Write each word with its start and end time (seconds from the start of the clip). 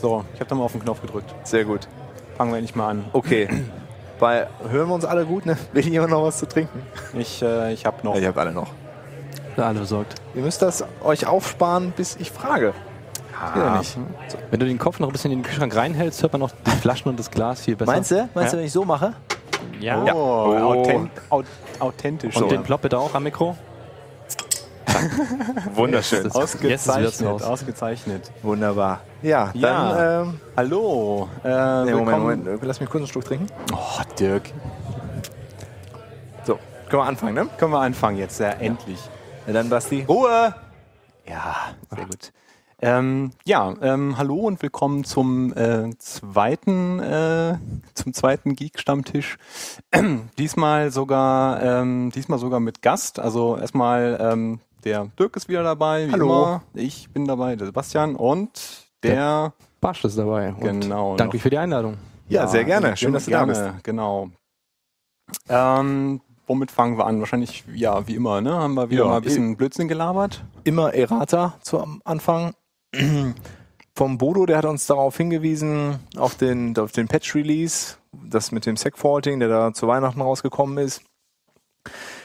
So, 0.00 0.24
ich 0.34 0.40
habe 0.40 0.48
da 0.48 0.54
mal 0.54 0.64
auf 0.64 0.72
den 0.72 0.82
Knopf 0.82 1.00
gedrückt. 1.02 1.34
Sehr 1.44 1.64
gut. 1.64 1.86
Fangen 2.36 2.52
wir 2.52 2.58
endlich 2.58 2.74
mal 2.74 2.88
an. 2.90 3.04
Okay. 3.12 3.48
Weil, 4.18 4.48
hören 4.68 4.88
wir 4.88 4.94
uns 4.94 5.04
alle 5.04 5.24
gut, 5.24 5.46
ne? 5.46 5.56
Will 5.72 5.86
jemand 5.86 6.10
noch 6.10 6.22
was 6.22 6.38
zu 6.38 6.46
trinken? 6.46 6.82
Ich, 7.14 7.40
äh, 7.42 7.72
ich 7.72 7.86
habe 7.86 7.96
noch. 8.02 8.14
Ja, 8.14 8.20
ihr 8.20 8.28
habt 8.28 8.38
alle 8.38 8.52
noch. 8.52 8.68
Für 9.54 9.64
alle 9.64 9.80
besorgt. 9.80 10.14
Ihr 10.34 10.42
müsst 10.42 10.60
das 10.62 10.84
euch 11.02 11.26
aufsparen, 11.26 11.92
bis 11.96 12.16
ich 12.16 12.30
frage. 12.30 12.74
Ah, 13.38 13.58
Ja, 13.58 13.78
nicht. 13.78 13.96
Wenn 14.50 14.60
du 14.60 14.66
den 14.66 14.78
Kopf 14.78 15.00
noch 15.00 15.08
ein 15.08 15.12
bisschen 15.12 15.32
in 15.32 15.38
den 15.38 15.44
Kühlschrank 15.44 15.74
reinhältst, 15.74 16.22
hört 16.22 16.32
man 16.32 16.40
noch 16.40 16.50
die 16.66 16.70
Flaschen 16.72 17.08
und 17.08 17.18
das 17.18 17.30
Glas 17.30 17.62
viel 17.62 17.76
besser. 17.76 17.90
Meinst 17.92 18.10
du? 18.10 18.28
Meinst 18.34 18.52
du, 18.52 18.56
Ja. 18.56 18.60
wenn 18.60 18.66
ich 18.66 18.72
so 18.72 18.84
mache? 18.84 19.14
Ja. 19.80 20.02
Oh, 20.04 20.54
Oh. 20.54 20.80
Authent, 20.80 21.10
au, 21.30 21.42
authentisch. 21.78 22.36
Und 22.36 22.42
So. 22.42 22.48
den 22.48 22.62
Plop 22.62 22.82
bitte 22.82 22.98
auch 22.98 23.14
am 23.14 23.22
Mikro. 23.22 23.56
Wunderschön. 25.74 26.30
Ausgezeichnet, 26.30 27.22
raus. 27.26 27.42
ausgezeichnet. 27.42 28.30
Wunderbar. 28.42 29.00
Ja, 29.22 29.50
Ja. 29.54 29.92
dann, 29.92 30.28
ähm, 30.28 30.40
Hallo. 30.56 31.28
Äh, 31.44 31.84
nee, 31.84 31.94
Moment, 31.94 32.44
Moment, 32.44 32.62
lass 32.62 32.80
mich 32.80 32.88
kurz 32.88 33.02
einen 33.02 33.08
Schluck 33.08 33.24
trinken. 33.24 33.46
Oh, 33.72 34.02
Dirk. 34.18 34.50
So, 36.44 36.58
können 36.88 37.02
wir 37.02 37.06
anfangen, 37.06 37.34
ne? 37.34 37.48
Können 37.58 37.72
wir 37.72 37.80
anfangen 37.80 38.18
jetzt, 38.18 38.40
ja, 38.40 38.50
endlich. 38.50 38.98
Ja, 39.46 39.52
dann 39.52 39.68
Basti. 39.68 40.04
Ruhe! 40.08 40.54
Ja, 41.26 41.56
sehr 41.94 42.04
gut. 42.06 42.32
Ähm, 42.82 43.32
ja, 43.44 43.74
ähm, 43.82 44.16
hallo 44.16 44.36
und 44.36 44.62
willkommen 44.62 45.04
zum 45.04 45.52
äh, 45.54 45.90
zweiten, 45.98 46.98
äh, 46.98 47.58
zum 47.92 48.14
zweiten 48.14 48.56
Geek-Stammtisch. 48.56 49.36
diesmal 50.38 50.90
sogar, 50.90 51.62
ähm, 51.62 52.10
diesmal 52.14 52.38
sogar 52.38 52.58
mit 52.58 52.80
Gast. 52.80 53.18
Also 53.18 53.58
erstmal 53.58 54.18
ähm, 54.18 54.60
der 54.84 55.06
Dirk 55.18 55.36
ist 55.36 55.48
wieder 55.48 55.62
dabei, 55.62 56.08
wie 56.08 56.12
Hallo. 56.12 56.26
immer. 56.26 56.62
Ich 56.74 57.08
bin 57.10 57.26
dabei, 57.26 57.56
der 57.56 57.66
Sebastian 57.66 58.16
und 58.16 58.86
der. 59.02 59.52
Barsch 59.80 60.04
ist 60.04 60.18
dabei. 60.18 60.50
Und 60.52 60.60
Genau, 60.82 61.16
Danke 61.16 61.36
noch. 61.36 61.42
für 61.42 61.50
die 61.50 61.58
Einladung. 61.58 61.96
Ja, 62.28 62.46
sehr 62.46 62.64
gerne. 62.64 62.96
Schön, 62.96 63.12
dass 63.12 63.24
du 63.24 63.30
da 63.30 63.44
gerne, 63.44 63.80
Genau. 63.82 64.30
Ähm, 65.48 66.20
womit 66.46 66.70
fangen 66.70 66.98
wir 66.98 67.06
an? 67.06 67.20
Wahrscheinlich, 67.20 67.64
ja, 67.74 68.06
wie 68.06 68.14
immer, 68.16 68.40
ne? 68.40 68.52
Haben 68.52 68.74
wir 68.74 68.90
wieder 68.90 69.04
Ja, 69.04 69.10
mal 69.10 69.16
ein 69.16 69.22
bisschen 69.22 69.56
Blödsinn 69.56 69.88
gelabert. 69.88 70.44
Immer 70.64 70.92
Errata 70.94 71.54
zu 71.62 71.80
am 71.80 72.02
Anfang. 72.04 72.54
Vom 73.94 74.18
Bodo, 74.18 74.46
der 74.46 74.58
hat 74.58 74.64
uns 74.64 74.86
darauf 74.86 75.16
hingewiesen, 75.16 75.98
auf 76.16 76.34
den, 76.36 76.76
auf 76.78 76.92
den 76.92 77.06
Patch-Release, 77.08 77.96
das 78.12 78.50
mit 78.52 78.64
dem 78.64 78.76
Segfaulting, 78.76 79.40
der 79.40 79.48
da 79.48 79.72
zu 79.74 79.88
Weihnachten 79.88 80.20
rausgekommen 80.20 80.78
ist, 80.78 81.02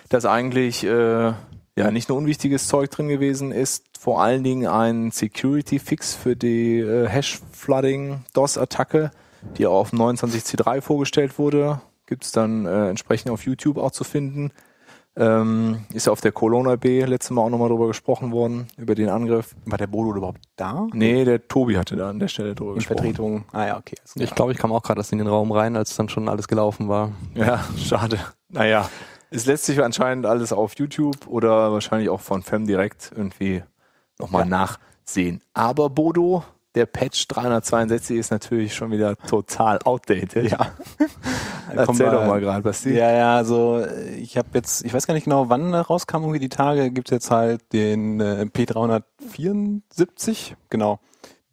dass 0.10 0.26
eigentlich 0.26 0.84
äh, 0.86 1.34
ja 1.76 1.92
nicht 1.92 2.10
nur 2.10 2.18
unwichtiges 2.18 2.68
Zeug 2.68 2.90
drin 2.90 3.08
gewesen 3.08 3.52
ist, 3.52 3.86
vor 4.00 4.22
allen 4.22 4.44
Dingen 4.44 4.68
ein 4.68 5.12
Security-Fix 5.12 6.16
für 6.16 6.36
die 6.36 6.80
äh, 6.80 7.08
Hash-Flooding-DOS-Attacke, 7.08 9.12
die 9.58 9.68
auf 9.68 9.92
dem 9.92 10.00
29C3 10.00 10.82
vorgestellt 10.82 11.38
wurde. 11.38 11.82
Gibt's 12.06 12.32
dann 12.32 12.66
äh, 12.66 12.90
entsprechend 12.90 13.32
auf 13.32 13.46
YouTube 13.46 13.78
auch 13.78 13.92
zu 13.92 14.04
finden. 14.04 14.52
Ähm, 15.18 15.86
ist 15.94 16.08
ja 16.08 16.12
auf 16.12 16.20
der 16.20 16.34
Colonna 16.34 16.76
B 16.76 17.02
letztes 17.06 17.32
Mal 17.32 17.42
auch 17.42 17.50
nochmal 17.50 17.70
drüber 17.70 17.88
gesprochen 17.88 18.34
worden, 18.34 18.68
über 18.78 18.96
den 18.96 19.08
Angriff. 19.08 19.56
War 19.66 19.78
der 19.78 19.88
Bodo 19.88 20.14
überhaupt 20.16 20.42
da? 20.58 20.88
Nee, 20.92 21.24
der 21.24 21.48
Tobi 21.48 21.78
hatte 21.78 21.96
da 21.96 22.10
an 22.10 22.20
der 22.20 22.28
Stelle 22.28 22.54
drüber 22.54 22.72
In 22.72 22.80
gesprochen. 22.80 22.98
Vertretung. 22.98 23.46
Ah 23.54 23.66
ja, 23.66 23.78
okay. 23.78 23.96
Ich 24.16 24.36
glaube, 24.36 24.52
ich 24.52 24.58
kam 24.58 24.74
auch 24.74 24.84
gerade 24.84 25.00
erst 25.00 25.14
in 25.14 25.20
den 25.20 25.28
Raum 25.28 25.54
rein, 25.54 25.78
als 25.78 25.96
dann 25.96 26.10
schon 26.10 26.28
alles 26.28 26.50
gelaufen 26.50 26.90
war. 26.90 27.14
Ja, 27.34 27.64
schade. 27.78 28.20
Naja, 28.50 28.90
es 29.36 29.46
lässt 29.46 29.66
sich 29.66 29.84
anscheinend 29.84 30.26
alles 30.26 30.54
auf 30.54 30.78
YouTube 30.78 31.28
oder 31.28 31.72
wahrscheinlich 31.72 32.10
auch 32.10 32.22
von 32.22 32.42
Fem 32.42 32.66
direkt 32.66 33.12
irgendwie 33.16 33.64
nochmal 34.18 34.46
nachsehen. 34.46 35.42
Aber 35.54 35.90
Bodo, 35.90 36.44
der 36.76 36.86
Patch 36.86 37.28
362 37.28 38.18
ist 38.18 38.32
natürlich 38.32 38.74
schon 38.74 38.92
wieder 38.92 39.18
total 39.18 39.80
outdated. 39.84 40.52
Ja. 40.52 40.72
Erzähl 41.74 42.12
doch 42.12 42.26
mal 42.26 42.40
gerade, 42.40 42.62
Basti. 42.62 42.94
Ja, 42.94 43.12
ja, 43.12 43.36
also 43.36 43.86
ich 44.18 44.38
habe 44.38 44.50
jetzt, 44.54 44.86
ich 44.86 44.94
weiß 44.94 45.08
gar 45.08 45.14
nicht 45.14 45.26
genau, 45.26 45.50
wann 45.50 45.74
rauskam, 45.74 46.18
irgendwie 46.18 46.40
die 46.40 46.50
Tage, 46.50 46.92
gibt's 46.92 47.12
jetzt 47.12 47.32
halt 47.32 47.62
den 47.74 48.20
äh, 48.20 48.46
P374, 48.54 50.54
genau, 50.70 51.00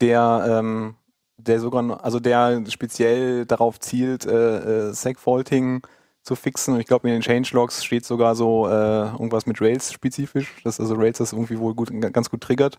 der, 0.01 0.45
ähm, 0.49 0.97
der 1.37 1.61
sogar, 1.61 2.05
also 2.05 2.21
der 2.21 2.65
speziell 2.69 3.47
darauf 3.47 3.81
zielt, 3.81 4.27
äh, 4.27 4.89
äh, 4.89 4.93
Segfaulting 4.93 5.83
zu 6.23 6.37
fixen. 6.37 6.75
Und 6.75 6.81
ich 6.81 6.87
glaube, 6.87 7.09
in 7.09 7.15
den 7.15 7.23
Changelogs 7.23 7.85
steht 7.85 8.05
sogar 8.05 8.35
so 8.35 8.69
äh, 8.69 9.11
irgendwas 9.11 9.47
mit 9.47 9.61
Rails 9.61 9.93
spezifisch, 9.93 10.63
dass 10.65 10.79
also 10.81 10.95
Rails 10.95 11.19
das 11.19 11.33
irgendwie 11.33 11.59
wohl 11.59 11.75
gut, 11.75 11.91
ganz 12.13 12.31
gut 12.31 12.41
triggert. 12.41 12.79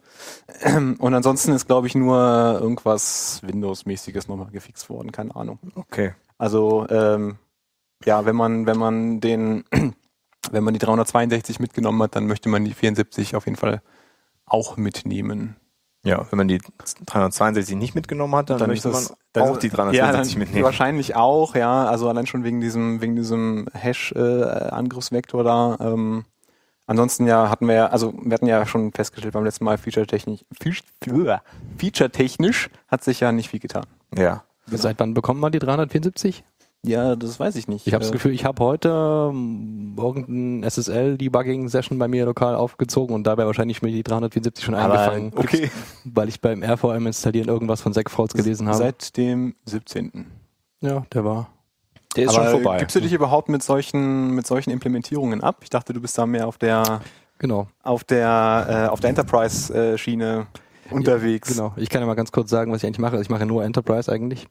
Und 0.65 1.13
ansonsten 1.13 1.51
ist, 1.51 1.67
glaube 1.67 1.87
ich, 1.87 1.95
nur 1.95 2.17
irgendwas 2.61 3.41
Windows-mäßiges 3.43 4.27
nochmal 4.27 4.51
gefixt 4.51 4.89
worden, 4.89 5.11
keine 5.11 5.35
Ahnung. 5.35 5.59
Okay. 5.75 6.13
Also 6.37 6.87
ähm, 6.89 7.37
ja, 8.05 8.25
wenn 8.25 8.35
man 8.35 8.65
wenn 8.65 8.77
man 8.77 9.19
den 9.19 9.65
wenn 10.51 10.63
man 10.63 10.73
die 10.73 10.79
362 10.79 11.59
mitgenommen 11.59 12.01
hat, 12.03 12.15
dann 12.15 12.27
möchte 12.27 12.49
man 12.49 12.65
die 12.65 12.73
74 12.73 13.35
auf 13.35 13.45
jeden 13.45 13.57
Fall 13.57 13.81
auch 14.45 14.77
mitnehmen. 14.77 15.55
Ja, 16.05 16.25
wenn 16.29 16.37
man 16.37 16.47
die 16.49 16.59
362 17.05 17.75
nicht 17.77 17.95
mitgenommen 17.95 18.35
hat, 18.35 18.49
dann, 18.49 18.57
Dann 18.59 18.69
möchte 18.69 18.89
ist 18.89 18.93
man 18.93 19.03
das- 19.03 19.13
dann- 19.31 19.43
auch 19.49 19.57
die 19.57 19.67
Ja, 19.67 19.73
362 19.75 20.33
dann 20.33 20.39
mitnehmen. 20.39 20.65
Wahrscheinlich 20.65 21.15
auch, 21.15 21.55
ja. 21.55 21.85
Also 21.85 22.09
allein 22.09 22.27
schon 22.27 22.43
wegen 22.43 22.59
diesem 22.59 22.99
wegen 23.01 23.15
diesem 23.15 23.67
Hash-Angriffsvektor 23.73 25.43
da. 25.43 25.77
Ähm, 25.79 26.25
ansonsten 26.87 27.25
ja 27.27 27.49
hatten 27.49 27.67
wir 27.67 27.75
ja, 27.75 27.85
also 27.87 28.13
wir 28.21 28.33
hatten 28.33 28.47
ja 28.47 28.65
schon 28.65 28.91
festgestellt 28.91 29.33
beim 29.33 29.45
letzten 29.45 29.63
Mal 29.65 29.77
feature-technisch, 29.77 30.41
Feature- 30.61 31.41
feature-technisch 31.77 32.69
hat 32.89 33.03
sich 33.03 33.19
ja 33.21 33.31
nicht 33.31 33.49
viel 33.49 33.59
getan. 33.59 33.85
Ja. 34.17 34.43
Seit 34.67 34.99
wann 34.99 35.13
bekommen 35.13 35.39
wir 35.41 35.49
die 35.49 35.59
374? 35.59 36.43
Ja, 36.85 37.15
das 37.15 37.39
weiß 37.39 37.55
ich 37.55 37.67
nicht. 37.69 37.87
Ich 37.87 37.93
habe 37.93 38.01
das 38.01 38.09
Äh, 38.09 38.13
Gefühl, 38.13 38.33
ich 38.33 38.43
habe 38.43 38.61
heute 38.61 38.89
ähm, 39.31 39.95
irgendein 39.97 40.69
SSL-Debugging-Session 40.69 41.97
bei 41.97 42.09
mir 42.09 42.25
lokal 42.25 42.55
aufgezogen 42.55 43.15
und 43.15 43.23
dabei 43.25 43.45
wahrscheinlich 43.45 43.81
mir 43.81 43.91
die 43.91 44.03
374 44.03 44.65
schon 44.65 44.75
Aber, 44.75 44.99
eingefangen, 44.99 45.31
Okay. 45.35 45.71
weil 46.03 46.27
ich 46.27 46.41
beim 46.41 46.61
RVM 46.61 47.07
installieren 47.07 47.47
irgendwas 47.47 47.79
von 47.81 47.93
Segfauls 47.93 48.33
gelesen 48.33 48.67
habe. 48.67 48.77
Seit 48.77 49.15
dem 49.15 49.55
17. 49.65 50.25
ja, 50.81 51.05
der 51.13 51.23
war. 51.23 51.49
Der 52.17 52.25
ist 52.25 52.35
Aber 52.35 52.49
schon 52.51 52.61
vorbei. 52.61 52.79
Gibst 52.79 52.95
du 52.95 52.99
dich 52.99 53.13
überhaupt 53.13 53.47
mit 53.49 53.63
solchen, 53.63 54.31
mit 54.35 54.45
solchen 54.45 54.69
Implementierungen 54.69 55.41
ab? 55.41 55.59
Ich 55.63 55.69
dachte, 55.69 55.93
du 55.93 56.01
bist 56.01 56.17
da 56.17 56.25
mehr 56.25 56.47
auf 56.47 56.57
der, 56.57 56.99
Genau. 57.39 57.67
auf 57.81 58.03
der, 58.03 58.67
äh, 58.87 58.91
auf 58.91 58.99
der 58.99 59.09
Enterprise-Schiene 59.11 60.47
unterwegs. 60.91 61.47
Genau. 61.47 61.73
Ich 61.77 61.89
kann 61.89 62.01
ja 62.01 62.07
mal 62.07 62.13
ganz 62.15 62.31
kurz 62.33 62.49
sagen, 62.49 62.71
was 62.73 62.83
ich 62.83 62.85
eigentlich 62.87 62.99
mache. 62.99 63.19
Ich 63.21 63.29
mache 63.29 63.45
nur 63.45 63.63
Enterprise 63.63 64.11
eigentlich. 64.11 64.47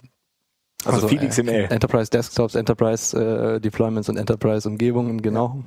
Also 0.85 1.09
viel 1.09 1.23
äh, 1.23 1.29
XML. 1.29 1.69
Enterprise 1.71 2.11
Desktops, 2.11 2.55
Enterprise 2.55 3.17
äh, 3.17 3.61
Deployments 3.61 4.09
und 4.09 4.17
Enterprise 4.17 4.69
Umgebungen, 4.69 5.23
genau. 5.23 5.63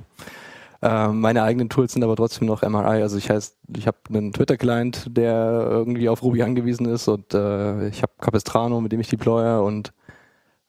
Ähm, 0.82 1.20
meine 1.20 1.42
eigenen 1.42 1.68
Tools 1.68 1.92
sind 1.92 2.04
aber 2.04 2.16
trotzdem 2.16 2.46
noch 2.46 2.62
MRI. 2.62 3.02
Also 3.02 3.16
ich 3.16 3.30
heißt, 3.30 3.56
ich 3.76 3.86
habe 3.86 3.98
einen 4.08 4.32
Twitter-Client, 4.32 5.06
der 5.16 5.66
irgendwie 5.70 6.08
auf 6.08 6.22
Ruby 6.22 6.42
angewiesen 6.42 6.86
ist 6.86 7.08
und 7.08 7.32
äh, 7.34 7.88
ich 7.88 8.02
habe 8.02 8.12
Capistrano, 8.20 8.80
mit 8.80 8.92
dem 8.92 9.00
ich 9.00 9.08
deploye 9.08 9.62
und 9.62 9.92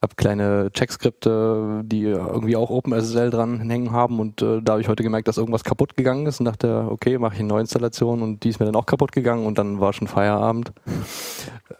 habe 0.01 0.15
kleine 0.15 0.69
Checkskripte, 0.71 1.81
die 1.83 2.03
irgendwie 2.03 2.55
auch 2.55 2.69
OpenSSL 2.69 3.31
dran 3.31 3.69
hängen 3.69 3.91
haben 3.91 4.19
und 4.19 4.41
äh, 4.41 4.61
da 4.61 4.73
habe 4.73 4.81
ich 4.81 4.87
heute 4.87 5.03
gemerkt, 5.03 5.27
dass 5.27 5.37
irgendwas 5.37 5.63
kaputt 5.63 5.97
gegangen 5.97 6.27
ist 6.27 6.39
und 6.39 6.45
dachte, 6.45 6.87
okay, 6.89 7.17
mache 7.17 7.33
ich 7.33 7.39
eine 7.39 7.49
Neuinstallation 7.49 8.21
und 8.21 8.43
die 8.43 8.49
ist 8.49 8.59
mir 8.59 8.67
dann 8.67 8.75
auch 8.75 8.85
kaputt 8.85 9.11
gegangen 9.11 9.45
und 9.45 9.57
dann 9.57 9.79
war 9.79 9.93
schon 9.93 10.07
Feierabend. 10.07 10.71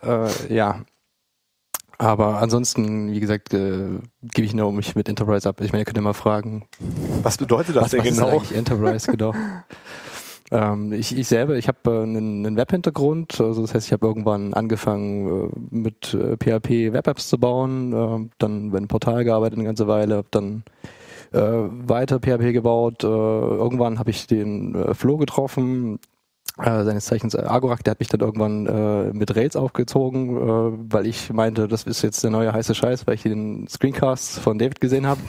Äh, 0.04 0.54
ja, 0.54 0.82
aber 1.98 2.42
ansonsten, 2.42 3.12
wie 3.12 3.20
gesagt, 3.20 3.54
äh, 3.54 4.00
gebe 4.22 4.46
ich 4.46 4.54
nur 4.54 4.72
mich 4.72 4.96
mit 4.96 5.10
Enterprise 5.10 5.48
ab. 5.48 5.62
Ich 5.62 5.72
meine, 5.72 5.82
ihr 5.82 5.86
könnt 5.86 5.98
ja 5.98 6.04
mal 6.04 6.14
fragen, 6.14 6.66
Was 7.24 7.38
bedeutet 7.38 7.76
das 7.76 7.86
was, 7.86 7.92
denn 7.92 8.00
was 8.02 8.08
ist 8.08 8.18
genau? 8.18 8.30
eigentlich 8.30 8.56
Enterprise 8.56 9.12
genau? 9.12 9.34
ähm, 10.52 10.94
ich, 10.94 11.18
ich 11.18 11.28
selber, 11.28 11.56
ich 11.56 11.68
habe 11.68 11.80
äh, 11.86 12.04
einen, 12.04 12.46
einen 12.46 12.56
Web-Hintergrund, 12.56 13.42
also 13.42 13.62
das 13.62 13.74
heißt, 13.74 13.88
ich 13.88 13.94
habe 13.94 14.06
irgendwann 14.06 14.54
angefangen 14.54 15.50
äh, 15.50 15.76
mit 15.76 16.14
äh, 16.14 16.38
PHP 16.38 16.94
Web-Apps 16.94 17.30
zu 17.30 17.40
bauen, 17.40 17.94
äh, 17.94 18.30
dann 18.38 18.72
bei 18.72 18.78
einem 18.78 18.88
Portal 18.88 19.24
gearbeitet 19.24 19.58
eine 19.58 19.66
ganze 19.66 19.88
Weile, 19.88 20.18
habe 20.18 20.28
dann 20.30 20.64
äh, 21.34 21.40
weiter 21.40 22.20
PHP 22.20 22.54
gebaut. 22.54 23.04
Äh, 23.04 23.08
irgendwann 23.08 24.00
habe 24.00 24.12
ich 24.12 24.28
den 24.28 24.76
äh, 24.76 24.94
Flo 24.94 25.18
getroffen, 25.18 26.00
äh, 26.62 26.84
seines 26.84 27.06
Zeichens 27.06 27.34
äh, 27.34 27.42
Agorak, 27.44 27.84
der 27.84 27.92
hat 27.92 28.00
mich 28.00 28.10
dann 28.10 28.20
irgendwann 28.22 28.66
äh, 28.66 29.14
mit 29.14 29.36
Rails 29.36 29.56
aufgezogen, 29.56 30.38
äh, 30.38 30.94
weil 30.94 31.06
ich 31.06 31.32
meinte, 31.32 31.68
das 31.68 31.84
ist 31.84 32.02
jetzt 32.02 32.24
der 32.24 32.32
neue 32.32 32.52
heiße 32.54 32.74
Scheiß, 32.76 33.06
weil 33.08 33.16
ich 33.16 33.24
den 33.24 33.68
Screencast 33.68 34.40
von 34.40 34.58
David 34.58 34.82
gesehen 34.82 35.06
habe 35.08 35.20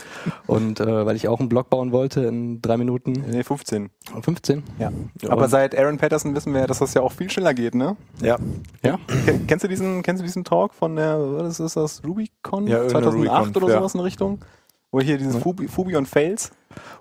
und 0.46 0.80
äh, 0.80 1.06
weil 1.06 1.16
ich 1.16 1.28
auch 1.28 1.40
einen 1.40 1.48
Blog 1.48 1.70
bauen 1.70 1.92
wollte 1.92 2.22
in 2.24 2.60
drei 2.62 2.76
Minuten 2.76 3.12
Nee, 3.30 3.42
15. 3.42 3.90
15. 4.22 4.62
Ja. 4.78 4.90
Ja. 5.22 5.30
Aber 5.30 5.48
seit 5.48 5.76
Aaron 5.78 5.98
Patterson 5.98 6.34
wissen 6.34 6.52
wir 6.54 6.60
ja, 6.62 6.66
dass 6.66 6.78
das 6.78 6.94
ja 6.94 7.02
auch 7.02 7.12
viel 7.12 7.30
schneller 7.30 7.54
geht, 7.54 7.74
ne? 7.74 7.96
Ja. 8.22 8.36
Ja, 8.82 8.98
Ken- 9.26 9.46
Kennst 9.46 9.64
du 9.64 9.68
diesen, 9.68 10.02
kennst 10.02 10.20
du 10.22 10.24
diesen 10.24 10.44
Talk 10.44 10.74
von 10.74 10.96
der, 10.96 11.18
was 11.18 11.60
ist 11.60 11.76
das, 11.76 12.02
RubyCon 12.06 12.66
Ja, 12.66 12.78
irgendeine 12.78 13.04
2008 13.10 13.46
RubyCon, 13.46 13.62
oder 13.62 13.72
ja. 13.74 13.78
sowas 13.80 13.94
in 13.94 14.00
Richtung? 14.00 14.38
Wo 14.90 15.00
hier 15.00 15.18
dieses 15.18 15.36
Fubi, 15.36 15.68
Fubi 15.68 15.96
und 15.96 16.06
Fails. 16.06 16.50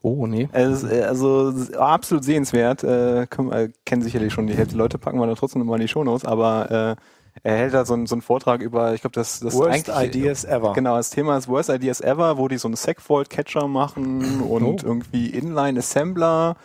oh 0.02 0.28
nee. 0.28 0.50
Ist, 0.54 0.84
äh, 0.84 1.04
Also 1.04 1.50
ist 1.50 1.76
absolut 1.78 2.24
sehenswert. 2.24 2.84
Äh, 2.84 3.22
äh, 3.24 3.70
kennen 3.86 4.02
sicherlich 4.02 4.34
schon 4.34 4.48
die 4.48 4.54
Hälfte 4.56 4.74
der 4.74 4.80
Leute, 4.84 4.98
packen 4.98 5.20
wir 5.20 5.26
dann 5.28 5.36
trotzdem 5.36 5.60
nochmal 5.62 5.78
in 5.80 5.84
die 5.84 5.88
Shownotes, 5.88 6.26
aber 6.26 6.98
äh, 6.98 7.02
er 7.44 7.56
hält 7.56 7.74
da 7.74 7.86
so 7.86 7.94
einen, 7.94 8.08
so 8.08 8.16
einen 8.16 8.24
Vortrag 8.24 8.62
über, 8.62 8.94
ich 8.94 9.02
glaube, 9.02 9.14
das, 9.14 9.40
das 9.40 9.54
Worst 9.54 9.90
Ideas 9.90 10.44
ever. 10.44 10.74
Genau, 10.74 10.98
das 10.98 11.12
Thema 11.12 11.38
ist 11.38 11.48
Worst 11.48 11.70
Ideas 11.70 12.02
Ever, 12.02 12.38
wo 12.38 12.48
die 12.48 12.58
so 12.58 12.68
einen 12.68 12.76
Segfault-Catcher 12.76 13.68
machen 13.68 14.42
und 14.42 14.64
Oh. 14.64 14.76
irgendwie 14.84 15.28
Inline-Assembler 15.28 16.56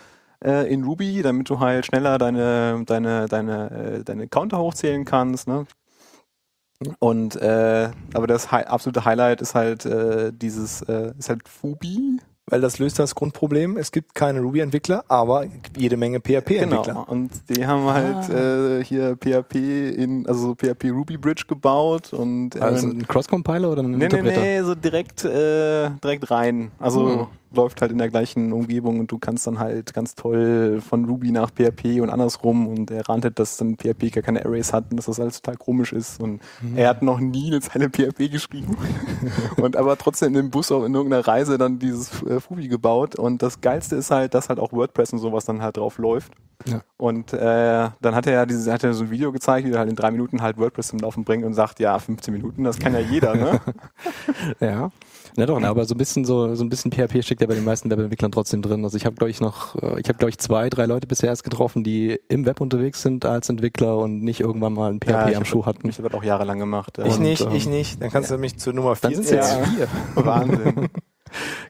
äh, 0.44 0.72
in 0.72 0.84
Ruby, 0.84 1.22
damit 1.22 1.48
du 1.50 1.60
halt 1.60 1.86
schneller 1.86 2.19
deine, 2.19 2.82
deine, 2.86 3.26
deine, 3.28 3.70
äh, 3.70 4.04
deine 4.04 4.28
Counter 4.28 4.58
hochzählen 4.58 5.04
kannst, 5.04 5.46
ne? 5.46 5.66
Und 6.99 7.37
äh, 7.37 7.90
aber 8.14 8.26
das 8.26 8.50
Hi 8.52 8.64
absolute 8.64 9.05
Highlight 9.05 9.40
ist 9.40 9.55
halt 9.55 9.87
äh, 9.87 10.32
dieses, 10.34 10.82
äh, 10.82 11.12
ist 11.19 11.29
halt 11.29 11.49
Fubi. 11.49 12.19
Weil 12.46 12.61
das 12.61 12.81
löst 12.81 12.99
das 12.99 13.14
Grundproblem. 13.14 13.76
Es 13.76 13.93
gibt 13.93 14.17
keine 14.17 14.40
Ruby-Entwickler, 14.40 15.05
aber 15.06 15.44
jede 15.76 15.96
Menge 15.96 16.19
PHP-Entwickler. 16.19 16.82
Genau. 16.82 17.05
Und 17.06 17.31
die 17.49 17.64
haben 17.67 17.84
halt 17.84 18.29
äh, 18.31 18.84
hier 18.84 19.17
PHP 19.17 19.55
in, 19.96 20.26
also 20.26 20.49
so 20.49 20.55
PHP 20.56 20.90
Ruby 20.90 21.17
Bridge 21.19 21.44
gebaut 21.46 22.12
und 22.12 22.61
Also 22.61 22.88
ähm, 22.88 22.99
ein 22.99 23.06
Cross-Compiler 23.06 23.70
oder 23.70 23.82
ein 23.84 23.93
Nee, 23.93 23.96
nee, 23.99 24.05
Interpreter? 24.06 24.40
nee, 24.40 24.61
so 24.62 24.75
direkt, 24.75 25.25
äh, 25.25 25.90
direkt 26.02 26.31
rein. 26.32 26.73
Also 26.81 27.08
Hm. 27.08 27.26
Läuft 27.56 27.81
halt 27.81 27.93
in 27.93 27.99
der 27.99 28.08
gleichen 28.10 28.52
Umgebung 28.52 29.00
und 29.00 29.10
du 29.10 29.19
kannst 29.19 29.46
dann 29.46 29.58
halt 29.58 29.94
ganz 29.94 30.14
toll 30.14 30.81
von 30.87 31.04
Ruby 31.04 31.31
nach 31.31 31.50
PHP 31.50 32.00
und 32.00 32.10
andersrum 32.10 32.66
und 32.66 32.90
er 32.90 33.08
rantet, 33.08 33.38
dass 33.38 33.56
dann 33.56 33.76
PHP 33.76 34.12
gar 34.12 34.22
keine 34.22 34.44
Arrays 34.44 34.72
hat 34.72 34.84
und 34.90 34.96
dass 34.96 35.06
das 35.06 35.20
alles 35.20 35.40
total 35.40 35.56
komisch 35.56 35.93
ist 35.93 36.20
und 36.20 36.40
Hm. 36.60 36.76
er 36.76 36.88
hat 36.88 37.02
noch 37.02 37.20
nie 37.20 37.49
eine 37.49 37.60
Zeile 37.60 37.88
PHP 37.88 38.28
geschrieben 38.32 38.76
und 39.56 39.76
aber 39.76 39.96
trotzdem 39.99 40.34
im 40.37 40.50
Bus 40.50 40.72
auch 40.72 40.84
in 40.84 40.94
irgendeiner 40.94 41.26
Reise 41.26 41.58
dann 41.58 41.78
dieses 41.78 42.22
äh, 42.22 42.40
Fubi 42.40 42.69
gebaut 42.69 43.16
und 43.16 43.43
das 43.43 43.60
Geilste 43.60 43.96
ist 43.96 44.10
halt, 44.10 44.34
dass 44.34 44.48
halt 44.48 44.58
auch 44.58 44.72
WordPress 44.72 45.12
und 45.12 45.19
sowas 45.19 45.44
dann 45.44 45.62
halt 45.62 45.76
drauf 45.76 45.98
läuft. 45.98 46.32
Ja. 46.67 46.82
Und 46.97 47.32
äh, 47.32 47.88
dann 48.00 48.14
hat 48.14 48.26
er 48.26 48.32
ja 48.32 48.47
diese, 48.47 48.73
hat 48.73 48.85
er 48.85 48.94
so 48.94 49.05
ein 49.05 49.11
Video 49.11 49.32
gezeigt, 49.32 49.67
wie 49.67 49.73
er 49.73 49.79
halt 49.81 49.91
in 49.91 49.97
drei 49.97 50.11
Minuten 50.11 50.43
halt 50.43 50.59
WordPress 50.59 50.88
zum 50.88 50.99
Laufen 51.00 51.25
bringt 51.25 51.44
und 51.44 51.55
sagt, 51.55 51.81
ja, 51.81 51.99
15 51.99 52.32
Minuten, 52.32 52.64
das 52.64 52.79
kann 52.79 52.93
ja 52.94 53.00
jeder, 53.00 53.35
ne? 53.35 53.61
Ja. 54.61 54.91
Na 55.37 55.47
doch, 55.47 55.59
na, 55.59 55.70
aber 55.70 55.87
so 55.87 55.94
ein 55.94 55.99
bisschen 55.99 56.26
so 56.26 56.55
so 56.55 56.62
ein 56.62 56.69
bisschen 56.69 56.93
PHP 56.93 57.23
steckt 57.25 57.41
ja 57.41 57.47
bei 57.47 57.55
den 57.55 57.64
meisten 57.64 57.91
Webentwicklern 57.91 58.31
trotzdem 58.32 58.61
drin. 58.61 58.85
Also 58.85 58.99
ich 58.99 59.06
habe 59.06 59.17
glaube 59.17 59.31
ich 59.31 59.41
noch 59.41 59.75
äh, 59.76 59.99
ich 59.99 60.06
habe 60.09 60.19
glaube 60.19 60.29
ich 60.29 60.37
zwei, 60.38 60.69
drei 60.69 60.85
Leute 60.85 61.06
bisher 61.06 61.31
erst 61.31 61.43
getroffen, 61.43 61.82
die 61.85 62.20
im 62.29 62.44
Web 62.44 62.61
unterwegs 62.61 63.00
sind 63.00 63.25
als 63.25 63.49
Entwickler 63.49 63.97
und 63.97 64.23
nicht 64.23 64.41
irgendwann 64.41 64.75
mal 64.75 64.91
ein 64.93 65.00
PHP 65.00 65.08
Ja, 65.11 65.25
am 65.29 65.35
hab- 65.37 65.47
Schuh 65.47 65.65
hatten. 65.65 65.88
Ich 65.88 65.97
habe 65.99 66.11
das 66.11 66.19
auch 66.19 66.23
jahrelang 66.25 66.58
gemacht. 66.58 66.99
Ich 66.99 67.15
Und, 67.15 67.23
nicht, 67.23 67.41
ähm, 67.41 67.53
ich 67.55 67.67
nicht. 67.67 68.03
Dann 68.03 68.11
kannst 68.11 68.31
du 68.31 68.37
mich 68.37 68.58
zu 68.58 68.73
Nummer 68.75 68.94
4 68.94 69.11
Dann 69.11 69.15
sind 69.15 69.25
es 69.25 69.31
jetzt 69.31 69.55
vier. 69.69 69.88
Wahnsinn. 70.17 70.91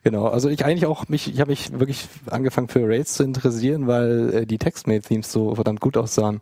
Genau, 0.04 0.26
also 0.26 0.48
ich 0.48 0.64
eigentlich 0.64 0.86
auch 0.86 1.08
mich, 1.08 1.32
ich 1.32 1.40
habe 1.40 1.50
mich 1.50 1.78
wirklich 1.78 2.08
angefangen 2.30 2.68
für 2.68 2.86
Rails 2.86 3.14
zu 3.14 3.22
interessieren, 3.24 3.86
weil 3.86 4.34
äh, 4.34 4.46
die 4.46 4.58
TextMate-Themes 4.58 5.30
so 5.30 5.54
verdammt 5.54 5.80
gut 5.80 5.96
aussahen 5.96 6.40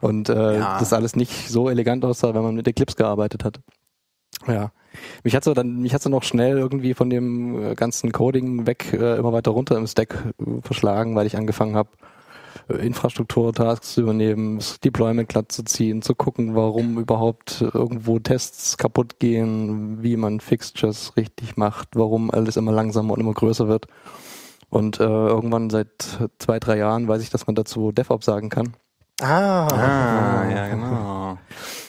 und 0.00 0.28
äh, 0.28 0.58
Ja. 0.58 0.78
das 0.78 0.92
alles 0.92 1.16
nicht 1.16 1.48
so 1.48 1.68
elegant 1.68 2.04
aussah, 2.04 2.34
wenn 2.34 2.42
man 2.42 2.54
mit 2.54 2.66
Eclipse 2.68 2.96
gearbeitet 2.96 3.44
hat. 3.44 3.60
Ja, 4.46 4.72
mich 5.22 5.36
hat 5.36 5.44
so 5.44 5.52
dann, 5.54 5.82
mich 5.82 5.92
hat 5.94 6.02
so 6.02 6.08
noch 6.10 6.22
schnell 6.22 6.56
irgendwie 6.58 6.94
von 6.94 7.10
dem 7.10 7.62
äh, 7.72 7.74
ganzen 7.74 8.10
Coding 8.12 8.66
weg 8.66 8.92
äh, 8.92 9.16
immer 9.16 9.32
weiter 9.32 9.50
runter 9.50 9.76
im 9.76 9.86
Stack 9.86 10.14
äh, 10.38 10.60
verschlagen, 10.62 11.14
weil 11.14 11.26
ich 11.26 11.36
angefangen 11.36 11.76
habe, 11.76 11.90
Infrastruktur-Tasks 12.68 13.94
zu 13.94 14.02
übernehmen, 14.02 14.56
das 14.58 14.80
Deployment 14.80 15.28
glatt 15.28 15.52
zu 15.52 15.64
ziehen, 15.64 16.02
zu 16.02 16.14
gucken, 16.14 16.54
warum 16.54 16.98
überhaupt 16.98 17.62
irgendwo 17.62 18.18
Tests 18.18 18.76
kaputt 18.76 19.18
gehen, 19.18 20.02
wie 20.02 20.16
man 20.16 20.40
Fixtures 20.40 21.16
richtig 21.16 21.56
macht, 21.56 21.88
warum 21.94 22.30
alles 22.30 22.56
immer 22.56 22.72
langsamer 22.72 23.14
und 23.14 23.20
immer 23.20 23.34
größer 23.34 23.68
wird. 23.68 23.86
Und 24.68 25.00
äh, 25.00 25.04
irgendwann 25.04 25.68
seit 25.70 25.88
zwei, 26.38 26.60
drei 26.60 26.78
Jahren 26.78 27.08
weiß 27.08 27.22
ich, 27.22 27.30
dass 27.30 27.46
man 27.46 27.56
dazu 27.56 27.90
DevOps 27.92 28.26
sagen 28.26 28.50
kann. 28.50 28.74
Ah, 29.20 29.66
Ah, 29.66 30.50
ja, 30.50 30.68
genau. 30.68 31.38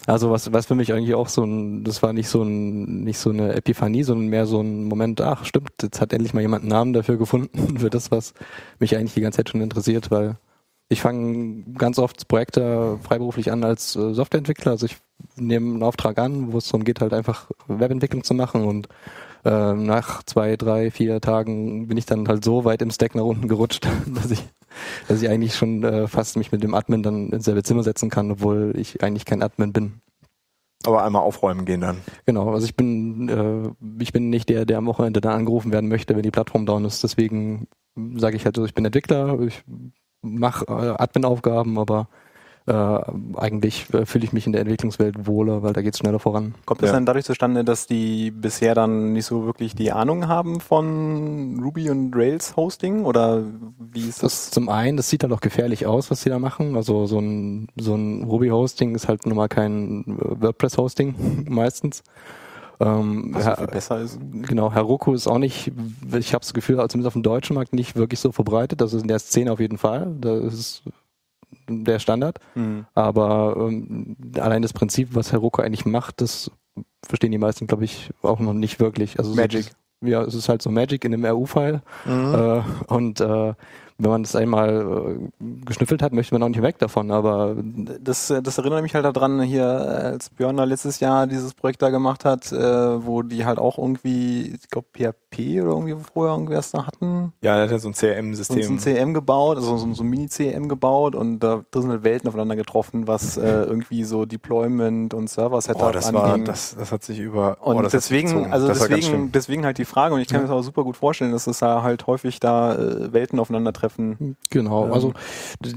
Also 0.07 0.31
was, 0.31 0.51
was 0.51 0.65
für 0.65 0.75
mich 0.75 0.91
eigentlich 0.91 1.15
auch 1.15 1.29
so 1.29 1.43
ein, 1.43 1.83
das 1.83 2.03
war 2.03 2.11
nicht 2.11 2.27
so 2.27 2.41
ein, 2.43 3.03
nicht 3.03 3.19
so 3.19 3.29
eine 3.29 3.53
Epiphanie, 3.53 4.03
sondern 4.03 4.27
mehr 4.27 4.45
so 4.45 4.59
ein 4.61 4.83
Moment, 4.85 5.21
ach 5.21 5.45
stimmt, 5.45 5.71
jetzt 5.81 6.01
hat 6.01 6.11
endlich 6.11 6.33
mal 6.33 6.41
jemand 6.41 6.63
einen 6.63 6.71
Namen 6.71 6.93
dafür 6.93 7.17
gefunden, 7.17 7.77
für 7.79 7.89
das, 7.89 8.11
was 8.11 8.33
mich 8.79 8.97
eigentlich 8.97 9.13
die 9.13 9.21
ganze 9.21 9.37
Zeit 9.37 9.49
schon 9.49 9.61
interessiert, 9.61 10.11
weil 10.11 10.37
ich 10.91 11.01
fange 11.01 11.63
ganz 11.77 11.97
oft 11.99 12.27
Projekte 12.27 12.99
freiberuflich 13.01 13.49
an 13.49 13.63
als 13.63 13.95
äh, 13.95 14.13
Softwareentwickler. 14.13 14.73
Also 14.73 14.87
ich 14.87 14.97
nehme 15.37 15.71
einen 15.71 15.83
Auftrag 15.83 16.19
an, 16.19 16.51
wo 16.51 16.57
es 16.57 16.67
darum 16.67 16.83
geht, 16.83 16.99
halt 16.99 17.13
einfach 17.13 17.49
Webentwicklung 17.67 18.25
zu 18.25 18.33
machen 18.33 18.65
und 18.65 18.89
äh, 19.45 19.73
nach 19.73 20.21
zwei, 20.23 20.57
drei, 20.57 20.91
vier 20.91 21.21
Tagen 21.21 21.87
bin 21.87 21.97
ich 21.97 22.05
dann 22.05 22.27
halt 22.27 22.43
so 22.43 22.65
weit 22.65 22.81
im 22.81 22.91
Stack 22.91 23.15
nach 23.15 23.23
unten 23.23 23.47
gerutscht, 23.47 23.87
dass 24.13 24.31
ich, 24.31 24.43
dass 25.07 25.21
ich 25.21 25.29
eigentlich 25.29 25.55
schon 25.55 25.83
äh, 25.85 26.07
fast 26.09 26.35
mich 26.35 26.51
mit 26.51 26.61
dem 26.61 26.75
Admin 26.75 27.03
dann 27.03 27.29
ins 27.29 27.45
selbe 27.45 27.63
Zimmer 27.63 27.83
setzen 27.83 28.09
kann, 28.09 28.29
obwohl 28.29 28.73
ich 28.75 29.01
eigentlich 29.01 29.23
kein 29.23 29.41
Admin 29.41 29.71
bin. 29.71 30.01
aber 30.85 31.05
einmal 31.05 31.21
aufräumen 31.21 31.63
gehen 31.63 31.81
dann. 31.81 32.01
Genau, 32.25 32.51
also 32.51 32.65
ich 32.65 32.75
bin, 32.75 33.29
äh, 33.29 34.03
ich 34.03 34.11
bin 34.11 34.29
nicht 34.29 34.49
der, 34.49 34.65
der 34.65 34.79
am 34.79 34.87
Wochenende 34.87 35.21
dann 35.21 35.39
angerufen 35.39 35.71
werden 35.71 35.89
möchte, 35.89 36.17
wenn 36.17 36.23
die 36.23 36.31
Plattform 36.31 36.65
down 36.65 36.83
ist. 36.83 37.01
Deswegen 37.01 37.69
sage 38.17 38.35
ich 38.35 38.43
halt 38.43 38.57
so, 38.57 38.65
ich 38.65 38.73
bin 38.73 38.83
Entwickler, 38.83 39.39
ich 39.39 39.63
mache 40.21 40.65
äh, 40.67 41.01
Admin-Aufgaben, 41.01 41.77
aber 41.79 42.07
äh, 42.67 42.99
eigentlich 43.37 43.91
äh, 43.91 44.05
fühle 44.05 44.23
ich 44.23 44.33
mich 44.33 44.45
in 44.45 44.51
der 44.51 44.61
Entwicklungswelt 44.61 45.25
wohler, 45.25 45.63
weil 45.63 45.73
da 45.73 45.81
geht's 45.81 45.97
schneller 45.97 46.19
voran. 46.19 46.53
Kommt 46.65 46.81
das 46.83 46.89
Ja. 46.89 46.93
dann 46.93 47.07
dadurch 47.07 47.25
zustande, 47.25 47.63
dass 47.63 47.87
die 47.87 48.29
bisher 48.29 48.75
dann 48.75 49.13
nicht 49.13 49.25
so 49.25 49.45
wirklich 49.45 49.73
die 49.73 49.91
Ahnung 49.91 50.27
haben 50.27 50.59
von 50.61 51.59
Ruby 51.63 51.89
und 51.89 52.15
Rails 52.15 52.55
Hosting? 52.55 53.03
Oder 53.05 53.43
wie 53.79 54.01
ist 54.07 54.21
Das 54.21 54.45
das? 54.45 54.51
zum 54.51 54.69
einen, 54.69 54.95
das 54.95 55.09
sieht 55.09 55.23
halt 55.23 55.33
auch 55.33 55.41
gefährlich 55.41 55.87
aus, 55.87 56.11
was 56.11 56.21
sie 56.21 56.29
da 56.29 56.37
machen. 56.37 56.75
Also 56.75 57.07
so 57.07 57.17
ein, 57.19 57.67
so 57.77 57.95
ein 57.95 58.23
Ruby-Hosting 58.25 58.93
ist 58.93 59.07
halt 59.07 59.25
nun 59.25 59.37
mal 59.37 59.47
kein 59.49 60.03
äh, 60.19 60.41
WordPress-Hosting 60.43 61.45
meistens. 61.49 62.03
Ähm, 62.81 63.29
Was 63.33 63.45
so 63.45 63.55
viel 63.55 63.67
besser 63.67 63.99
ist? 64.01 64.19
Genau, 64.47 64.71
Heroku 64.73 65.13
ist 65.13 65.27
auch 65.27 65.37
nicht, 65.37 65.71
ich 66.17 66.33
habe 66.33 66.41
das 66.41 66.53
Gefühl, 66.53 66.77
also 66.79 66.87
zumindest 66.89 67.07
auf 67.07 67.13
dem 67.13 67.23
deutschen 67.23 67.53
Markt 67.55 67.73
nicht 67.73 67.95
wirklich 67.95 68.19
so 68.19 68.31
verbreitet. 68.31 68.81
Das 68.81 68.93
ist 68.93 69.01
in 69.03 69.07
der 69.07 69.19
Szene 69.19 69.51
auf 69.51 69.59
jeden 69.59 69.77
Fall. 69.77 70.13
Das 70.19 70.53
ist 70.53 70.83
der 71.69 71.99
Standard. 71.99 72.39
Hm. 72.53 72.85
Aber 72.95 73.55
ähm, 73.59 74.15
allein 74.39 74.61
das 74.61 74.73
Prinzip, 74.73 75.09
was 75.13 75.31
Heroku 75.31 75.61
eigentlich 75.61 75.85
macht, 75.85 76.21
das 76.21 76.49
verstehen 77.05 77.31
die 77.31 77.37
meisten, 77.37 77.67
glaube 77.67 77.85
ich, 77.85 78.09
auch 78.21 78.39
noch 78.39 78.53
nicht 78.53 78.79
wirklich. 78.79 79.19
Also 79.19 79.31
so 79.31 79.35
Magic. 79.35 79.65
das- 79.67 79.75
ja, 80.03 80.23
es 80.23 80.33
ist 80.33 80.49
halt 80.49 80.63
so 80.63 80.71
Magic 80.71 81.05
in 81.05 81.13
einem 81.13 81.25
RU-File. 81.25 81.83
Mhm. 82.05 82.33
Äh, 82.33 82.61
und 82.91 83.21
äh, 83.21 83.53
wenn 83.97 84.11
man 84.11 84.23
das 84.23 84.35
einmal 84.35 85.29
äh, 85.39 85.65
geschnüffelt 85.65 86.01
hat, 86.01 86.13
möchte 86.13 86.33
man 86.33 86.43
auch 86.43 86.49
nicht 86.49 86.61
weg 86.61 86.77
davon. 86.79 87.11
Aber 87.11 87.55
Das, 87.57 88.33
das 88.43 88.57
erinnert 88.57 88.81
mich 88.83 88.95
halt 88.95 89.05
daran, 89.05 89.41
hier, 89.41 89.65
als 89.65 90.29
Björn 90.29 90.57
da 90.57 90.63
letztes 90.63 90.99
Jahr 90.99 91.27
dieses 91.27 91.53
Projekt 91.53 91.81
da 91.81 91.89
gemacht 91.89 92.25
hat, 92.25 92.51
äh, 92.51 93.05
wo 93.05 93.21
die 93.21 93.45
halt 93.45 93.59
auch 93.59 93.77
irgendwie, 93.77 94.55
ich 94.55 94.69
glaube 94.69 94.87
PHP 94.93 95.20
oder 95.39 95.71
irgendwie 95.71 95.95
vorher 96.13 96.33
irgendwas 96.33 96.71
da 96.71 96.85
hatten. 96.85 97.33
Ja, 97.41 97.55
der 97.55 97.63
hat 97.63 97.71
ja 97.71 97.79
so 97.79 97.87
ein 97.87 97.91
Und 97.91 97.95
so 97.95 98.05
CRM-System. 98.07 98.73
ein 98.73 98.79
CM 98.79 99.13
gebaut, 99.13 99.57
also 99.57 99.77
so, 99.77 99.93
so 99.93 100.03
ein 100.03 100.09
Mini-CM 100.09 100.67
gebaut 100.67 101.15
und 101.15 101.39
da 101.39 101.63
sind 101.73 101.89
halt 101.89 102.03
Welten 102.03 102.27
aufeinander 102.27 102.55
getroffen, 102.55 103.07
was 103.07 103.37
äh, 103.37 103.41
irgendwie 103.63 104.03
so 104.03 104.25
Deployment 104.25 105.13
und 105.13 105.29
Server-Setup 105.29 105.81
Oh, 105.81 105.91
das 105.91 106.13
war, 106.13 106.37
das, 106.39 106.75
das 106.77 106.91
hat 106.91 107.03
sich 107.03 107.19
über. 107.19 107.57
Und 107.61 107.77
oh, 107.77 107.81
das 107.81 107.93
hat 107.93 108.03
sich 108.03 108.21
deswegen, 108.23 108.51
also 108.51 108.67
deswegen, 108.67 109.31
deswegen 109.31 109.65
halt 109.65 109.77
die 109.77 109.85
Frage, 109.85 110.13
und 110.15 110.21
ich 110.21 110.27
kann 110.27 110.37
mir 110.41 110.43
das 110.43 110.51
aber 110.51 110.63
super 110.63 110.83
gut 110.83 110.97
vorstellen, 110.97 111.31
dass 111.31 111.47
es 111.47 111.59
da 111.59 111.81
halt 111.81 112.07
häufig 112.07 112.39
da 112.39 112.75
äh, 112.75 113.13
Welten 113.13 113.39
aufeinandertreffen. 113.39 114.35
Genau, 114.49 114.85
Ähm. 114.85 114.93
also 114.93 115.13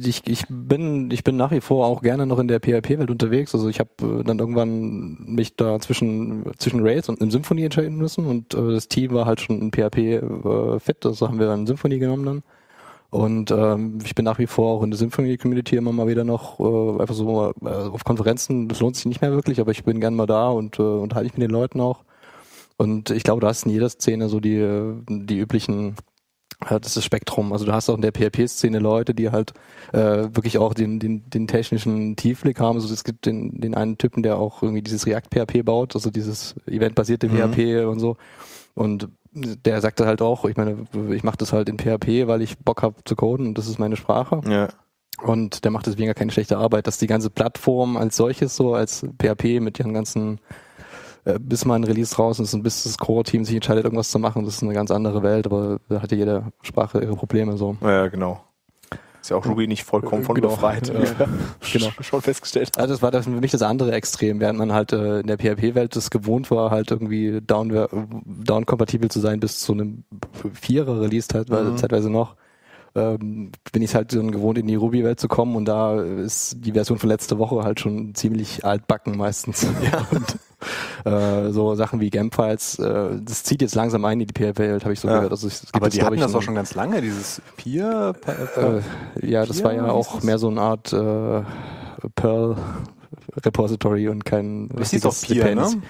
ich, 0.05 0.23
ich 0.27 0.45
bin 0.49 1.11
ich 1.11 1.25
bin 1.25 1.37
nach 1.37 1.51
wie 1.51 1.61
vor 1.61 1.87
auch 1.87 2.03
gerne 2.03 2.27
noch 2.27 2.39
in 2.39 2.49
der 2.49 2.61
PHP-Welt 2.61 3.11
unterwegs. 3.11 3.55
Also 3.55 3.69
ich 3.69 3.81
habe 3.81 3.91
äh, 4.03 4.25
dann 4.25 4.39
irgendwann 4.39 5.17
mich 5.27 5.57
da 5.57 5.79
zwischen 5.81 6.45
zwischen 6.59 6.81
Rails 6.83 7.09
und 7.09 7.21
einem 7.21 7.31
Symfony 7.31 7.65
entscheiden 7.65 7.97
müssen 7.97 8.27
und 8.27 8.55
äh, 8.55 8.73
das 8.73 8.89
Team 8.89 9.13
war 9.13 9.27
halt 9.27 9.41
schon 9.45 9.61
in 9.61 9.71
PHP 9.73 9.99
äh, 9.99 10.81
fit, 10.81 11.05
also 11.07 11.29
haben 11.29 11.39
wir 11.39 11.47
dann 11.47 11.67
Symfony 11.67 11.99
genommen 11.99 12.25
dann. 12.27 12.43
Und 13.11 13.53
ähm, 13.53 13.99
ich 14.05 14.17
bin 14.17 14.25
nach 14.25 14.41
wie 14.41 14.49
vor 14.49 14.79
auch 14.79 14.83
in 14.83 14.91
der 14.91 14.99
Symfony-Community 14.99 15.77
immer 15.77 15.93
mal 15.93 16.09
wieder 16.09 16.25
noch 16.25 16.59
äh, 16.59 17.01
einfach 17.01 17.15
so 17.15 17.53
äh, 17.65 17.69
auf 17.69 18.03
Konferenzen. 18.03 18.69
Das 18.69 18.81
lohnt 18.81 18.97
sich 18.97 19.07
nicht 19.07 19.21
mehr 19.21 19.31
wirklich, 19.31 19.61
aber 19.61 19.71
ich 19.71 19.85
bin 19.85 20.01
gern 20.01 20.17
mal 20.17 20.27
da 20.27 20.49
und 20.49 20.81
äh, 20.81 20.83
unterhalte 20.83 21.27
mich 21.27 21.35
mit 21.39 21.43
den 21.43 21.53
Leuten 21.53 21.81
auch. 21.81 22.03
Und 22.77 23.11
ich 23.11 23.23
glaube, 23.23 23.41
du 23.41 23.47
hast 23.47 23.67
in 23.67 23.71
jeder 23.71 23.89
Szene 23.89 24.29
so 24.29 24.41
die, 24.41 24.57
äh, 24.57 24.95
die 25.09 25.39
üblichen 25.39 25.95
ja, 26.69 26.79
das 26.79 26.97
ist 26.97 27.05
Spektrum. 27.05 27.53
Also 27.53 27.65
du 27.65 27.73
hast 27.73 27.89
auch 27.89 27.97
in 27.97 28.03
der 28.03 28.13
PHP-Szene 28.13 28.79
Leute, 28.79 29.15
die 29.15 29.31
halt 29.31 29.53
äh, 29.93 30.29
wirklich 30.35 30.59
auch 30.59 30.75
den, 30.75 30.99
den, 30.99 31.29
den 31.31 31.47
technischen 31.47 32.17
Tiefblick 32.17 32.61
haben. 32.61 32.77
Also 32.77 32.93
es 32.93 33.05
gibt 33.05 33.27
den, 33.27 33.61
den 33.61 33.75
einen 33.75 33.99
Typen, 33.99 34.23
der 34.23 34.39
auch 34.39 34.63
irgendwie 34.63 34.83
dieses 34.83 35.07
React-PHP 35.07 35.65
baut, 35.65 35.95
also 35.95 36.11
dieses 36.11 36.55
eventbasierte 36.67 37.29
Mhm. 37.29 37.53
PHP 37.53 37.87
und 37.87 38.01
so. 38.01 38.17
Und 38.75 39.09
der 39.35 39.81
sagte 39.81 40.07
halt 40.07 40.23
auch, 40.23 40.45
ich 40.45 40.57
meine, 40.57 40.87
ich 41.11 41.25
mache 41.25 41.37
das 41.37 41.53
halt 41.53 41.69
in 41.69 41.79
PHP, 41.79 42.27
weil 42.27 42.43
ich 42.43 42.59
Bock 42.59 42.83
habe 42.83 42.97
zu 43.05 43.17
coden 43.17 43.49
und 43.49 43.59
das 43.59 43.67
ist 43.67 43.79
meine 43.79 43.97
Sprache. 43.97 44.41
Ja. 44.49 44.69
Und 45.23 45.65
der 45.65 45.71
macht 45.71 45.87
deswegen 45.87 46.07
gar 46.07 46.15
keine 46.15 46.33
schlechte 46.33 46.59
Arbeit, 46.59 46.87
dass 46.87 46.99
die 46.99 47.07
ganze 47.07 47.31
Plattform 47.31 47.97
als 47.97 48.17
solches 48.17 48.57
so, 48.57 48.75
als 48.75 49.07
PHP 49.21 49.61
mit 49.61 49.79
ihren 49.79 49.95
ganzen, 49.95 50.41
äh, 51.25 51.39
bis 51.39 51.65
mal 51.65 51.77
ein 51.77 51.85
Release 51.85 52.15
draußen 52.15 52.45
ist 52.45 52.55
und 52.55 52.63
bis 52.63 52.85
das 52.85 52.99
Core-Team 52.99 53.45
sich 53.45 53.55
entscheidet, 53.55 53.85
irgendwas 53.85 54.11
zu 54.11 54.19
machen, 54.19 54.45
das 54.45 54.57
ist 54.57 54.63
eine 54.63 54.75
ganz 54.75 54.91
andere 54.91 55.23
Welt, 55.23 55.47
aber 55.47 55.81
da 55.89 56.03
hat 56.03 56.11
ja 56.11 56.19
jede 56.19 56.53
Sprache 56.63 57.01
ihre 57.01 57.17
Probleme 57.17 57.57
so. 57.57 57.77
ja, 57.83 58.09
genau. 58.09 58.41
Ist 59.25 59.31
ja 59.31 59.39
auch 59.39 59.47
Ruby 59.47 59.67
nicht 59.67 59.85
vollkommen 59.85 60.23
von 60.23 60.35
Genau. 60.35 60.49
befreit. 60.49 60.89
Wie 60.93 60.99
wir 60.99 61.29
Genau. 61.73 61.89
Schon 62.03 62.21
festgestellt. 62.21 62.77
Also 62.77 62.93
das 62.93 63.01
war 63.01 63.11
das 63.11 63.25
für 63.25 63.31
mich 63.31 63.53
das 63.53 63.63
andere 63.63 63.93
Extrem, 63.93 64.39
während 64.39 64.59
man 64.59 64.71
halt 64.75 64.93
äh, 64.93 65.21
in 65.21 65.27
der 65.27 65.39
PHP-Welt 65.39 65.97
es 65.97 66.11
gewohnt 66.11 66.51
war, 66.51 66.71
halt 66.71 66.91
irgendwie 66.91 67.41
down- 67.41 67.71
down-kompatibel 68.45 69.11
zu 69.11 69.21
sein 69.21 69.41
bis 69.41 69.61
zu 69.61 69.73
einem 69.73 70.05
Vierer-Release 70.53 71.29
Mhm. 71.49 71.77
zeitweise 71.79 72.11
noch. 72.11 72.37
Ähm, 72.97 73.51
bin 73.73 73.83
ich 73.83 73.95
halt 73.97 74.15
dann 74.15 74.31
gewohnt, 74.31 74.57
in 74.57 74.69
die 74.69 74.77
Ruby-Welt 74.77 75.19
zu 75.19 75.27
kommen 75.27 75.57
und 75.57 75.65
da 75.65 76.01
ist 76.01 76.59
die 76.61 76.73
Version 76.73 76.99
von 76.99 77.09
letzter 77.09 77.39
Woche 77.39 77.65
halt 77.65 77.81
schon 77.81 78.15
ziemlich 78.15 78.65
altbacken 78.65 79.17
meistens. 79.17 79.67
Ja. 79.83 80.07
Und, 80.11 80.39
äh, 81.05 81.51
so 81.53 81.75
Sachen 81.75 82.01
wie 82.01 82.09
Game-Files, 82.09 82.79
äh, 82.79 83.19
das 83.21 83.43
zieht 83.43 83.61
jetzt 83.61 83.75
langsam 83.75 84.05
ein 84.07 84.21
in 84.21 84.29
die 84.29 84.33
PHP-Welt, 84.33 84.85
habe 84.85 84.93
ich 84.95 85.01
so 85.01 85.09
Ja. 85.09 85.17
gehört. 85.17 85.33
Also 85.33 85.49
es 85.49 85.61
gibt 85.63 85.75
Aber 85.75 85.87
jetzt, 85.87 85.97
die 85.97 86.03
hatten 86.03 86.15
ich, 86.15 86.21
das 86.21 86.35
auch 86.35 86.41
schon 86.43 86.55
ganz 86.55 86.75
lange, 86.75 87.03
dieses 87.03 87.43
Peer. 87.57 88.15
äh, 88.57 89.29
ja, 89.29 89.45
das 89.45 89.63
war 89.65 89.75
ja 89.75 89.91
auch 89.91 90.23
mehr 90.23 90.39
so 90.39 90.49
eine 90.49 90.61
Art 90.63 90.93
äh, 90.93 91.43
Perl 92.15 92.57
Repository 93.45 94.09
und 94.09 94.25
kein 94.25 94.69
das 94.69 94.91
hieß 94.91 95.05
auch 95.07 95.11
richtiges 95.13 95.35
Peer, 95.35 95.45
Dependency. 95.45 95.77
ne? 95.79 95.83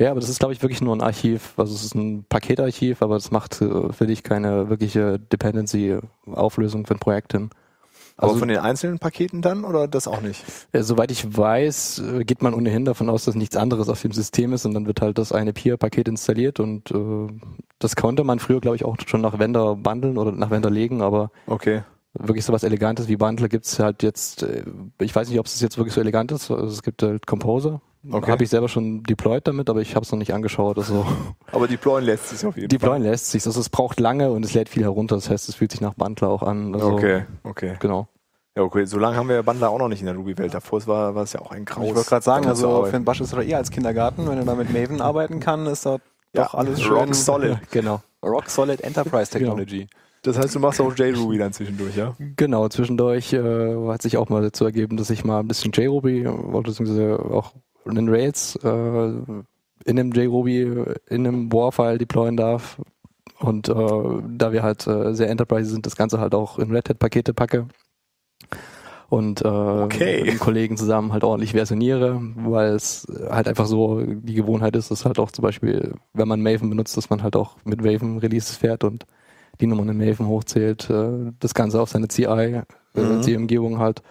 Ja, 0.00 0.10
aber 0.12 0.20
das 0.20 0.30
ist, 0.30 0.38
glaube 0.38 0.54
ich, 0.54 0.62
wirklich 0.62 0.80
nur 0.80 0.96
ein 0.96 1.02
Archiv. 1.02 1.52
Also 1.58 1.74
es 1.74 1.84
ist 1.84 1.94
ein 1.94 2.24
Paketarchiv, 2.28 3.02
aber 3.02 3.14
das 3.14 3.30
macht 3.30 3.60
äh, 3.60 3.92
für 3.92 4.06
dich 4.06 4.22
keine 4.22 4.70
wirkliche 4.70 5.18
Dependency-Auflösung 5.18 6.86
für 6.86 6.94
ein 6.94 6.98
Projekt 7.00 7.32
hin. 7.32 7.50
Aber 8.16 8.28
Also- 8.28 8.38
von 8.40 8.48
den 8.48 8.58
einzelnen 8.58 8.98
Paketen 8.98 9.40
dann 9.42 9.64
oder 9.64 9.88
das 9.88 10.06
auch 10.08 10.20
nicht? 10.20 10.42
Äh, 10.72 10.82
soweit 10.82 11.10
ich 11.10 11.36
weiß, 11.36 11.98
äh, 12.00 12.24
geht 12.24 12.42
man 12.42 12.54
ohnehin 12.54 12.84
davon 12.84 13.08
aus, 13.08 13.24
dass 13.24 13.34
nichts 13.34 13.56
anderes 13.56 13.88
auf 13.88 14.00
dem 14.02 14.12
System 14.12 14.52
ist 14.52 14.64
und 14.66 14.74
dann 14.74 14.86
wird 14.86 15.00
halt 15.00 15.16
das 15.18 15.32
eine 15.32 15.52
Peer-Paket 15.52 16.08
installiert 16.08 16.60
und 16.60 16.90
äh, 16.90 17.28
das 17.78 17.96
konnte 17.96 18.24
man 18.24 18.38
früher, 18.38 18.60
glaube 18.60 18.76
ich, 18.76 18.84
auch 18.84 18.96
schon 19.06 19.20
nach 19.22 19.38
Vendor 19.38 19.76
bundeln 19.76 20.18
oder 20.18 20.32
nach 20.32 20.50
Vendor 20.50 20.70
legen, 20.70 21.00
aber 21.02 21.30
Okay. 21.46 21.82
Wirklich 22.14 22.44
sowas 22.44 22.62
Elegantes 22.62 23.08
wie 23.08 23.16
Bundle 23.16 23.48
gibt's 23.48 23.78
halt 23.78 24.02
jetzt, 24.02 24.42
äh, 24.42 24.64
ich 25.00 25.14
weiß 25.14 25.28
nicht, 25.28 25.38
ob 25.38 25.46
es 25.46 25.60
jetzt 25.60 25.78
wirklich 25.78 25.94
so 25.94 26.00
elegant 26.00 26.32
ist, 26.32 26.50
also 26.50 26.66
es 26.66 26.82
gibt 26.82 27.02
halt 27.02 27.26
Composer. 27.26 27.80
Okay. 28.10 28.30
Habe 28.30 28.42
ich 28.44 28.48
selber 28.48 28.68
schon 28.68 29.02
deployed 29.02 29.46
damit, 29.46 29.68
aber 29.68 29.82
ich 29.82 29.94
habe 29.94 30.04
es 30.04 30.10
noch 30.10 30.18
nicht 30.18 30.32
angeschaut. 30.32 30.78
Also 30.78 31.06
Aber 31.52 31.68
deployen 31.68 32.06
lässt 32.06 32.30
sich 32.30 32.46
auf 32.46 32.56
jeden 32.56 32.68
deployen 32.68 33.02
lässt 33.02 33.30
sich, 33.30 33.44
also 33.46 33.60
es 33.60 33.68
braucht 33.68 34.00
lange 34.00 34.30
und 34.30 34.44
es 34.44 34.54
lädt 34.54 34.70
viel 34.70 34.82
herunter, 34.84 35.16
das 35.16 35.28
heißt, 35.28 35.48
es 35.50 35.54
fühlt 35.56 35.70
sich 35.70 35.82
nach 35.82 35.94
Bundler 35.94 36.28
auch 36.28 36.42
an. 36.42 36.72
Fall. 36.72 36.80
Also, 36.80 36.92
Okay, 36.94 37.24
okay. 37.44 37.76
Genau. 37.78 38.08
Ja, 38.56 38.62
okay. 38.62 38.84
So 38.84 38.98
lange 38.98 39.16
haben 39.16 39.28
wir 39.28 39.36
ja 39.36 39.42
Bundler 39.42 39.70
auch 39.70 39.78
noch 39.78 39.88
nicht 39.88 40.00
in 40.00 40.06
der 40.06 40.16
Ruby-Welt. 40.16 40.52
Davor 40.54 40.84
war, 40.88 41.14
war 41.14 41.22
es 41.22 41.34
ja 41.34 41.40
auch 41.40 41.52
ein 41.52 41.64
Graus. 41.64 41.86
Ich 41.86 41.94
wollte 41.94 42.08
gerade 42.08 42.24
sagen, 42.24 42.46
also 42.46 42.84
für 42.84 42.96
einen 42.96 43.04
Bash 43.04 43.20
ist 43.20 43.32
doch 43.32 43.40
eher 43.42 43.58
als 43.58 43.70
Kindergarten. 43.70 44.26
Wenn 44.28 44.38
du 44.38 44.44
da 44.44 44.54
mit 44.56 44.72
Maven 44.72 45.00
arbeiten 45.00 45.38
kann, 45.38 45.66
ist 45.66 45.86
das 45.86 46.00
Ja, 46.34 46.44
doch 46.44 46.54
alles 46.54 46.80
schön. 46.82 46.96
rock 46.96 47.14
solid. 47.14 47.58
Genau. 47.70 48.00
Rock 48.24 48.50
solid 48.50 48.80
Enterprise 48.80 49.30
Technology. 49.30 49.88
Das 50.22 50.38
heißt, 50.38 50.54
du 50.54 50.60
machst 50.60 50.80
auch 50.80 50.94
JRuby 50.94 51.38
dann 51.38 51.52
zwischendurch, 51.52 51.96
ja? 51.96 52.14
Genau, 52.36 52.68
zwischendurch 52.68 53.32
äh, 53.32 53.74
hat 53.88 54.02
sich 54.02 54.16
auch 54.18 54.28
mal 54.28 54.42
dazu 54.42 54.64
ergeben, 54.66 54.96
dass 54.96 55.08
ich 55.10 55.24
mal 55.24 55.40
ein 55.40 55.48
bisschen 55.48 55.72
JRuby, 55.72 56.24
beziehungsweise 56.24 57.18
auch 57.18 57.54
einen 57.86 58.08
Rails 58.10 58.56
äh, 58.62 58.68
in 58.68 59.44
einem 59.86 60.12
JRuby, 60.12 60.84
in 61.08 61.26
einem 61.26 61.50
War-File 61.52 61.96
deployen 61.98 62.36
darf. 62.36 62.78
Und 63.38 63.70
äh, 63.70 63.72
da 63.74 64.52
wir 64.52 64.62
halt 64.62 64.86
äh, 64.86 65.14
sehr 65.14 65.30
Enterprise 65.30 65.70
sind, 65.70 65.86
das 65.86 65.96
Ganze 65.96 66.20
halt 66.20 66.34
auch 66.34 66.58
in 66.58 66.70
Red 66.70 66.90
Hat-Pakete 66.90 67.32
packe. 67.32 67.66
Und 69.08 69.42
äh, 69.42 69.48
Okay. 69.48 70.20
mit 70.22 70.32
den 70.32 70.38
Kollegen 70.38 70.76
zusammen 70.76 71.12
halt 71.12 71.24
ordentlich 71.24 71.52
versioniere, 71.52 72.20
weil 72.36 72.74
es 72.74 73.06
halt 73.30 73.48
einfach 73.48 73.66
so 73.66 74.02
die 74.02 74.34
Gewohnheit 74.34 74.76
ist, 74.76 74.90
dass 74.90 75.04
halt 75.04 75.18
auch 75.18 75.30
zum 75.32 75.42
Beispiel, 75.42 75.94
wenn 76.12 76.28
man 76.28 76.42
Maven 76.42 76.68
benutzt, 76.70 76.96
dass 76.96 77.10
man 77.10 77.22
halt 77.22 77.34
auch 77.34 77.56
mit 77.64 77.82
Maven 77.82 78.18
Releases 78.18 78.56
fährt 78.56 78.84
und 78.84 79.06
die 79.60 79.66
Nummern 79.66 79.88
in 79.90 79.98
Maven 79.98 80.26
hochzählt, 80.26 80.88
äh, 80.90 81.32
das 81.38 81.54
Ganze 81.54 81.80
auf 81.80 81.90
seine 81.90 82.08
CI, 82.08 82.24
äh, 82.24 82.62
Mhm. 82.94 83.22
CI-Umgebung 83.22 83.78
halt 83.78 84.02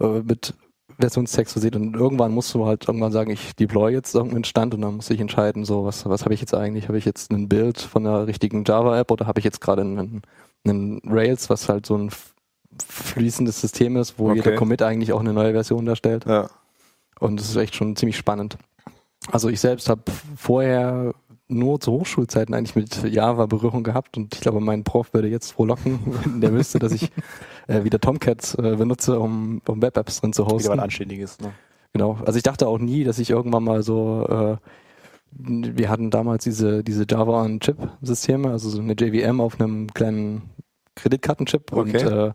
äh, 0.00 0.20
mit 0.20 0.54
Versionstext 0.98 1.52
versieht 1.52 1.76
und 1.76 1.94
irgendwann 1.94 2.32
musst 2.32 2.54
du 2.54 2.64
halt 2.66 2.88
irgendwann 2.88 3.12
sagen, 3.12 3.30
ich 3.30 3.54
deploy 3.54 3.92
jetzt 3.92 4.14
irgendeinen 4.14 4.44
Stand 4.44 4.72
und 4.74 4.80
dann 4.80 4.96
muss 4.96 5.10
ich 5.10 5.20
entscheiden, 5.20 5.64
so 5.66 5.84
was, 5.84 6.06
was 6.06 6.24
habe 6.24 6.32
ich 6.34 6.40
jetzt 6.40 6.54
eigentlich? 6.54 6.88
Habe 6.88 6.96
ich 6.98 7.04
jetzt 7.04 7.30
ein 7.30 7.48
Bild 7.48 7.78
von 7.78 8.06
einer 8.06 8.26
richtigen 8.26 8.64
Java-App 8.64 9.10
oder 9.10 9.26
habe 9.26 9.38
ich 9.38 9.44
jetzt 9.44 9.60
gerade 9.60 9.82
einen, 9.82 10.22
einen 10.66 11.00
Rails, 11.04 11.50
was 11.50 11.68
halt 11.68 11.84
so 11.86 11.96
ein 11.98 12.10
fließendes 12.82 13.60
System 13.60 13.96
ist, 13.96 14.18
wo 14.18 14.26
Okay. 14.30 14.36
jeder 14.36 14.54
Commit 14.56 14.82
eigentlich 14.82 15.12
auch 15.12 15.20
eine 15.20 15.32
neue 15.32 15.52
Version 15.52 15.84
darstellt. 15.86 16.24
Ja. 16.26 16.48
Und 17.20 17.40
es 17.40 17.48
ist 17.50 17.56
echt 17.56 17.74
schon 17.74 17.94
ziemlich 17.96 18.16
spannend. 18.16 18.56
Also 19.30 19.48
ich 19.48 19.60
selbst 19.60 19.88
habe 19.88 20.02
vorher 20.36 21.14
nur 21.48 21.80
zu 21.80 21.92
Hochschulzeiten 21.92 22.54
eigentlich 22.54 22.74
mit 22.74 23.02
Java 23.12 23.46
Berührung 23.46 23.84
gehabt 23.84 24.16
und 24.16 24.34
ich 24.34 24.40
glaube, 24.40 24.60
mein 24.60 24.84
Prof 24.84 25.14
würde 25.14 25.28
jetzt 25.28 25.52
frohlocken, 25.52 26.00
wenn 26.24 26.40
der 26.40 26.52
wüsste, 26.52 26.78
dass 26.78 26.92
ich 26.92 27.10
äh, 27.68 27.84
wieder 27.84 28.00
Tomcat 28.00 28.56
äh, 28.58 28.76
benutze, 28.76 29.18
um, 29.20 29.60
um 29.66 29.80
Web-Apps 29.82 30.20
drin 30.20 30.32
zu 30.32 30.44
Wieder 30.44 30.56
was 30.56 30.64
hosten. 30.68 30.80
Anständiges. 30.80 31.38
Ne? 31.40 31.52
Genau. 31.92 32.18
Also 32.24 32.36
ich 32.36 32.42
dachte 32.42 32.66
auch 32.66 32.78
nie, 32.78 33.04
dass 33.04 33.18
ich 33.18 33.30
irgendwann 33.30 33.64
mal 33.64 33.82
so, 33.82 34.26
äh, 34.28 34.56
wir 35.30 35.88
hatten 35.88 36.10
damals 36.10 36.44
diese, 36.44 36.82
diese 36.82 37.06
Java 37.08 37.42
on 37.42 37.60
Chip 37.60 37.76
Systeme, 38.02 38.50
also 38.50 38.68
so 38.68 38.80
eine 38.80 38.94
JVM 38.94 39.40
auf 39.40 39.60
einem 39.60 39.92
kleinen 39.94 40.42
Kreditkartenchip 40.94 41.72
und 41.72 41.94
Okay. 41.94 42.28
äh, 42.28 42.32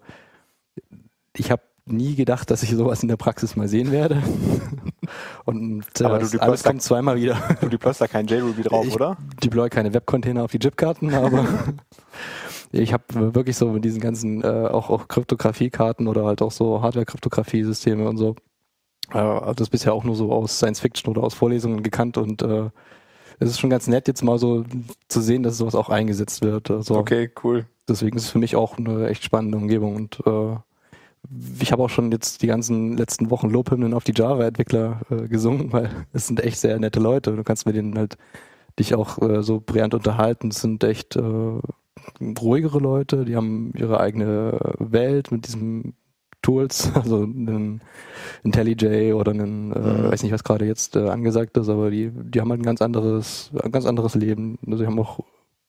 ich 1.36 1.52
habe 1.52 1.62
nie 1.86 2.16
gedacht, 2.16 2.50
dass 2.52 2.64
ich 2.64 2.70
sowas 2.72 3.02
in 3.02 3.10
der 3.10 3.18
Praxis 3.18 3.56
mal 3.56 3.68
sehen 3.68 3.92
werde. 3.92 4.22
und 5.46 5.84
äh, 6.00 6.04
Aber 6.04 6.20
du 6.20 6.26
deployst 6.26 6.42
alles 6.42 6.64
da- 6.64 6.70
kommt 6.70 6.82
zweimal 6.82 7.16
wieder. 7.18 7.38
Du 7.62 7.70
deployst 7.70 8.02
da 8.02 8.08
kein 8.08 8.28
JRuby 8.28 8.64
drauf, 8.64 8.86
Ich- 8.88 8.96
oder? 8.96 9.18
deploy 9.44 9.70
keine 9.70 9.94
Webcontainer 9.94 10.44
auf 10.44 10.52
die 10.52 10.60
Chipkarten, 10.60 11.14
aber 11.14 11.46
ich 12.72 12.94
habe 12.94 13.34
wirklich 13.34 13.58
so 13.58 13.70
mit 13.70 13.84
diesen 13.84 14.00
ganzen 14.00 14.44
äh, 14.44 14.48
auch, 14.48 14.90
auch 14.90 15.08
Kryptografiekarten 15.08 16.08
oder 16.08 16.26
halt 16.26 16.42
auch 16.42 16.52
so 16.52 16.82
Hardware-Kryptographie-Systeme 16.82 18.08
und 18.08 18.18
so 18.18 18.36
äh, 19.14 19.54
das 19.56 19.70
bisher 19.70 19.94
auch 19.94 20.04
nur 20.04 20.16
so 20.16 20.32
aus 20.32 20.58
Science 20.58 20.80
Fiction 20.80 21.10
oder 21.12 21.24
aus 21.24 21.34
Vorlesungen 21.34 21.84
gekannt 21.84 22.18
und 22.18 22.42
äh, 22.44 22.70
es 23.40 23.50
ist 23.50 23.60
schon 23.60 23.72
ganz 23.72 23.88
nett 23.88 24.08
jetzt 24.08 24.24
mal 24.24 24.38
so 24.38 24.64
zu 25.10 25.20
sehen, 25.20 25.42
dass 25.42 25.58
sowas 25.58 25.74
auch 25.74 25.90
eingesetzt 25.90 26.44
wird. 26.44 26.70
Also 26.70 26.96
Okay, 26.96 27.32
cool. 27.44 27.66
deswegen 27.90 28.16
ist 28.16 28.26
es 28.26 28.30
für 28.30 28.38
mich 28.38 28.56
auch 28.56 28.78
eine 28.78 29.08
echt 29.10 29.24
spannende 29.24 29.58
Umgebung 29.58 29.96
und 29.96 30.20
äh, 30.28 30.56
ich 31.60 31.72
habe 31.72 31.84
auch 31.84 31.90
schon 31.90 32.12
jetzt 32.12 32.42
die 32.42 32.48
ganzen 32.48 32.98
letzten 32.98 33.30
Wochen 33.30 33.50
Lobhymnen 33.50 33.94
auf 33.94 34.04
die 34.04 34.14
Java-Entwickler 34.16 35.02
äh, 35.10 35.28
gesungen, 35.28 35.72
weil 35.72 35.90
es 36.14 36.28
sind 36.28 36.42
echt 36.44 36.60
sehr 36.60 36.80
nette 36.80 37.00
Leute. 37.00 37.36
Du 37.36 37.44
kannst 37.44 37.66
mit 37.66 37.76
denen 37.76 37.98
halt 37.98 38.18
dich 38.80 38.96
auch 38.96 39.22
äh, 39.22 39.44
so 39.44 39.60
brillant 39.60 39.94
unterhalten. 39.94 40.50
Es 40.50 40.62
sind 40.62 40.84
echt 40.84 41.16
äh, 41.16 41.22
ruhigere 42.40 42.80
Leute, 42.80 43.26
die 43.26 43.36
haben 43.36 43.74
ihre 43.76 44.00
eigene 44.00 44.58
Welt 44.80 45.32
mit 45.32 45.48
diesen 45.48 45.94
Tools, 46.42 46.92
also 46.96 47.24
einen 47.24 47.82
IntelliJ 48.44 49.14
oder 49.14 49.32
einen, 49.32 49.72
äh, 49.74 49.80
Mhm. 49.80 50.12
weiß 50.12 50.24
nicht, 50.24 50.32
was 50.32 50.44
gerade 50.44 50.66
jetzt 50.66 50.96
äh, 50.96 51.08
angesagt 51.10 51.58
ist, 51.58 51.70
aber 51.70 51.92
die, 51.92 52.12
die 52.12 52.42
haben 52.42 52.50
halt 52.50 52.62
ein 52.62 52.66
ganz 52.66 52.82
anderes, 52.82 53.52
ein 53.62 53.72
ganz 53.72 53.86
anderes 53.86 54.16
Leben. 54.16 54.58
Also 54.66 54.80
sie 54.80 54.88
haben 54.88 55.00
auch 55.00 55.20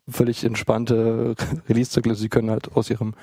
völlig 0.08 0.44
entspannte 0.44 1.34
Release-Zyklen. 1.68 2.14
Sie 2.16 2.28
können 2.28 2.50
halt 2.50 2.74
aus 2.74 2.88
ihrem, 2.90 3.14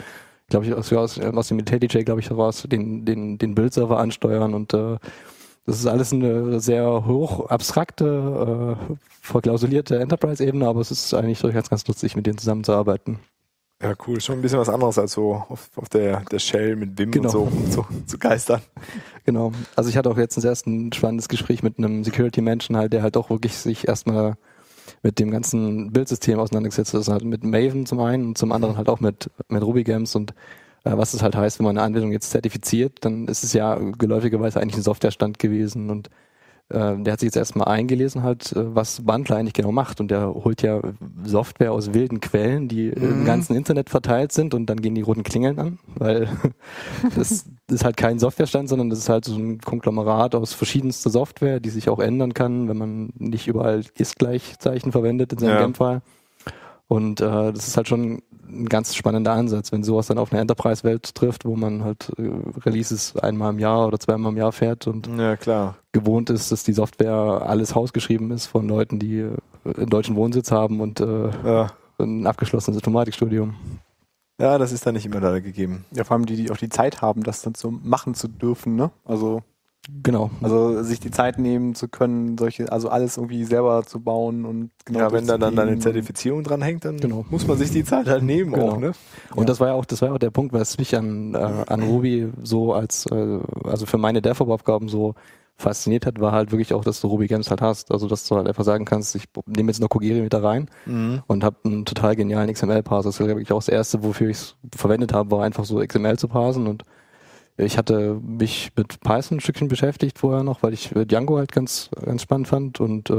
glaube 0.50 0.66
ich, 0.66 0.74
aus, 0.74 0.92
aus, 0.94 1.20
aus 1.20 1.48
dem 1.48 1.60
IntelliJ, 1.60 2.04
glaube 2.04 2.22
ich, 2.22 2.30
heraus 2.30 2.66
den, 2.70 3.06
den, 3.06 3.38
den 3.38 3.56
Bildserver 3.56 4.00
ansteuern 4.00 4.54
und 4.54 4.74
äh, 4.74 4.98
das 5.66 5.80
ist 5.80 5.86
alles 5.86 6.12
eine 6.12 6.60
sehr 6.60 7.06
hoch 7.06 7.50
abstrakte, 7.50 8.78
äh, 8.90 8.94
verklausulierte 9.22 10.00
Enterprise-Ebene, 10.00 10.68
aber 10.68 10.82
es 10.82 10.90
ist 10.90 11.14
eigentlich 11.14 11.42
ganz, 11.42 11.70
ganz 11.70 11.88
lustig, 11.88 12.16
mit 12.16 12.26
denen 12.26 12.40
zusammenzuarbeiten. 12.40 13.20
Ja, 13.82 13.94
cool. 14.08 14.20
Schon 14.20 14.40
ein 14.40 14.42
bisschen 14.42 14.60
was 14.60 14.68
anderes 14.68 14.98
als 14.98 15.14
so 15.14 15.36
auf, 15.48 15.70
auf 15.78 15.88
der, 15.88 16.22
der 16.22 16.40
Shell 16.40 16.76
mit 16.76 16.98
Wim 16.98 17.12
Genau. 17.12 17.44
und 17.44 17.72
so, 17.72 17.86
so 17.86 17.86
zu 18.08 18.18
geistern. 18.18 18.62
Genau. 19.26 19.54
Also 19.76 19.90
ich 19.90 19.96
hatte 19.96 20.10
auch 20.10 20.18
letztens 20.18 20.44
erst 20.44 20.68
ein 20.68 20.92
spannendes 20.92 21.30
Gespräch 21.30 21.64
mit 21.64 21.78
einem 21.78 22.04
Security-Menschen 22.04 22.76
halt, 22.76 22.92
der 22.92 23.04
halt 23.04 23.16
auch 23.16 23.30
wirklich 23.30 23.56
sich 23.56 23.88
erstmal 23.88 24.36
mit 25.02 25.20
dem 25.20 25.32
ganzen 25.32 25.92
Bildsystem 25.92 26.40
auseinandergesetzt. 26.40 26.94
Also 26.96 27.12
halt 27.12 27.24
mit 27.24 27.44
Maven 27.44 27.86
zum 27.86 28.00
einen 28.00 28.28
und 28.28 28.38
zum 28.38 28.52
anderen 28.52 28.78
halt 28.78 28.90
auch 28.90 29.00
mit, 29.00 29.30
mit 29.48 29.64
Ruby 29.64 29.84
Games 29.84 30.16
und 30.16 30.32
äh, 30.84 30.98
was 30.98 31.14
es 31.14 31.22
halt 31.22 31.36
heißt, 31.36 31.60
wenn 31.60 31.66
man 31.66 31.78
eine 31.78 31.86
Anwendung 31.86 32.12
jetzt 32.12 32.32
zertifiziert, 32.32 33.06
dann 33.06 33.28
ist 33.28 33.44
es 33.44 33.54
ja 33.54 33.76
geläufigerweise 33.76 34.60
eigentlich 34.60 34.78
ein 34.78 34.84
Softwarestand 34.84 35.40
gewesen 35.40 35.90
und 35.90 36.10
der 36.70 37.14
hat 37.14 37.20
sich 37.20 37.28
jetzt 37.28 37.36
erstmal 37.38 37.68
eingelesen 37.68 38.22
halt, 38.24 38.52
äh, 38.54 38.76
was 38.76 39.02
Bundler 39.02 39.38
eigentlich 39.38 39.54
genau 39.54 39.72
macht 39.72 40.00
und 40.00 40.12
der 40.12 40.34
holt 40.34 40.62
ja 40.62 40.80
Software 41.24 41.72
aus 41.72 41.94
wilden 41.94 42.20
Quellen, 42.20 42.68
die 42.68 42.90
im 42.90 43.22
Mhm. 43.22 43.26
ganzen 43.26 43.56
Internet 43.56 43.90
verteilt 43.90 44.32
sind 44.32 44.54
und 44.54 44.68
dann 44.68 44.82
gehen 44.82 44.94
die 44.96 45.02
roten 45.02 45.24
Klingeln 45.24 45.58
an, 45.60 45.80
weil 45.96 46.30
das 47.16 47.46
ist 47.70 47.84
halt 47.86 47.98
kein 47.98 48.20
Softwarestand, 48.20 48.70
sondern 48.70 48.90
das 48.90 49.00
ist 49.00 49.10
halt 49.10 49.26
so 49.26 49.36
ein 49.36 49.60
Konglomerat 49.60 50.36
aus 50.36 50.54
verschiedenster 50.54 51.10
Software, 51.10 51.60
die 51.60 51.70
sich 51.70 51.90
auch 51.90 52.00
ändern 52.00 52.34
kann, 52.34 52.68
wenn 52.70 52.78
man 52.78 53.14
nicht 53.18 53.48
überall 53.48 53.84
ist-Gleichzeichen 53.98 54.92
verwendet 54.92 55.34
in 55.34 55.40
seinem 55.40 55.52
Ja. 55.54 55.58
Game-File. 55.62 56.02
Und 56.88 57.22
äh, 57.22 57.54
das 57.54 57.68
ist 57.68 57.78
halt 57.78 57.88
schon 57.88 58.22
ein 58.50 58.68
ganz 58.68 58.96
spannender 58.96 59.34
Ansatz, 59.34 59.72
wenn 59.72 59.84
sowas 59.84 60.08
dann 60.08 60.18
auf 60.18 60.32
eine 60.32 60.42
Enterprise-Welt 60.42 61.14
trifft, 61.16 61.46
wo 61.46 61.56
man 61.56 61.84
halt 61.84 62.12
äh, 62.18 62.30
Releases 62.66 63.16
einmal 63.18 63.52
im 63.54 63.60
Jahr 63.60 63.88
oder 63.88 64.00
zweimal 64.00 64.32
im 64.32 64.38
Jahr 64.38 64.52
fährt 64.52 64.88
und 64.88 65.08
Ja, 65.18 65.36
klar. 65.38 65.76
gewohnt 65.92 66.30
ist, 66.30 66.52
dass 66.52 66.64
die 66.64 66.74
Software 66.74 67.14
alles 67.46 67.76
hausgeschrieben 67.76 68.32
ist 68.32 68.48
von 68.48 68.68
Leuten, 68.68 69.00
die 69.00 69.20
äh, 69.20 69.32
einen 69.78 69.90
deutschen 69.90 70.16
Wohnsitz 70.16 70.52
haben 70.52 70.82
und 70.82 71.00
äh, 71.00 71.30
Ja. 71.46 71.72
ein 72.00 72.26
abgeschlossenes 72.28 72.78
Informatikstudium. 72.78 73.56
Ja, 74.42 74.58
das 74.58 74.72
ist 74.72 74.86
dann 74.86 74.94
nicht 74.94 75.06
immer 75.06 75.20
da 75.20 75.40
gegeben. 75.40 75.84
Ja, 75.92 76.06
vor 76.06 76.16
allem 76.16 76.26
die, 76.26 76.38
die 76.38 76.50
auch 76.50 76.58
die 76.58 76.70
Zeit 76.70 77.02
haben, 77.02 77.24
das 77.24 77.42
dann 77.42 77.56
so 77.56 77.72
machen 77.72 78.14
zu 78.16 78.28
dürfen, 78.30 78.76
ne? 78.78 78.90
Also, 79.04 79.44
Genau. 80.04 80.30
also 80.42 80.84
sich 80.84 81.00
die 81.00 81.10
Zeit 81.10 81.40
nehmen 81.40 81.74
zu 81.74 81.88
können, 81.88 82.38
solche, 82.38 82.72
also 82.72 82.90
alles 82.90 83.18
irgendwie 83.18 83.44
selber 83.46 83.84
zu 83.86 84.00
bauen 84.02 84.46
und 84.46 84.72
genau 84.86 85.00
ja, 85.00 85.12
wenn 85.12 85.26
da 85.26 85.38
dann 85.38 85.58
eine. 85.58 85.80
Zertifizierung 85.80 86.44
dran 86.44 86.62
hängt, 86.62 86.86
dann 86.86 86.98
Genau. 86.98 87.26
muss 87.30 87.48
man 87.48 87.58
sich 87.58 87.72
die 87.72 87.84
Zeit 87.84 88.08
halt 88.08 88.24
nehmen 88.24 88.52
Genau. 88.54 88.70
auch, 88.74 88.78
ne? 88.78 88.92
Und 89.36 89.50
das 89.50 89.60
war 89.60 89.70
ja 89.70 89.74
auch, 89.74 89.86
das 89.86 90.02
war 90.02 90.10
ja 90.10 90.16
auch 90.16 90.20
der 90.20 90.30
Punkt, 90.32 90.54
was 90.54 90.78
mich 90.78 90.96
an, 90.96 91.34
äh, 91.34 91.38
an 91.38 91.82
Ruby 91.82 92.30
so 92.44 92.74
als, 92.74 93.06
äh, 93.08 93.40
also 93.64 93.86
für 93.86 93.98
meine 93.98 94.22
DevOps-Aufgaben 94.22 94.90
so 94.90 95.16
fasziniert 95.58 96.06
hat, 96.06 96.20
war 96.22 96.32
halt 96.34 96.52
wirklich 96.52 96.74
auch, 96.74 96.84
dass 96.86 97.02
du 97.02 97.08
Ruby 97.08 97.28
Games 97.28 97.50
halt 97.50 97.62
hast. 97.62 97.92
Also 97.92 98.08
dass 98.08 98.26
du 98.28 98.36
halt 98.36 98.48
einfach 98.48 98.64
sagen 98.64 98.86
kannst, 98.86 99.16
ich 99.16 99.26
nehme 99.46 99.70
jetzt 99.72 99.82
noch 99.82 99.90
Kogiri 99.90 100.22
mit 100.22 100.34
da 100.34 100.40
rein 100.40 100.70
und 101.28 101.44
habe 101.44 101.58
einen 101.66 101.84
total 101.84 102.16
genialen 102.16 102.50
XML-Parser. 102.54 103.10
Das 103.10 103.20
war 103.20 103.28
wirklich 103.28 103.52
auch 103.52 103.58
das 103.58 103.68
erste, 103.68 104.02
wofür 104.04 104.30
ich 104.30 104.38
es 104.38 104.56
verwendet 104.76 105.12
habe, 105.14 105.32
war 105.32 105.44
einfach 105.44 105.66
so 105.66 105.80
XML 105.86 106.18
zu 106.18 106.28
parsen 106.30 106.66
und 106.68 106.84
ich 107.60 107.78
hatte 107.78 108.20
mich 108.22 108.72
mit 108.76 109.00
Python 109.02 109.38
ein 109.38 109.40
Stückchen 109.40 109.68
beschäftigt 109.68 110.18
vorher 110.18 110.44
noch, 110.44 110.64
weil 110.64 110.74
ich 110.74 110.90
Django 110.94 111.38
halt 111.38 111.52
ganz, 111.52 111.90
ganz 112.04 112.22
spannend 112.22 112.48
fand 112.48 112.80
und 112.80 113.10
äh, 113.10 113.14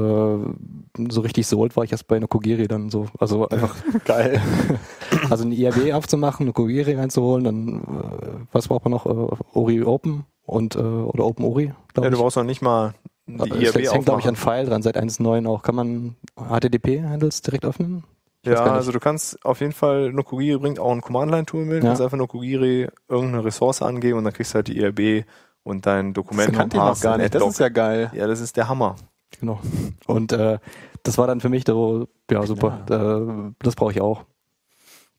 so 1.11 1.21
richtig 1.21 1.47
sold 1.47 1.77
war 1.77 1.85
ich 1.85 1.93
erst 1.93 2.09
bei 2.09 2.17
einer 2.17 2.27
Kogiri 2.27 2.67
dann 2.67 2.91
so, 2.91 3.07
also 3.19 3.49
einfach 3.49 3.77
Geil. 4.05 4.41
also 5.31 5.45
eine 5.45 5.55
IRB 5.55 5.93
aufzumachen, 5.95 6.47
eine 6.47 6.53
Kogiri 6.53 6.95
reinzuholen, 6.95 7.45
dann 7.45 7.79
äh, 7.81 8.47
was 8.53 8.69
braucht 8.69 8.85
man 8.85 8.93
noch? 8.93 9.07
Äh, 9.07 9.37
Ori 9.53 9.83
Open 9.83 10.25
und 10.45 10.75
äh, 10.77 10.79
oder 10.79 11.27
Open 11.27 11.45
Ori, 11.45 11.73
glaube 11.93 12.07
Ja, 12.07 12.11
du 12.11 12.19
brauchst 12.19 12.37
noch 12.37 12.45
nicht 12.45 12.63
mal 12.63 12.95
die 13.27 13.51
IRB 13.51 13.77
es 13.77 13.93
hängt, 13.93 14.07
glaube 14.07 14.21
ich, 14.21 14.27
an 14.27 14.37
File 14.37 14.67
dran, 14.67 14.83
seit 14.83 14.97
1.9 14.97 15.47
auch. 15.47 15.63
Kann 15.63 15.75
man 15.75 16.17
HTTP-Handles 16.37 17.43
direkt 17.43 17.65
öffnen? 17.65 18.05
Ja, 18.47 18.65
also 18.65 18.91
du 18.93 19.01
kannst 19.01 19.45
auf 19.45 19.61
jeden 19.61 19.73
Fall, 19.73 20.13
Nokogiri 20.13 20.59
bringt 20.59 20.79
auch 20.79 20.93
ein 20.93 21.03
Command-Line-Tool 21.03 21.65
mit, 21.65 21.83
du 21.83 21.87
Ja. 21.87 21.91
kannst 21.91 22.03
einfach 22.03 22.17
Nokogiri 22.17 22.89
irgendeine 23.09 23.45
Ressource 23.45 23.83
angeben 23.83 24.19
und 24.19 24.25
dann 24.25 24.33
kriegst 24.33 24.53
du 24.53 24.57
halt 24.57 24.69
die 24.69 24.79
IRB 24.79 25.27
und 25.63 25.85
dein 25.85 26.15
Dokument 26.15 26.49
Das 26.49 26.57
kannte 26.57 26.77
ich 26.79 26.83
noch 26.83 27.01
gar 27.01 27.19
nicht. 27.19 27.35
Das 27.35 27.47
ist 27.47 27.61
ja 27.61 27.69
geil. 27.69 28.11
ja, 28.15 28.27
das 28.27 28.41
ist 28.41 28.57
der 28.57 28.69
Hammer. 28.69 28.97
Genau. 29.39 29.61
Und 30.07 30.33
äh, 30.33 30.59
das 31.03 31.19
war 31.19 31.27
dann 31.27 31.41
für 31.41 31.49
mich 31.51 31.65
so, 31.67 32.09
ja 32.31 32.45
super, 32.47 32.85
Äh, 32.89 33.53
das 33.63 33.77
brauche 33.77 33.93
ich 33.93 34.01
auch. 34.01 34.25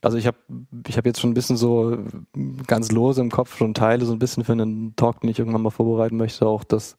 Also 0.01 0.17
ich 0.17 0.25
habe 0.25 0.37
ich 0.87 0.97
hab 0.97 1.05
jetzt 1.05 1.19
schon 1.21 1.29
ein 1.29 1.35
bisschen 1.35 1.57
so 1.57 1.95
ganz 2.65 2.91
lose 2.91 3.21
im 3.21 3.29
Kopf 3.29 3.55
schon 3.55 3.75
Teile 3.75 4.03
so 4.05 4.13
ein 4.13 4.19
bisschen 4.19 4.43
für 4.43 4.53
einen 4.53 4.95
Talk, 4.95 5.21
den 5.21 5.29
ich 5.29 5.37
irgendwann 5.37 5.61
mal 5.61 5.69
vorbereiten 5.69 6.17
möchte, 6.17 6.47
auch 6.47 6.63
dass 6.63 6.97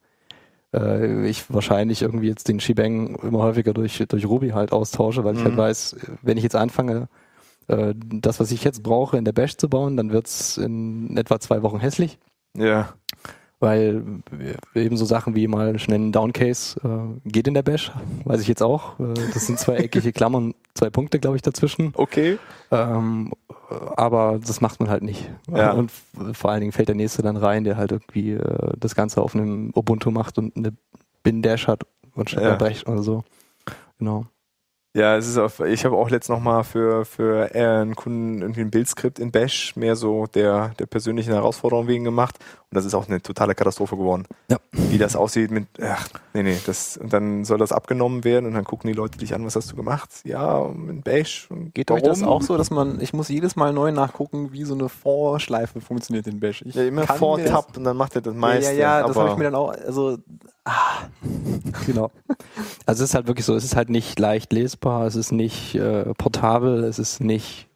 äh, 0.74 1.26
ich 1.28 1.52
wahrscheinlich 1.52 2.02
irgendwie 2.02 2.28
jetzt 2.28 2.48
den 2.48 2.60
Shebang 2.60 3.16
immer 3.22 3.40
häufiger 3.42 3.72
durch, 3.74 4.02
durch 4.08 4.26
Ruby 4.26 4.50
halt 4.50 4.72
austausche, 4.72 5.24
weil 5.24 5.36
ich 5.36 5.44
halt 5.44 5.54
Mhm. 5.54 5.58
weiß, 5.58 5.96
wenn 6.22 6.36
ich 6.36 6.42
jetzt 6.42 6.56
anfange, 6.56 7.08
äh, 7.68 7.94
das, 7.96 8.40
was 8.40 8.50
ich 8.50 8.64
jetzt 8.64 8.82
brauche, 8.82 9.16
in 9.16 9.24
der 9.24 9.32
Bash 9.32 9.56
zu 9.56 9.68
bauen, 9.68 9.96
dann 9.96 10.10
wird's 10.12 10.56
in 10.58 11.16
etwa 11.16 11.38
zwei 11.40 11.62
Wochen 11.62 11.78
hässlich 11.80 12.18
Ja. 12.56 12.94
weil 13.60 14.02
eben 14.74 14.96
so 14.96 15.04
Sachen 15.04 15.36
wie 15.36 15.46
mal 15.46 15.78
schnell 15.78 16.00
ein 16.00 16.10
Downcase 16.12 16.80
äh, 16.82 17.28
geht 17.30 17.46
in 17.46 17.54
der 17.54 17.62
Bash, 17.62 17.92
weiß 18.24 18.40
ich 18.40 18.48
jetzt 18.48 18.62
auch. 18.62 18.98
Äh, 18.98 19.14
das 19.32 19.46
sind 19.46 19.58
zwei 19.60 19.76
eckige 19.86 20.12
Klammern, 20.12 20.54
zwei 20.74 20.90
Punkte, 20.90 21.20
glaube 21.20 21.36
ich, 21.36 21.42
dazwischen. 21.42 21.92
Okay. 21.94 22.38
Ähm, 22.72 23.30
äh, 23.32 23.36
aber 23.96 24.38
das 24.44 24.60
macht 24.60 24.80
man 24.80 24.88
halt 24.88 25.02
nicht. 25.02 25.30
Ja. 25.50 25.72
Und 25.72 25.90
vor 26.32 26.50
allen 26.50 26.60
Dingen 26.60 26.72
fällt 26.72 26.88
der 26.88 26.94
nächste 26.94 27.22
dann 27.22 27.36
rein, 27.36 27.64
der 27.64 27.76
halt 27.76 27.92
irgendwie 27.92 28.32
äh, 28.32 28.72
das 28.78 28.94
Ganze 28.94 29.22
auf 29.22 29.34
einem 29.34 29.72
Ubuntu 29.74 30.10
macht 30.10 30.38
und 30.38 30.56
eine 30.56 30.72
Bin-Dash 31.22 31.66
hat 31.68 31.84
und 32.14 32.30
Ja. 32.32 32.56
Bash 32.56 32.86
oder 32.86 33.02
so. 33.02 33.24
Genau. 33.98 34.26
Ja, 34.94 35.16
es 35.16 35.26
ist 35.26 35.38
auf, 35.38 35.60
ich 35.60 35.86
habe 35.86 35.96
auch 35.96 36.10
letzt 36.10 36.28
noch 36.28 36.40
mal 36.40 36.64
für, 36.64 37.06
für 37.06 37.54
äh, 37.54 37.66
einen 37.66 37.96
Kunden 37.96 38.42
irgendwie 38.42 38.60
ein 38.60 38.70
Bildskript 38.70 39.18
in 39.18 39.30
Bash 39.32 39.74
mehr 39.74 39.96
so 39.96 40.26
der, 40.26 40.72
der 40.78 40.84
persönlichen 40.84 41.32
Herausforderung 41.32 41.86
wegen 41.88 42.04
gemacht. 42.04 42.36
Und 42.70 42.76
das 42.76 42.84
ist 42.84 42.92
auch 42.94 43.08
eine 43.08 43.22
totale 43.22 43.54
Katastrophe 43.54 43.96
geworden. 43.96 44.24
Ja. 44.50 44.58
Wie 44.72 44.98
das 44.98 45.16
aussieht 45.16 45.50
mit, 45.50 45.66
ach, 45.82 46.08
nee, 46.34 46.42
nee, 46.42 46.58
das, 46.66 46.98
und 46.98 47.10
dann 47.10 47.44
soll 47.46 47.56
das 47.56 47.72
abgenommen 47.72 48.22
werden 48.24 48.44
und 48.44 48.52
dann 48.52 48.64
gucken 48.64 48.88
die 48.88 48.92
Leute 48.96 49.16
dich 49.16 49.34
an, 49.34 49.46
was 49.46 49.56
hast 49.56 49.72
du 49.72 49.76
gemacht? 49.76 50.10
Ja, 50.24 50.66
in 50.66 51.00
Bash. 51.00 51.46
Und 51.50 51.74
Geht 51.74 51.90
euch 51.90 52.02
das 52.02 52.20
warum? 52.20 52.34
auch 52.34 52.42
so, 52.42 52.58
dass 52.58 52.70
man, 52.70 53.00
ich 53.00 53.14
muss 53.14 53.30
jedes 53.30 53.56
Mal 53.56 53.72
neu 53.72 53.92
nachgucken, 53.92 54.52
wie 54.52 54.64
so 54.64 54.74
eine 54.74 54.90
Vorschleife 54.90 55.80
funktioniert 55.80 56.26
in 56.26 56.38
Bash. 56.38 56.60
Ich 56.66 56.74
Ja, 56.74 56.84
immer 56.84 57.06
kann 57.06 57.16
vor 57.16 57.38
mir 57.38 57.44
das- 57.44 57.52
Tab 57.52 57.74
und 57.78 57.84
dann 57.84 57.96
macht 57.96 58.14
er 58.16 58.20
das 58.20 58.34
Ja, 58.34 58.40
meiste. 58.40 58.72
ja, 58.74 58.78
ja, 58.78 59.00
das 59.06 59.10
aber 59.16 59.20
habe 59.20 59.30
ich 59.32 59.38
mir 59.38 59.44
dann 59.44 59.54
auch, 59.54 59.72
also 59.72 60.18
Genau. 61.86 62.10
Also 62.86 63.02
es 63.02 63.10
ist 63.10 63.14
halt 63.14 63.26
wirklich 63.26 63.46
so, 63.46 63.54
es 63.54 63.64
ist 63.64 63.76
halt 63.76 63.90
nicht 63.90 64.18
leicht 64.18 64.52
lesbar, 64.52 65.06
es 65.06 65.16
ist 65.16 65.32
nicht 65.32 65.74
äh, 65.74 66.14
portabel, 66.14 66.84
es 66.84 66.98
ist 66.98 67.20
nicht 67.20 67.68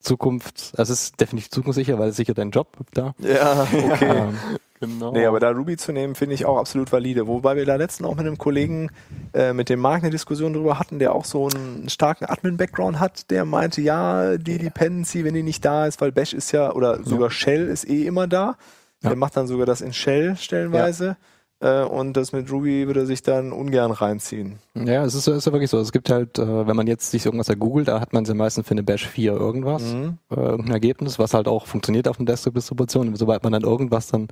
Zukunft, 0.00 0.72
also 0.76 0.92
es 0.92 1.04
ist 1.04 1.20
definitiv 1.20 1.50
zukunftssicher, 1.50 1.98
weil 1.98 2.10
es 2.10 2.16
sicher 2.16 2.34
dein 2.34 2.50
Job 2.50 2.68
da. 2.94 3.14
ja, 3.18 3.66
okay. 3.90 4.10
Ähm, 4.10 4.38
genau. 4.80 5.12
Nee, 5.12 5.26
aber 5.26 5.40
da 5.40 5.50
Ruby 5.50 5.76
zu 5.76 5.92
nehmen, 5.92 6.14
finde 6.14 6.34
ich 6.34 6.46
auch 6.46 6.58
absolut 6.58 6.90
valide. 6.90 7.26
Wobei 7.26 7.56
wir 7.56 7.66
da 7.66 7.76
letztens 7.76 8.08
auch 8.08 8.16
mit 8.16 8.26
einem 8.26 8.38
Kollegen 8.38 8.90
äh, 9.34 9.52
mit 9.52 9.68
dem 9.68 9.80
Marc 9.80 10.02
eine 10.02 10.10
Diskussion 10.10 10.54
drüber 10.54 10.78
hatten, 10.78 10.98
der 10.98 11.14
auch 11.14 11.26
so 11.26 11.48
einen 11.48 11.88
starken 11.90 12.24
Admin-Background 12.26 12.98
hat, 12.98 13.30
der 13.30 13.44
meinte, 13.44 13.82
ja, 13.82 14.38
die 14.38 14.58
Dependency, 14.58 15.24
wenn 15.24 15.34
die 15.34 15.42
nicht 15.42 15.64
da 15.64 15.86
ist, 15.86 16.00
weil 16.00 16.12
Bash 16.12 16.32
ist 16.32 16.52
ja, 16.52 16.72
oder 16.72 17.02
sogar 17.04 17.30
Shell 17.30 17.68
ist 17.68 17.88
eh 17.88 18.06
immer 18.06 18.26
da. 18.26 18.56
Ja. 19.02 19.10
Der 19.10 19.16
macht 19.16 19.36
dann 19.36 19.46
sogar 19.46 19.66
das 19.66 19.80
in 19.80 19.92
Shell 19.92 20.36
stellenweise. 20.36 21.16
Äh, 21.60 21.82
und 21.84 22.14
das 22.16 22.32
mit 22.32 22.50
Ruby 22.50 22.86
würde 22.86 23.00
er 23.00 23.06
sich 23.06 23.22
dann 23.22 23.52
ungern 23.52 23.90
reinziehen. 23.90 24.58
ja, 24.74 25.04
es 25.04 25.14
ist, 25.14 25.28
ist 25.28 25.46
ja 25.46 25.52
wirklich 25.52 25.70
so. 25.70 25.78
Es 25.78 25.92
gibt 25.92 26.08
halt, 26.10 26.38
äh, 26.38 26.66
wenn 26.66 26.76
man 26.76 26.86
jetzt 26.86 27.10
sich 27.10 27.26
irgendwas 27.26 27.48
ergoogelt, 27.50 27.88
da 27.88 28.00
hat 28.00 28.12
man 28.14 28.22
es 28.22 28.28
ja 28.30 28.34
meistens 28.34 28.66
für 28.66 28.72
eine 28.72 28.82
Bash 28.82 29.06
4 29.06 29.32
irgendwas, 29.32 29.82
Mhm. 29.82 30.16
äh, 30.30 30.34
irgendein 30.40 30.72
Ergebnis, 30.72 31.18
was 31.18 31.34
halt 31.34 31.48
auch 31.48 31.66
funktioniert 31.66 32.08
auf 32.08 32.18
einer 32.18 32.26
Desktop-Distribution. 32.26 33.14
Sobald 33.16 33.42
man 33.44 33.52
dann 33.52 33.62
irgendwas 33.62 34.06
dann 34.08 34.28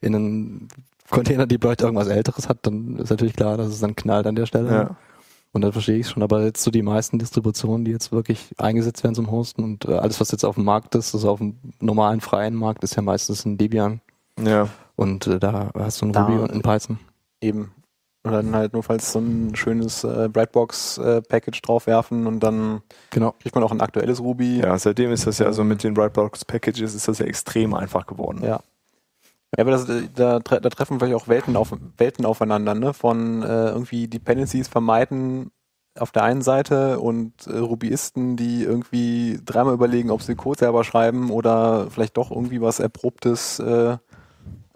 in 0.00 0.14
einen 0.14 0.68
Container 1.10 1.46
Deployed 1.46 1.80
irgendwas 1.82 2.06
älteres 2.08 2.48
hat, 2.48 2.58
dann 2.62 2.96
ist 2.98 3.10
natürlich 3.10 3.34
klar, 3.34 3.56
dass 3.56 3.68
es 3.68 3.80
dann 3.80 3.96
knallt 3.96 4.26
an 4.26 4.36
der 4.36 4.46
Stelle. 4.46 4.70
Ja. 4.72 4.96
Und 5.52 5.62
dann 5.62 5.72
verstehe 5.72 5.96
ich 5.96 6.06
es 6.06 6.12
schon. 6.12 6.22
Aber 6.22 6.44
jetzt 6.44 6.62
so 6.62 6.70
die 6.70 6.82
meisten 6.82 7.18
Distributionen, 7.18 7.84
die 7.86 7.90
jetzt 7.90 8.12
wirklich 8.12 8.54
eingesetzt 8.58 9.02
werden 9.02 9.14
zum 9.14 9.30
Hosten 9.30 9.64
und 9.64 9.86
äh, 9.86 9.94
alles, 9.94 10.20
was 10.20 10.30
jetzt 10.30 10.44
auf 10.44 10.54
dem 10.56 10.64
Markt 10.64 10.94
ist, 10.94 11.14
also 11.14 11.30
auf 11.30 11.38
dem 11.38 11.56
normalen 11.80 12.20
freien 12.20 12.54
Markt, 12.54 12.84
ist 12.84 12.94
ja 12.94 13.02
meistens 13.02 13.44
ein 13.46 13.56
Debian. 13.58 14.00
Ja. 14.40 14.68
Und 14.98 15.26
äh, 15.28 15.38
da 15.38 15.70
hast 15.78 16.02
du 16.02 16.06
ein 16.06 16.12
Da- 16.12 16.24
Ruby 16.26 16.38
und 16.42 16.50
ein 16.52 16.62
Python. 16.62 16.98
Eben. 17.40 17.72
Und 18.24 18.32
dann 18.32 18.54
halt 18.54 18.72
nur 18.72 18.82
falls 18.82 19.12
so 19.12 19.20
ein 19.20 19.54
schönes 19.54 20.02
äh, 20.02 20.28
Brightbox-Package 20.30 21.62
draufwerfen 21.62 22.26
und 22.26 22.40
dann 22.40 22.82
Genau. 23.10 23.32
kriegt 23.40 23.54
man 23.54 23.62
auch 23.64 23.70
ein 23.70 23.80
aktuelles 23.80 24.20
Ruby. 24.20 24.58
ja, 24.58 24.76
seitdem 24.76 25.12
ist 25.12 25.26
das 25.26 25.38
ja 25.38 25.52
so 25.52 25.62
mit 25.64 25.84
den 25.84 25.94
Brightbox 25.94 26.44
Packages 26.44 26.94
ist 26.94 27.06
das 27.08 27.20
ja 27.20 27.26
extrem 27.26 27.74
einfach 27.74 28.06
geworden. 28.06 28.42
Ja. 28.42 28.60
Ja, 29.56 29.62
aber 29.62 29.70
das, 29.70 29.88
äh, 29.88 30.02
da, 30.14 30.40
tre 30.40 30.60
da 30.60 30.68
treffen 30.68 30.98
vielleicht 30.98 31.14
auch 31.14 31.28
Welten, 31.28 31.56
auf, 31.56 31.72
Welten 31.96 32.26
aufeinander, 32.26 32.74
ne? 32.74 32.92
Von 32.92 33.42
äh, 33.42 33.68
irgendwie 33.70 34.06
Dependencies 34.08 34.68
vermeiden 34.68 35.50
auf 35.98 36.10
der 36.12 36.24
einen 36.24 36.42
Seite 36.42 36.98
und 37.00 37.46
äh, 37.46 37.56
Rubyisten, 37.56 38.36
die 38.36 38.62
irgendwie 38.64 39.40
dreimal 39.42 39.72
überlegen, 39.74 40.10
ob 40.10 40.20
sie 40.22 40.34
Code 40.34 40.58
selber 40.58 40.84
schreiben 40.84 41.30
oder 41.30 41.86
vielleicht 41.90 42.18
doch 42.18 42.30
irgendwie 42.30 42.60
was 42.60 42.78
Erprobtes, 42.78 43.58
äh, 43.58 43.96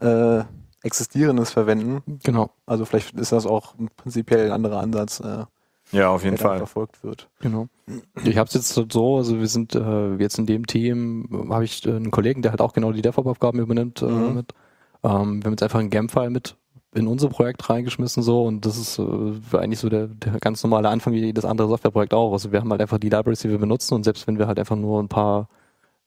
äh, 0.03 0.45
Existierendes 0.85 1.51
verwenden. 1.51 2.03
Genau. 2.25 2.51
Also 2.67 2.85
vielleicht 2.85 3.15
ist 3.15 3.33
das 3.33 3.47
auch 3.47 3.79
ein 3.79 3.89
prinzipiell 3.97 4.47
ein 4.47 4.53
anderer 4.53 4.81
Ansatz, 4.81 5.21
äh, 5.21 5.45
Ja, 5.93 6.11
auf 6.11 6.23
der 6.23 6.33
jeden 6.33 6.43
Fall. 6.43 6.59
verfolgt 6.59 7.05
wird. 7.05 7.29
Genau. 7.41 7.69
Ich 8.25 8.37
habe 8.37 8.49
es 8.49 8.55
jetzt 8.55 8.75
so, 8.93 9.17
also 9.17 9.39
wir 9.39 9.47
sind 9.47 9.75
äh, 9.77 10.15
jetzt 10.17 10.39
in 10.39 10.47
dem 10.47 10.67
Team, 10.67 11.47
habe 11.51 11.65
ich 11.65 11.87
äh, 11.87 11.91
einen 11.91 12.11
Kollegen, 12.11 12.43
der 12.43 12.51
halt 12.51 12.61
auch 12.61 12.73
genau 12.73 12.91
die 12.93 13.03
DevOps-Aufgaben 13.03 13.61
übernimmt 13.61 14.03
äh, 14.03 14.07
Mhm. 14.07 14.35
mit. 14.35 14.53
Ähm, 15.05 15.41
wir 15.43 15.47
haben 15.47 15.53
jetzt 15.53 15.63
einfach 15.63 15.79
einen 15.81 15.91
Gem-File 15.91 16.31
mit 16.31 16.57
in 16.95 17.07
unser 17.07 17.29
Projekt 17.29 17.71
reingeschmissen 17.71 18.23
so 18.23 18.45
und 18.45 18.67
das 18.67 18.77
ist 18.77 18.99
äh, 18.99 19.57
eigentlich 19.57 19.79
so 19.81 19.89
der, 19.89 20.09
der 20.09 20.33
ganz 20.41 20.63
normale 20.63 20.89
Anfang 20.91 21.13
wie 21.15 21.21
jedes 21.25 21.45
andere 21.45 21.69
Softwareprojekt 21.69 22.13
auch. 22.13 22.33
Also 22.33 22.53
wir 22.53 22.61
haben 22.61 22.71
halt 22.71 22.83
einfach 22.83 22.99
die 22.99 23.09
Libraries, 23.09 23.41
die 23.41 23.49
wir 23.51 23.59
benutzen 23.59 23.95
und 23.95 24.05
selbst 24.05 24.27
wenn 24.27 24.39
wir 24.39 24.47
halt 24.47 24.59
einfach 24.59 24.77
nur 24.77 25.01
ein 25.03 25.09
paar 25.09 25.49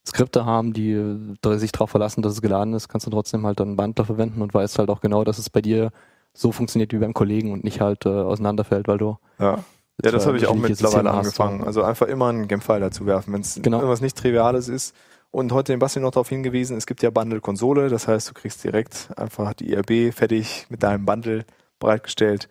Skripte 0.08 0.46
haben, 0.46 0.74
die 0.74 0.92
äh, 0.92 1.58
sich 1.58 1.72
darauf 1.72 1.90
verlassen, 1.90 2.22
dass 2.22 2.34
es 2.34 2.42
geladen 2.42 2.74
ist, 2.74 2.88
kannst 2.90 3.08
du 3.08 3.12
trotzdem 3.12 3.46
halt 3.46 3.60
dann 3.60 3.70
einen 3.70 3.78
Bundler 3.78 4.06
verwenden 4.06 4.42
und 4.42 4.54
weißt 4.54 4.78
halt 4.80 4.90
auch 4.90 5.02
genau, 5.02 5.24
dass 5.24 5.38
es 5.40 5.50
bei 5.50 5.62
dir 5.62 5.92
so 6.34 6.52
funktioniert 6.52 6.94
wie 6.94 6.98
beim 6.98 7.14
Kollegen 7.14 7.52
und 7.54 7.64
nicht 7.64 7.82
halt 7.82 8.06
äh, 8.06 8.10
auseinanderfällt, 8.10 8.88
weil 8.88 8.98
du 8.98 9.18
Ja. 9.40 9.60
Ja, 10.04 10.12
das 10.12 10.24
zwei 10.24 10.28
habe 10.28 10.38
ich 10.38 10.48
auch 10.48 10.56
mittlerweile 10.56 11.10
angefangen. 11.10 11.62
so. 11.62 11.66
Also 11.68 11.84
einfach 11.84 12.08
immer 12.08 12.28
einen 12.28 12.50
Gem-File 12.50 12.82
dazu 12.82 13.06
werfen, 13.06 13.34
wenn 13.34 13.40
es 13.40 13.60
Genau. 13.62 13.78
irgendwas 13.78 14.02
nicht 14.02 14.18
Triviales 14.18 14.68
ist. 14.68 14.94
Und 15.32 15.54
heute 15.54 15.72
den 15.72 15.80
Basti 15.80 16.02
noch 16.02 16.12
darauf 16.12 16.28
hingewiesen, 16.28 16.76
es 16.76 16.86
gibt 16.86 17.02
ja 17.02 17.10
Bundle-Konsole, 17.12 17.88
das 17.88 18.06
heißt, 18.08 18.30
du 18.30 18.34
kriegst 18.34 18.62
direkt 18.66 19.10
einfach 19.18 19.54
die 19.54 19.72
IRB 19.72 20.14
fertig 20.14 20.66
mit 20.70 20.84
deinem 20.84 21.06
Bundle 21.06 21.46
bereitgestellt. 21.80 22.50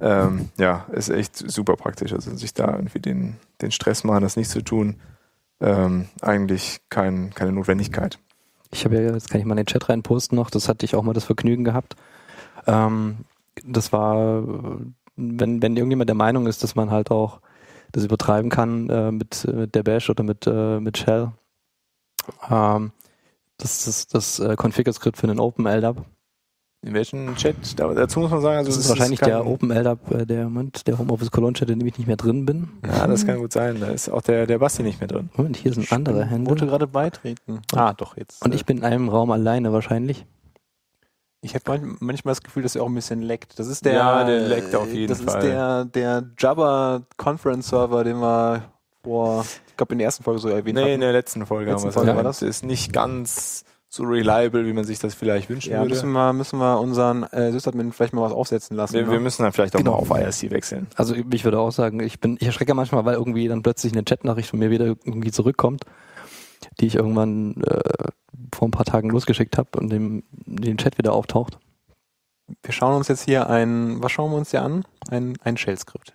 Ähm, 0.00 0.50
ja, 0.58 0.86
ist 0.92 1.08
echt 1.08 1.36
super 1.36 1.74
praktisch. 1.76 2.12
Also 2.12 2.36
sich 2.36 2.54
da 2.54 2.76
irgendwie 2.76 3.00
den, 3.00 3.36
den 3.62 3.72
Stress 3.72 4.04
machen, 4.04 4.22
das 4.22 4.36
nicht 4.36 4.50
zu 4.50 4.62
tun, 4.62 4.96
ähm, 5.60 6.08
eigentlich 6.20 6.80
kein, 6.90 7.30
keine 7.34 7.52
Notwendigkeit. 7.52 8.18
Ich 8.70 8.84
habe 8.84 8.96
ja, 8.96 9.12
jetzt 9.12 9.30
kann 9.30 9.40
ich 9.40 9.46
mal 9.46 9.54
in 9.54 9.64
den 9.64 9.66
Chat 9.66 9.88
reinposten 9.88 10.36
noch, 10.36 10.50
das 10.50 10.68
hatte 10.68 10.84
ich 10.84 10.94
auch 10.94 11.02
mal 11.02 11.12
das 11.12 11.24
Vergnügen 11.24 11.64
gehabt. 11.64 11.96
Ähm, 12.66 13.18
das 13.64 13.92
war, 13.92 14.42
wenn, 15.16 15.62
wenn 15.62 15.76
irgendjemand 15.76 16.08
der 16.10 16.16
Meinung 16.16 16.46
ist, 16.46 16.62
dass 16.62 16.74
man 16.74 16.90
halt 16.90 17.10
auch 17.10 17.40
das 17.92 18.04
übertreiben 18.04 18.50
kann 18.50 18.90
äh, 18.90 19.12
mit, 19.12 19.46
mit 19.46 19.74
der 19.74 19.82
Bash 19.82 20.10
oder 20.10 20.24
mit, 20.24 20.46
äh, 20.46 20.80
mit 20.80 20.98
Shell, 20.98 21.32
Ähm, 22.50 22.92
das 23.58 23.86
ist 23.86 24.14
das 24.14 24.38
äh, 24.38 24.56
Configure-Skript 24.56 25.16
für 25.16 25.26
den 25.26 25.40
OpenLDAP. 25.40 26.04
In 26.86 26.94
welchem 26.94 27.34
Chat? 27.34 27.56
Da, 27.80 27.92
dazu 27.92 28.20
muss 28.20 28.30
man 28.30 28.40
sagen, 28.40 28.58
also 28.58 28.68
Das 28.68 28.76
es 28.78 28.84
ist 28.84 28.90
wahrscheinlich 28.90 29.18
kein- 29.18 29.30
der 29.30 29.44
OpenLDAP, 29.46 30.10
äh, 30.12 30.24
der, 30.24 30.44
Moment, 30.44 30.86
der 30.86 30.98
Homeoffice 30.98 31.32
Cologne 31.32 31.54
Chat, 31.54 31.68
in 31.70 31.80
dem 31.80 31.88
ich 31.88 31.98
nicht 31.98 32.06
mehr 32.06 32.16
drin 32.16 32.46
bin. 32.46 32.68
Ja, 32.86 33.06
das 33.08 33.26
kann 33.26 33.38
gut 33.38 33.52
sein. 33.52 33.80
Da 33.80 33.88
ist 33.88 34.08
auch 34.08 34.22
der, 34.22 34.46
der 34.46 34.58
Basti 34.60 34.84
nicht 34.84 35.00
mehr 35.00 35.08
drin. 35.08 35.28
Moment, 35.34 35.56
hier 35.56 35.72
ist 35.72 35.78
ein 35.78 35.86
anderer 35.90 36.18
wollte 36.30 36.30
Handle. 36.30 36.66
gerade 36.68 36.86
beitreten. 36.86 37.60
Ah, 37.74 37.92
doch, 37.92 38.16
jetzt. 38.16 38.44
Und 38.44 38.54
ich 38.54 38.64
bin 38.64 38.78
in 38.78 38.84
einem 38.84 39.08
Raum 39.08 39.32
alleine 39.32 39.72
wahrscheinlich. 39.72 40.26
Ich 41.40 41.54
habe 41.54 41.64
manch- 41.66 41.96
manchmal 42.00 42.32
das 42.32 42.42
Gefühl, 42.42 42.62
dass 42.62 42.76
er 42.76 42.82
auch 42.82 42.88
ein 42.88 42.94
bisschen 42.94 43.20
leckt. 43.20 43.58
Das 43.58 43.66
ist 43.66 43.84
der, 43.84 43.94
Ja, 43.94 44.24
der 44.24 44.40
leckt 44.48 44.74
auf 44.76 44.92
jeden 44.92 45.08
das 45.08 45.20
Fall. 45.20 45.38
ist 45.38 45.44
der, 45.44 45.84
der 45.86 46.24
Jabba 46.38 47.02
Conference 47.16 47.68
Server, 47.68 48.04
den 48.04 48.18
wir 48.18 48.62
vor, 49.02 49.44
ich 49.68 49.76
glaube 49.76 49.94
in 49.94 49.98
der 49.98 50.06
ersten 50.06 50.22
Folge 50.24 50.40
so 50.40 50.48
erwähnt 50.48 50.76
Nee, 50.76 50.82
in 50.82 50.88
hatten. 50.92 51.00
der 51.00 51.12
letzten 51.12 51.46
Folge 51.46 51.70
Letzten 51.70 51.88
haben 51.88 51.88
wir 51.88 51.92
Folge 51.92 52.10
es 52.12 52.16
war 52.16 52.22
das? 52.22 52.42
ist 52.42 52.64
nicht 52.64 52.92
ganz 52.92 53.64
so 53.96 54.04
reliable, 54.04 54.64
wie 54.66 54.72
man 54.72 54.84
sich 54.84 54.98
das 54.98 55.14
vielleicht 55.14 55.48
wünschen 55.50 55.72
Ja, 55.72 55.78
würde. 55.78 55.90
müssen 55.90 56.12
wir, 56.12 56.32
müssen 56.32 56.58
wir 56.58 56.78
unseren 56.80 57.24
äh, 57.24 57.50
Sysadmin 57.52 57.92
vielleicht 57.92 58.12
mal 58.12 58.22
was 58.22 58.32
aufsetzen 58.32 58.76
lassen. 58.76 58.94
wir, 58.94 59.02
ne? 59.06 59.10
wir 59.12 59.20
müssen 59.20 59.42
dann 59.42 59.52
vielleicht 59.52 59.74
auch 59.74 59.78
Genau. 59.80 59.92
mal 59.92 59.96
auf 59.98 60.10
IRC 60.10 60.50
wechseln. 60.52 60.86
Also 60.96 61.14
ich 61.14 61.44
würde 61.44 61.58
auch 61.58 61.72
sagen, 61.72 62.00
ich 62.00 62.20
bin, 62.20 62.36
ich 62.40 62.46
erschrecke 62.46 62.74
manchmal, 62.74 63.04
weil 63.04 63.14
irgendwie 63.14 63.48
dann 63.48 63.62
plötzlich 63.62 63.92
eine 63.92 64.04
Chatnachricht 64.04 64.50
von 64.50 64.58
mir 64.58 64.70
wieder 64.70 64.86
irgendwie 64.86 65.30
zurückkommt, 65.32 65.84
die 66.80 66.86
ich 66.86 66.94
irgendwann 66.94 67.62
äh, 67.62 68.08
vor 68.54 68.68
ein 68.68 68.72
paar 68.72 68.84
Tagen 68.84 69.10
losgeschickt 69.10 69.58
habe 69.58 69.68
und 69.78 69.90
dem, 69.90 70.22
den 70.30 70.78
Chat 70.78 70.98
wieder 70.98 71.12
auftaucht. 71.12 71.58
wir 72.62 72.72
schauen 72.72 72.94
uns 72.96 73.08
jetzt 73.08 73.22
hier 73.24 73.48
ein, 73.50 74.02
was 74.02 74.12
schauen 74.12 74.30
wir 74.30 74.36
uns 74.38 74.50
hier 74.52 74.62
an? 74.62 74.84
Ein, 75.10 75.36
ein 75.42 75.56
Shell-Skript. 75.56 76.14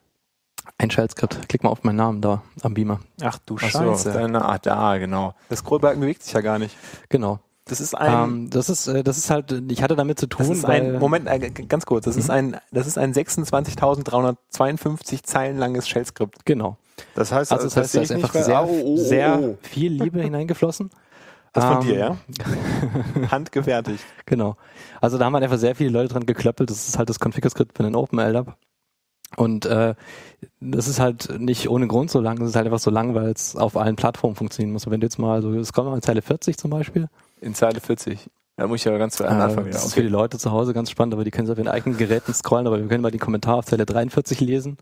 Ein 0.77 0.89
Shell-Skript. 0.91 1.49
Klick 1.49 1.63
mal 1.63 1.69
auf 1.69 1.83
meinen 1.83 1.95
Namen 1.97 2.21
da 2.21 2.43
am 2.61 2.73
Beamer. 2.73 2.99
Ach 3.21 3.37
du 3.45 3.55
Ach 3.57 3.61
so, 3.71 3.79
Scheiße. 3.79 4.13
deine, 4.13 4.45
ah, 4.45 4.57
da, 4.59 4.97
genau. 4.97 5.33
das 5.49 5.59
Scrollbalken 5.59 5.99
bewegt 6.01 6.23
sich 6.23 6.33
ja 6.33 6.41
gar 6.41 6.59
nicht. 6.59 6.75
Genau. 7.09 7.39
Das 7.65 7.79
ist 7.79 7.93
ein, 7.95 8.23
Ähm, 8.23 8.49
das 8.49 8.69
ist, 8.69 8.87
äh, 8.87 9.03
das 9.03 9.17
ist 9.17 9.29
halt, 9.29 9.51
ich 9.69 9.83
hatte 9.83 9.95
damit 9.95 10.19
zu 10.19 10.27
tun, 10.27 10.47
das 10.47 10.57
ist 10.57 10.65
ein, 10.65 10.99
Moment, 10.99 11.27
äh, 11.27 11.39
ganz 11.51 11.85
kurz, 11.85 12.05
das 12.05 12.17
ist 12.17 12.27
Mhm. 12.27 12.33
ein, 12.33 12.57
das 12.71 12.87
ist 12.87 12.97
ein 12.97 13.13
26.352 13.13 15.23
Zeilen 15.23 15.57
langes 15.57 15.87
Shell-Skript. 15.87 16.45
genau. 16.45 16.77
Das 17.15 17.31
heißt, 17.31 17.51
Also 17.51 17.65
das 17.65 17.77
heißt, 17.77 17.95
da 17.95 18.01
ist 18.01 18.11
einfach 18.11 18.33
sehr, 18.33 18.63
oh, 18.63 18.67
oh, 18.69 18.93
oh, 18.93 18.97
sehr 18.97 19.55
viel 19.61 19.91
Liebe 19.93 20.21
hineingeflossen. 20.21 20.89
Das 21.53 21.65
von 21.65 21.77
Ähm, 21.77 21.81
dir, 21.81 21.97
ja? 21.97 22.17
Handgefertigt. 23.31 24.03
Genau. 24.25 24.55
Also 25.01 25.17
da 25.17 25.25
haben 25.25 25.33
halt 25.33 25.43
einfach 25.43 25.57
sehr 25.57 25.75
viele 25.75 25.89
Leute 25.89 26.13
dran 26.13 26.25
geklöppelt. 26.25 26.69
Das 26.69 26.87
ist 26.87 26.97
halt 26.97 27.09
das 27.09 27.19
Configure-Skript 27.19 27.75
für 27.75 27.83
den 27.83 27.95
OpenLDAP. 27.95 28.55
Und 29.35 29.65
äh, 29.65 29.95
das 30.61 30.87
ist 30.87 30.99
halt 30.99 31.39
nicht 31.39 31.69
ohne 31.69 31.87
Grund 31.87 32.09
so 32.11 32.19
lang. 32.21 32.37
Das 32.39 32.49
ist 32.49 32.55
halt 32.55 32.67
einfach 32.67 32.79
so 32.79 32.91
lang, 32.91 33.15
weil 33.15 33.31
es 33.31 33.55
auf 33.55 33.75
allen 33.77 33.95
Plattformen 33.97 34.35
funktionieren 34.35 34.71
muss. 34.73 34.85
Und 34.85 34.91
wenn 34.91 35.01
du 35.01 35.05
jetzt 35.07 35.19
mal 35.19 35.41
so, 35.41 35.51
es 35.53 35.73
kommt 35.73 35.89
mal 35.89 35.95
in 35.95 36.01
Zeile 36.01 36.21
40 36.21 36.57
zum 36.57 36.69
Beispiel. 36.71 37.07
In 37.41 37.53
Zeile 37.55 37.81
40. 37.81 38.29
Da 38.55 38.67
muss 38.67 38.81
ich 38.81 38.87
aber 38.87 38.99
ganz 38.99 39.19
am 39.19 39.39
Äh, 39.39 39.41
Anfang 39.41 39.65
wieder 39.65 39.73
das 39.73 39.85
ist 39.85 39.93
für 39.95 40.03
die 40.03 40.07
Leute 40.07 40.37
zu 40.37 40.51
Hause 40.51 40.73
ganz 40.73 40.91
spannend, 40.91 41.13
aber 41.15 41.23
die 41.23 41.31
können 41.31 41.47
es 41.47 41.51
auf 41.51 41.57
ihren 41.57 41.67
eigenen 41.67 41.97
Geräten 41.97 42.33
scrollen. 42.33 42.67
Aber 42.67 42.79
wir 42.79 42.87
können 42.87 43.01
mal 43.01 43.11
den 43.11 43.19
Kommentar 43.19 43.55
auf 43.57 43.65
Zeile 43.65 43.85
43 43.85 44.39
lesen. 44.39 44.77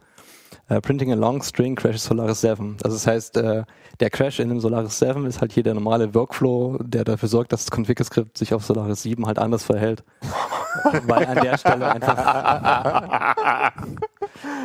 Äh, 0.67 0.81
printing 0.81 1.11
a 1.11 1.15
long 1.15 1.41
string 1.43 1.75
crashes 1.75 2.03
Solaris 2.05 2.41
7. 2.41 2.77
Also 2.83 2.95
das 2.97 3.07
heißt, 3.07 3.37
äh, 3.37 3.63
der 3.99 4.09
Crash 4.09 4.39
in 4.39 4.49
dem 4.49 4.59
Solaris 4.59 4.99
7 4.99 5.25
ist 5.25 5.39
halt 5.41 5.53
hier 5.53 5.63
der 5.63 5.73
normale 5.75 6.13
Workflow, 6.13 6.77
der 6.81 7.05
dafür 7.05 7.29
sorgt, 7.29 7.53
dass 7.53 7.65
das 7.65 7.71
Configure-Skript 7.75 8.37
sich 8.37 8.53
auf 8.53 8.65
Solaris 8.65 9.03
7 9.03 9.25
halt 9.25 9.39
anders 9.39 9.63
verhält. 9.63 10.03
Weil 11.05 11.25
an 11.27 11.39
der 11.41 11.57
Stelle 11.57 11.91
einfach 11.91 12.15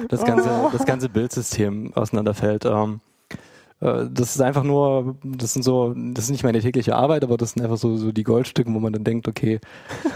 das 0.08 0.24
ganze, 0.24 0.50
das 0.72 0.84
ganze 0.84 1.08
Bildsystem 1.08 1.92
auseinanderfällt. 1.94 2.64
Ähm, 2.64 3.00
äh, 3.84 4.08
das 4.10 4.34
ist 4.34 4.40
einfach 4.40 4.64
nur, 4.64 5.16
das 5.22 5.52
sind 5.52 5.62
so, 5.62 5.94
das 5.94 6.24
ist 6.24 6.30
nicht 6.30 6.42
meine 6.42 6.60
tägliche 6.60 6.96
Arbeit, 6.96 7.22
aber 7.22 7.36
das 7.36 7.52
sind 7.52 7.62
einfach 7.62 7.76
so, 7.76 7.96
so 7.96 8.10
die 8.10 8.24
Goldstücke, 8.24 8.72
wo 8.74 8.80
man 8.80 8.92
dann 8.92 9.04
denkt, 9.04 9.28
okay, 9.28 9.60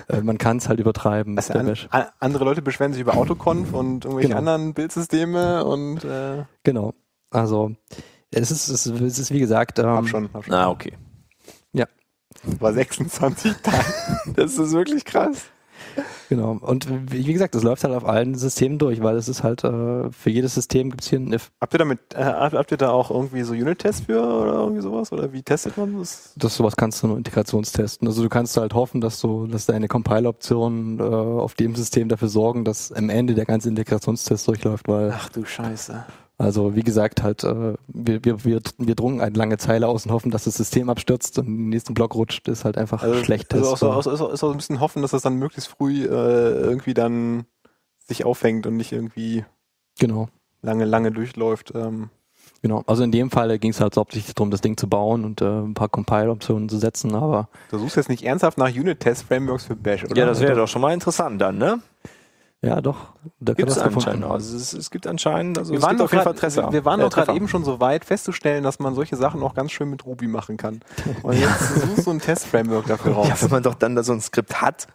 äh, 0.09 0.21
man 0.21 0.39
kann 0.39 0.57
es 0.57 0.69
halt 0.69 0.81
übertreiben 0.81 1.35
mit 1.35 1.39
Also 1.45 1.53
der 1.53 1.61
an, 1.61 1.67
Bash. 1.67 1.87
an, 1.91 2.07
andere 2.19 2.45
Leute 2.45 2.63
beschweren 2.63 2.93
sich 2.93 3.03
über 3.03 3.17
Autoconf 3.17 3.73
und 3.73 4.05
irgendwelche 4.05 4.29
Genau. 4.29 4.39
anderen 4.39 4.75
Bildsysteme 4.75 5.65
und 5.65 6.05
äh, 6.05 6.45
Genau. 6.65 6.95
Also 7.31 7.73
es 8.31 8.51
ist, 8.51 8.69
es 8.69 8.87
ist, 8.87 9.01
es 9.01 9.19
ist 9.19 9.31
wie 9.33 9.39
gesagt, 9.41 9.79
ähm, 9.79 9.87
hab 9.87 10.09
schon, 10.09 10.29
hab 10.33 10.45
schon. 10.45 10.55
Ah, 10.55 10.71
okay. 10.71 10.93
War 12.61 12.73
26 12.73 13.57
Tage. 13.63 13.85
Das 14.37 14.59
ist 14.59 14.73
wirklich 14.73 15.05
krass. 15.05 15.47
Genau. 16.29 16.59
Und 16.61 16.89
wie 17.13 17.33
gesagt, 17.33 17.55
das 17.55 17.63
läuft 17.63 17.85
halt 17.85 17.95
auf 17.95 18.05
allen 18.05 18.35
Systemen 18.35 18.79
durch, 18.79 19.03
weil 19.03 19.17
es 19.17 19.29
ist 19.29 19.43
halt 19.43 19.65
äh, 19.65 20.11
für 20.11 20.31
jedes 20.31 20.55
System 20.55 20.91
gibt 20.91 21.03
es 21.03 21.09
hier 21.09 21.21
ein 21.21 21.33
if. 21.33 21.51
Habt 21.61 21.75
ihr 21.75 21.79
damit, 21.79 22.01
äh, 22.15 22.25
habt 22.25 22.71
ihr 22.71 22.77
da 22.77 22.91
auch 22.91 23.11
irgendwie 23.11 23.43
so 23.43 23.53
Unit-Tests 23.53 24.07
für 24.07 24.21
oder 24.21 24.55
irgendwie 24.55 24.83
sowas? 24.83 25.13
Oder 25.13 25.33
wie 25.33 25.43
testet 25.43 25.77
man 25.77 25.99
das? 25.99 26.33
Das 26.37 26.57
sowas 26.57 26.77
kannst 26.77 27.03
du 27.03 27.09
nur 27.09 27.17
integrationstesten. 27.17 28.07
Also 28.07 28.23
du 28.23 28.29
kannst 28.29 28.57
halt 28.57 28.75
hoffen, 28.75 29.01
dass 29.01 29.21
du, 29.21 29.47
dass 29.47 29.67
deine 29.67 29.89
Compile-Optionen 29.89 31.01
äh, 31.01 31.03
auf 31.03 31.55
dem 31.55 31.75
System 31.75 32.09
dafür 32.09 32.29
sorgen, 32.29 32.65
dass 32.65 32.93
am 32.93 33.11
Ende 33.11 33.35
der 33.35 33.45
ganze 33.45 33.69
Integrationstest 33.69 34.49
durchläuft, 34.49 34.89
weil 34.89 35.13
Ach 35.15 35.29
du 35.29 35.45
Scheiße. 35.45 36.05
Also 36.41 36.77
wie 36.77 36.83
gesagt, 36.83 37.23
halt, 37.25 37.43
äh, 37.43 37.75
wir, 37.89 38.25
wir, 38.25 38.45
wir, 38.45 38.61
wir 38.79 38.95
drungen 38.95 39.21
eine 39.21 39.37
lange 39.37 39.59
Zeile 39.59 39.89
aus 39.89 40.07
und 40.07 40.13
hoffen, 40.13 40.31
dass 40.31 40.45
das 40.45 40.55
System 40.57 40.89
abstürzt 40.89 41.37
und 41.39 41.47
den 41.47 41.69
nächsten 41.69 41.95
Block 41.95 42.15
rutscht, 42.15 42.47
ist 42.47 42.65
halt 42.65 42.79
einfach 42.79 43.03
schlecht. 43.25 43.53
Also 43.53 43.73
auch 43.73 43.77
so, 43.77 43.87
testbar. 43.87 43.97
auch, 43.99 44.03
so- 44.05 44.11
ist 44.13 44.21
auch, 44.21 44.33
ist 44.33 44.45
auch 44.45 44.51
ein 44.53 44.57
bisschen 44.57 44.79
hoffen, 44.81 45.03
dass 45.03 45.11
das 45.11 45.23
dann 45.23 45.35
möglichst 45.35 45.69
früh 45.69 46.05
äh, 46.05 46.09
irgendwie 46.09 46.95
dann 46.95 47.45
sich 48.07 48.25
auffängt 48.25 48.67
und 48.69 48.77
nicht 48.77 48.93
irgendwie 48.93 49.45
genau, 49.99 50.29
lange, 50.63 50.85
lange 50.85 51.11
durchläuft. 51.11 51.73
Ähm, 51.75 52.09
genau. 52.63 52.85
Also 52.87 53.03
in 53.03 53.11
dem 53.11 53.31
Fall 53.33 53.59
ging 53.59 53.73
es 53.73 53.81
halt 53.81 53.97
hauptsächlich 53.97 54.33
darum, 54.37 54.53
das 54.53 54.61
Ding 54.61 54.77
zu 54.77 54.89
bauen 54.89 55.25
und 55.25 55.41
äh, 55.43 55.45
ein 55.45 55.75
paar 55.75 55.89
Compile-Optionen 55.89 56.69
zu 56.69 56.79
setzen, 56.79 57.17
aber 57.17 57.49
du 57.71 57.79
suchst 57.79 57.97
jetzt 57.97 58.09
nicht 58.09 58.23
ernsthaft 58.23 58.59
nach 58.59 58.71
Unit-Test-Frameworks 58.71 59.65
für 59.67 59.75
Bash, 59.77 60.05
oder? 60.05 60.17
Ja, 60.17 60.27
das 60.27 60.41
wäre 60.41 60.55
doch 60.55 60.69
schon 60.69 60.83
mal 60.83 60.95
interessant 60.95 61.41
dann, 61.41 61.59
ne? 61.59 61.81
Ja 62.65 62.81
doch, 62.81 63.15
da 63.41 63.55
Gibt 63.55 63.71
es 63.71 63.79
anscheinend. 63.79 64.25
Also 64.25 64.57
es, 64.57 64.73
es 64.73 64.91
gibt 64.91 65.07
anscheinend, 65.07 65.59
also 65.59 65.73
wir 65.73 65.79
es 65.79 65.83
waren 65.85 65.91
gibt 65.91 66.01
doch 66.01 66.05
auf 66.07 66.13
jeden 66.13 66.25
Fall 66.25 66.35
Treffer. 66.35 66.73
wir 66.73 66.85
waren 66.85 67.01
Äh, 67.01 67.05
doch 67.05 67.11
gerade 67.11 67.33
eben 67.35 67.47
schon 67.49 67.65
so 67.65 67.79
weit 67.81 68.05
festzustellen, 68.05 68.65
dass 68.65 68.79
man 68.81 68.95
solche 68.95 69.17
Sachen 69.17 69.43
auch 69.43 69.55
ganz 69.55 69.71
schön 69.73 69.91
mit 69.91 70.05
Ruby 70.07 70.27
machen 70.27 70.57
kann. 70.57 70.81
Und 71.23 71.39
jetzt 71.39 71.75
suchst 71.81 72.07
du 72.07 72.11
ein 72.11 72.21
Test-Framework 72.21 72.87
dafür 72.87 73.13
raus. 73.13 73.29
Ja, 73.29 73.41
wenn 73.43 73.51
man 73.51 73.63
doch 73.63 73.75
dann 73.75 73.95
da 73.95 74.03
so 74.03 74.13
ein 74.13 74.21
Skript 74.21 74.61
hat, 74.61 74.89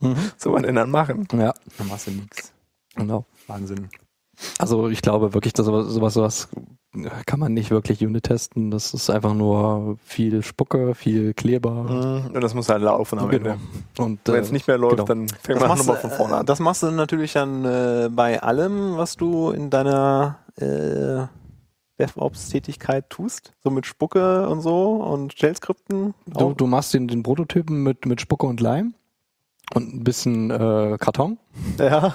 Mhm. 0.00 0.16
soll 0.36 0.52
man 0.52 0.64
denn 0.64 0.74
dann 0.74 0.90
machen? 0.90 1.28
Ja, 1.32 1.54
Dann 1.78 1.86
machst 1.88 2.08
du 2.08 2.10
nix. 2.10 2.52
genau. 2.96 3.24
Wahnsinn. 3.46 3.88
Also 4.58 4.88
ich 4.88 5.00
glaube 5.00 5.32
wirklich, 5.34 5.52
dass 5.52 5.64
sowas, 5.66 5.86
sowas, 5.86 6.14
sowas 6.14 6.48
kann 7.26 7.40
man 7.40 7.54
nicht 7.54 7.70
wirklich 7.70 8.04
Unit 8.04 8.24
testen. 8.24 8.70
Das 8.70 8.92
ist 8.92 9.08
einfach 9.08 9.32
nur 9.34 9.96
viel 10.04 10.42
Spucke, 10.42 10.94
viel 10.94 11.32
Kleber. 11.34 12.26
Und 12.32 12.40
das 12.40 12.54
muss 12.54 12.68
halt 12.68 12.82
laufen 12.82 13.18
am 13.18 13.30
Genau. 13.30 13.52
Ende. 13.52 13.60
Und 13.98 14.20
Wenn 14.26 14.34
äh, 14.34 14.38
es 14.38 14.52
nicht 14.52 14.66
mehr 14.68 14.76
läuft, 14.78 14.96
genau. 14.96 15.04
dann 15.06 15.28
fängt 15.28 15.56
Das 15.56 15.60
man 15.60 15.68
machst, 15.68 15.86
nochmal 15.86 16.00
von 16.00 16.10
vorne 16.10 16.34
äh, 16.34 16.36
an. 16.38 16.46
das 16.46 16.60
machst 16.60 16.82
du 16.82 16.90
natürlich 16.90 17.32
dann 17.32 17.64
äh, 17.64 18.08
bei 18.12 18.42
allem, 18.42 18.96
was 18.98 19.16
du 19.16 19.50
in 19.50 19.70
deiner 19.70 20.38
äh, 20.56 21.26
DevOps-Tätigkeit 21.98 23.08
tust. 23.10 23.52
So 23.62 23.70
mit 23.70 23.86
Spucke 23.86 24.48
und 24.48 24.60
so 24.60 24.96
und 24.96 25.32
Shell-Skripten. 25.32 26.14
Du, 26.26 26.52
du 26.52 26.66
machst 26.66 26.92
den, 26.94 27.08
den 27.08 27.22
Prototypen 27.22 27.82
mit, 27.82 28.06
mit 28.06 28.20
Spucke 28.20 28.46
und 28.46 28.60
Leim 28.60 28.94
und 29.74 29.94
ein 29.94 30.04
bisschen 30.04 30.50
äh, 30.50 30.96
Karton. 30.98 31.38
Ja. 31.78 32.14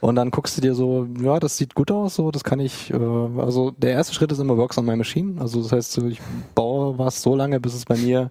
Und 0.00 0.14
dann 0.14 0.30
guckst 0.30 0.56
du 0.56 0.60
dir 0.60 0.74
so, 0.74 1.06
ja, 1.20 1.40
das 1.40 1.56
sieht 1.56 1.74
gut 1.74 1.90
aus, 1.90 2.14
so, 2.14 2.30
das 2.30 2.44
kann 2.44 2.60
ich, 2.60 2.92
äh, 2.92 2.96
also 2.96 3.72
der 3.72 3.92
erste 3.92 4.14
Schritt 4.14 4.30
ist 4.30 4.38
immer 4.38 4.56
Works 4.56 4.78
on 4.78 4.84
my 4.84 4.96
machine. 4.96 5.40
Also 5.40 5.62
das 5.62 5.72
heißt, 5.72 5.98
ich 5.98 6.20
baue 6.54 6.98
was 6.98 7.22
so 7.22 7.34
lange, 7.34 7.58
bis 7.60 7.74
es 7.74 7.84
bei 7.84 7.96
mir 7.96 8.30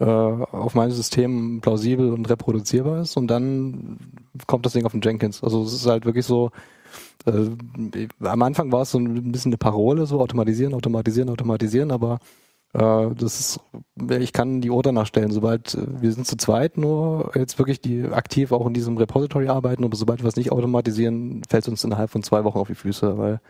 äh, 0.00 0.04
auf 0.04 0.74
meinem 0.74 0.90
System 0.90 1.60
plausibel 1.60 2.12
und 2.12 2.28
reproduzierbar 2.28 3.02
ist 3.02 3.16
und 3.16 3.28
dann 3.28 3.98
kommt 4.46 4.66
das 4.66 4.72
Ding 4.72 4.86
auf 4.86 4.92
den 4.92 5.00
Jenkins. 5.00 5.42
Also 5.42 5.62
es 5.62 5.72
ist 5.72 5.86
halt 5.86 6.04
wirklich 6.04 6.26
so, 6.26 6.50
äh, 7.26 8.06
am 8.20 8.42
Anfang 8.42 8.72
war 8.72 8.82
es 8.82 8.90
so 8.92 8.98
ein 8.98 9.32
bisschen 9.32 9.50
eine 9.50 9.58
Parole, 9.58 10.06
so 10.06 10.20
automatisieren, 10.20 10.74
automatisieren, 10.74 11.30
automatisieren, 11.30 11.90
aber 11.90 12.18
das 12.72 13.40
ist, 13.40 13.60
ich 14.20 14.32
kann 14.32 14.60
die 14.60 14.70
Order 14.70 14.92
nachstellen, 14.92 15.30
sobald 15.30 15.74
äh, 15.74 16.02
wir 16.02 16.12
sind 16.12 16.26
zu 16.26 16.36
zweit 16.36 16.76
nur 16.76 17.32
jetzt 17.34 17.58
wirklich 17.58 17.80
die 17.80 18.04
aktiv 18.04 18.52
auch 18.52 18.66
in 18.66 18.74
diesem 18.74 18.96
Repository 18.98 19.48
arbeiten, 19.48 19.84
aber 19.84 19.96
sobald 19.96 20.22
wir 20.22 20.28
es 20.28 20.36
nicht 20.36 20.52
automatisieren, 20.52 21.42
fällt 21.48 21.64
es 21.64 21.68
uns 21.68 21.84
innerhalb 21.84 22.10
von 22.10 22.22
zwei 22.22 22.44
Wochen 22.44 22.58
auf 22.58 22.68
die 22.68 22.74
Füße, 22.74 23.16
weil 23.18 23.40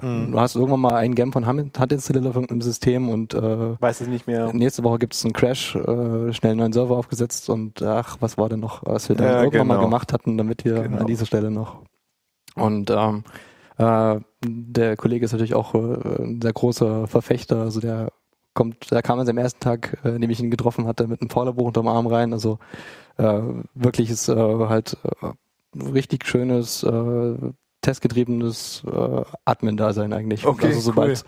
Mhm. 0.00 0.30
du 0.30 0.38
hast 0.40 0.54
irgendwann 0.54 0.80
mal 0.80 0.94
einen 0.94 1.16
Gem 1.16 1.32
von 1.32 1.46
Hand 1.46 1.76
installiert 1.92 2.24
irgendeinem 2.24 2.60
System 2.60 3.08
und 3.08 3.34
äh, 3.34 3.80
Weiß 3.80 4.00
es 4.00 4.06
nicht 4.06 4.28
mehr. 4.28 4.52
nächste 4.52 4.84
Woche 4.84 5.00
gibt 5.00 5.14
es 5.14 5.24
einen 5.24 5.32
Crash, 5.32 5.74
äh, 5.74 6.32
schnell 6.32 6.52
einen 6.52 6.58
neuen 6.60 6.72
Server 6.72 6.96
aufgesetzt 6.96 7.50
und 7.50 7.82
ach, 7.82 8.16
was 8.20 8.38
war 8.38 8.48
denn 8.48 8.60
noch, 8.60 8.82
was 8.86 9.08
wir 9.08 9.16
dann 9.16 9.26
Ja, 9.26 9.38
irgendwann 9.42 9.66
mal 9.66 9.74
genau. 9.74 9.86
gemacht 9.86 10.12
hatten, 10.12 10.38
damit 10.38 10.64
wir 10.64 10.82
Genau. 10.82 10.98
an 10.98 11.06
dieser 11.08 11.26
Stelle 11.26 11.50
noch. 11.50 11.82
Und 12.54 12.90
ähm, 12.90 13.24
äh, 13.78 14.20
der 14.46 14.96
Kollege 14.96 15.24
ist 15.24 15.32
natürlich 15.32 15.54
auch 15.54 15.74
äh, 15.74 15.78
ein 16.22 16.40
sehr 16.40 16.52
großer 16.52 17.08
Verfechter, 17.08 17.62
also 17.62 17.80
der 17.80 18.12
kommt, 18.54 18.90
der 18.90 19.02
kam 19.02 19.18
an 19.18 19.26
seinem 19.26 19.38
ersten 19.38 19.60
Tag, 19.60 19.98
äh, 20.04 20.10
in 20.10 20.20
dem 20.20 20.30
ich 20.30 20.40
ihn 20.40 20.50
getroffen 20.50 20.86
hatte, 20.86 21.06
mit 21.06 21.20
einem 21.20 21.30
Faulerbuch 21.30 21.66
unterm 21.66 21.88
Arm 21.88 22.06
rein, 22.06 22.32
also 22.32 22.58
äh, 23.16 23.40
wirkliches 23.74 24.28
äh, 24.28 24.34
halt 24.34 24.96
äh, 25.20 25.80
richtig 25.80 26.26
schönes 26.26 26.82
äh, 26.82 27.34
testgetriebenes 27.82 28.82
äh, 28.86 29.22
Admin-Dasein 29.44 30.12
eigentlich. 30.12 30.44
Okay, 30.46 30.66
also 30.66 30.80
sobald 30.80 31.24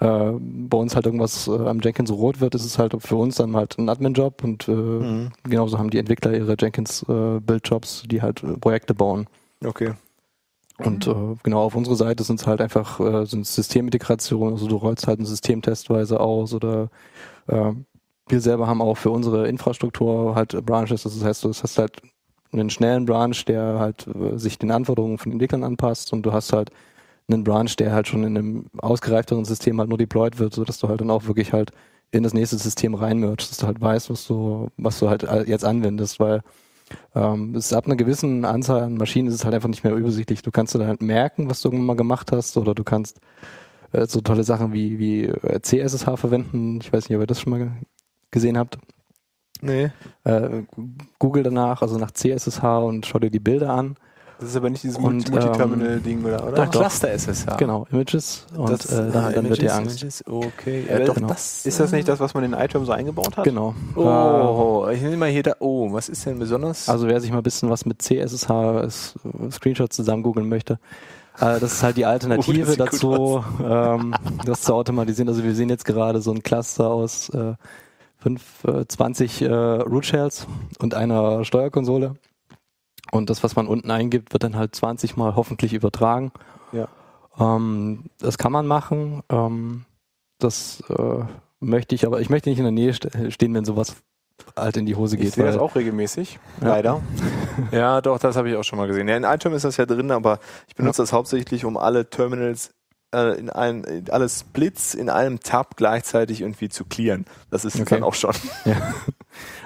äh, 0.00 0.32
bei 0.38 0.78
uns 0.78 0.94
halt 0.94 1.06
irgendwas 1.06 1.48
äh, 1.48 1.50
am 1.52 1.80
Jenkins 1.80 2.10
rot 2.10 2.40
wird, 2.40 2.54
ist 2.54 2.64
es 2.64 2.78
halt 2.78 2.94
für 3.02 3.16
uns 3.16 3.36
dann 3.36 3.56
halt 3.56 3.78
ein 3.78 3.88
Admin-Job 3.88 4.44
und 4.44 4.68
äh, 4.68 4.72
Mhm. 4.72 5.32
genauso 5.44 5.78
haben 5.78 5.90
die 5.90 5.98
Entwickler 5.98 6.32
ihre 6.32 6.56
Jenkins-Build-Jobs, 6.58 8.04
die 8.06 8.22
halt 8.22 8.42
äh, 8.42 8.56
Projekte 8.58 8.94
bauen. 8.94 9.26
Okay. 9.64 9.92
Und 10.84 11.06
äh, 11.06 11.14
genau 11.42 11.62
auf 11.62 11.74
unserer 11.76 11.96
Seite 11.96 12.24
sind 12.24 12.40
es 12.40 12.46
halt 12.46 12.60
einfach 12.60 13.00
äh, 13.00 13.26
sind 13.26 13.46
Systemintegrationen, 13.46 14.54
also 14.54 14.66
du 14.66 14.76
rollst 14.76 15.06
halt 15.06 15.20
ein 15.20 15.26
System 15.26 15.60
testweise 15.62 16.20
aus 16.20 16.54
oder 16.54 16.88
äh, 17.48 17.72
wir 18.28 18.40
selber 18.40 18.66
haben 18.68 18.82
auch 18.82 18.96
für 18.96 19.10
unsere 19.10 19.48
Infrastruktur 19.48 20.34
halt 20.36 20.54
äh, 20.54 20.62
Branches, 20.62 21.02
das 21.04 21.24
heißt, 21.24 21.44
du 21.44 21.50
hast 21.50 21.78
halt 21.78 22.02
einen 22.52 22.70
schnellen 22.70 23.06
Branch, 23.06 23.34
der 23.46 23.78
halt 23.78 24.06
äh, 24.08 24.38
sich 24.38 24.58
den 24.58 24.70
Anforderungen 24.72 25.18
von 25.18 25.32
Entwicklern 25.32 25.64
anpasst 25.64 26.12
und 26.12 26.22
du 26.22 26.32
hast 26.32 26.52
halt 26.52 26.70
einen 27.28 27.44
Branch, 27.44 27.74
der 27.78 27.92
halt 27.92 28.08
schon 28.08 28.24
in 28.24 28.36
einem 28.38 28.66
ausgereifteren 28.78 29.44
System 29.44 29.78
halt 29.80 29.88
nur 29.90 29.98
deployed 29.98 30.38
wird, 30.38 30.54
sodass 30.54 30.78
du 30.78 30.88
halt 30.88 31.00
dann 31.00 31.10
auch 31.10 31.26
wirklich 31.26 31.52
halt 31.52 31.72
in 32.12 32.22
das 32.24 32.34
nächste 32.34 32.58
System 32.58 32.94
reinmergst, 32.94 33.50
dass 33.50 33.58
du 33.58 33.66
halt 33.66 33.80
weißt, 33.80 34.10
was 34.10 34.26
du, 34.26 34.68
was 34.76 34.98
du 34.98 35.08
halt 35.10 35.26
all- 35.28 35.48
jetzt 35.48 35.64
anwendest, 35.64 36.20
weil 36.20 36.42
ähm, 37.14 37.54
es 37.54 37.66
ist 37.66 37.72
ab 37.72 37.86
einer 37.86 37.96
gewissen 37.96 38.44
Anzahl 38.44 38.82
an 38.82 38.94
Maschinen 38.94 39.28
ist 39.28 39.34
es 39.34 39.44
halt 39.44 39.54
einfach 39.54 39.68
nicht 39.68 39.84
mehr 39.84 39.94
übersichtlich. 39.94 40.42
Du 40.42 40.50
kannst 40.50 40.74
dir 40.74 40.86
halt 40.86 41.02
merken, 41.02 41.48
was 41.50 41.60
du 41.60 41.68
irgendwann 41.68 41.86
mal 41.86 41.96
gemacht 41.96 42.32
hast, 42.32 42.56
oder 42.56 42.74
du 42.74 42.84
kannst 42.84 43.20
äh, 43.92 44.06
so 44.06 44.20
tolle 44.20 44.44
Sachen 44.44 44.72
wie, 44.72 44.98
wie 44.98 45.24
äh, 45.24 45.60
CSSH 45.60 46.16
verwenden. 46.16 46.78
Ich 46.80 46.92
weiß 46.92 47.08
nicht, 47.08 47.16
ob 47.16 47.22
ihr 47.22 47.26
das 47.26 47.40
schon 47.40 47.50
mal 47.50 47.58
ge- 47.58 47.70
gesehen 48.30 48.58
habt. 48.58 48.78
Nee. 49.62 49.90
Äh, 50.24 50.62
Google 51.18 51.42
danach, 51.42 51.82
also 51.82 51.98
nach 51.98 52.12
CSSH 52.12 52.62
und 52.82 53.06
schau 53.06 53.18
dir 53.18 53.30
die 53.30 53.40
Bilder 53.40 53.70
an. 53.70 53.96
Das 54.40 54.48
ist 54.48 54.56
aber 54.56 54.70
nicht 54.70 54.82
dieses 54.82 54.96
ähm, 54.96 55.02
Multi-Terminal-Ding, 55.02 56.24
oder? 56.24 56.46
oder? 56.48 56.52
Doch, 56.64 56.70
Cluster 56.70 57.08
SSH. 57.10 57.56
Genau, 57.58 57.86
Images 57.92 58.46
und 58.56 58.70
Das- 58.70 58.86
äh, 58.90 59.10
dann, 59.12 59.24
Ah, 59.24 59.30
dann 59.32 59.48
wird 59.48 59.60
dir 59.60 59.66
Images, 59.70 59.72
Angst. 59.78 60.02
Images, 60.02 60.24
okay. 60.26 60.84
Ja, 60.88 60.98
Ja, 60.98 61.04
doch, 61.04 61.14
genau. 61.14 61.28
das, 61.28 61.66
Ist 61.66 61.78
das 61.78 61.92
nicht 61.92 62.08
das, 62.08 62.20
was 62.20 62.32
man 62.34 62.44
in 62.44 62.54
iTerm 62.54 62.84
so 62.86 62.92
eingebaut 62.92 63.36
hat? 63.36 63.44
Genau. 63.44 63.74
Äh, 63.96 64.00
Oh, 64.00 64.88
ich 64.90 65.02
nehme 65.02 65.16
mal 65.18 65.28
hier 65.28 65.42
da. 65.42 65.52
Oh, 65.60 65.92
was 65.92 66.08
ist 66.08 66.24
denn 66.24 66.38
besonders? 66.38 66.88
Also 66.88 67.06
wer 67.06 67.20
sich 67.20 67.30
mal 67.30 67.38
ein 67.38 67.42
bisschen 67.42 67.68
was 67.68 67.84
mit 67.84 68.00
CSSH 68.00 68.50
ist, 68.86 69.14
äh, 69.24 69.50
Screenshots 69.50 69.94
zusammen 69.96 70.22
googeln 70.22 70.48
möchte, 70.48 70.78
äh, 71.38 71.60
das 71.60 71.74
ist 71.74 71.82
halt 71.82 71.98
die 71.98 72.04
Oh, 72.06 72.08
Alternative 72.08 72.64
gut 72.64 72.80
dazu, 72.80 73.44
ähm, 73.62 74.14
das 74.46 74.62
zu 74.62 74.74
automatisieren. 74.74 75.28
Also 75.28 75.44
wir 75.44 75.54
sehen 75.54 75.68
jetzt 75.68 75.84
gerade 75.84 76.20
so 76.22 76.32
ein 76.32 76.42
Cluster 76.42 76.88
aus 76.88 77.28
äh, 77.28 77.54
fünf, 78.18 78.42
äh, 78.66 78.86
20 78.86 79.42
äh, 79.42 79.52
Root 79.52 80.06
Shells 80.06 80.46
und 80.78 80.94
einer 80.94 81.44
Steuerkonsole. 81.44 82.14
Und 83.12 83.30
das, 83.30 83.42
was 83.42 83.56
man 83.56 83.66
unten 83.66 83.90
eingibt, 83.90 84.32
wird 84.32 84.42
dann 84.44 84.56
halt 84.56 84.74
20 84.74 85.16
Mal 85.16 85.34
hoffentlich 85.36 85.72
übertragen. 85.72 86.32
Ja. 86.72 86.88
Ähm, 87.38 88.04
das 88.18 88.38
kann 88.38 88.52
man 88.52 88.66
machen. 88.66 89.22
Ähm, 89.30 89.84
das 90.38 90.82
äh, 90.88 91.24
möchte 91.60 91.94
ich, 91.94 92.06
aber 92.06 92.20
ich 92.20 92.30
möchte 92.30 92.48
nicht 92.48 92.58
in 92.58 92.64
der 92.64 92.72
Nähe 92.72 92.92
st 92.94 93.08
stehen, 93.30 93.52
wenn 93.54 93.64
sowas 93.64 93.96
halt 94.56 94.76
in 94.78 94.86
die 94.86 94.94
Hose 94.96 95.16
Ich 95.16 95.22
geht. 95.22 95.32
sehe 95.34 95.44
das 95.44 95.58
auch 95.58 95.74
regelmäßig, 95.74 96.38
Ja. 96.62 96.68
leider. 96.68 97.02
ja, 97.72 98.00
doch, 98.00 98.18
das 98.18 98.36
habe 98.36 98.48
ich 98.50 98.56
auch 98.56 98.64
schon 98.64 98.78
mal 98.78 98.86
gesehen. 98.86 99.06
Ja, 99.08 99.16
in 99.16 99.24
iTerm 99.24 99.52
ist 99.54 99.64
das 99.64 99.76
ja 99.76 99.84
drin, 99.86 100.10
aber 100.10 100.38
ich 100.66 100.74
benutze 100.74 101.02
das 101.02 101.12
hauptsächlich, 101.12 101.64
um 101.66 101.76
alle 101.76 102.08
Terminals 102.08 102.72
äh, 103.14 103.38
in 103.38 103.50
einem, 103.50 103.84
in 103.84 104.10
alle 104.10 104.28
Splits 104.28 104.94
in 104.94 105.08
einem 105.10 105.40
Tab 105.40 105.76
gleichzeitig 105.76 106.40
irgendwie 106.42 106.68
zu 106.68 106.84
clearen. 106.84 107.24
Das 107.50 107.64
ist 107.64 107.76
Okay. 107.80 107.96
dann 107.96 108.02
auch 108.04 108.14
schon. 108.14 108.34
Ja. 108.64 108.94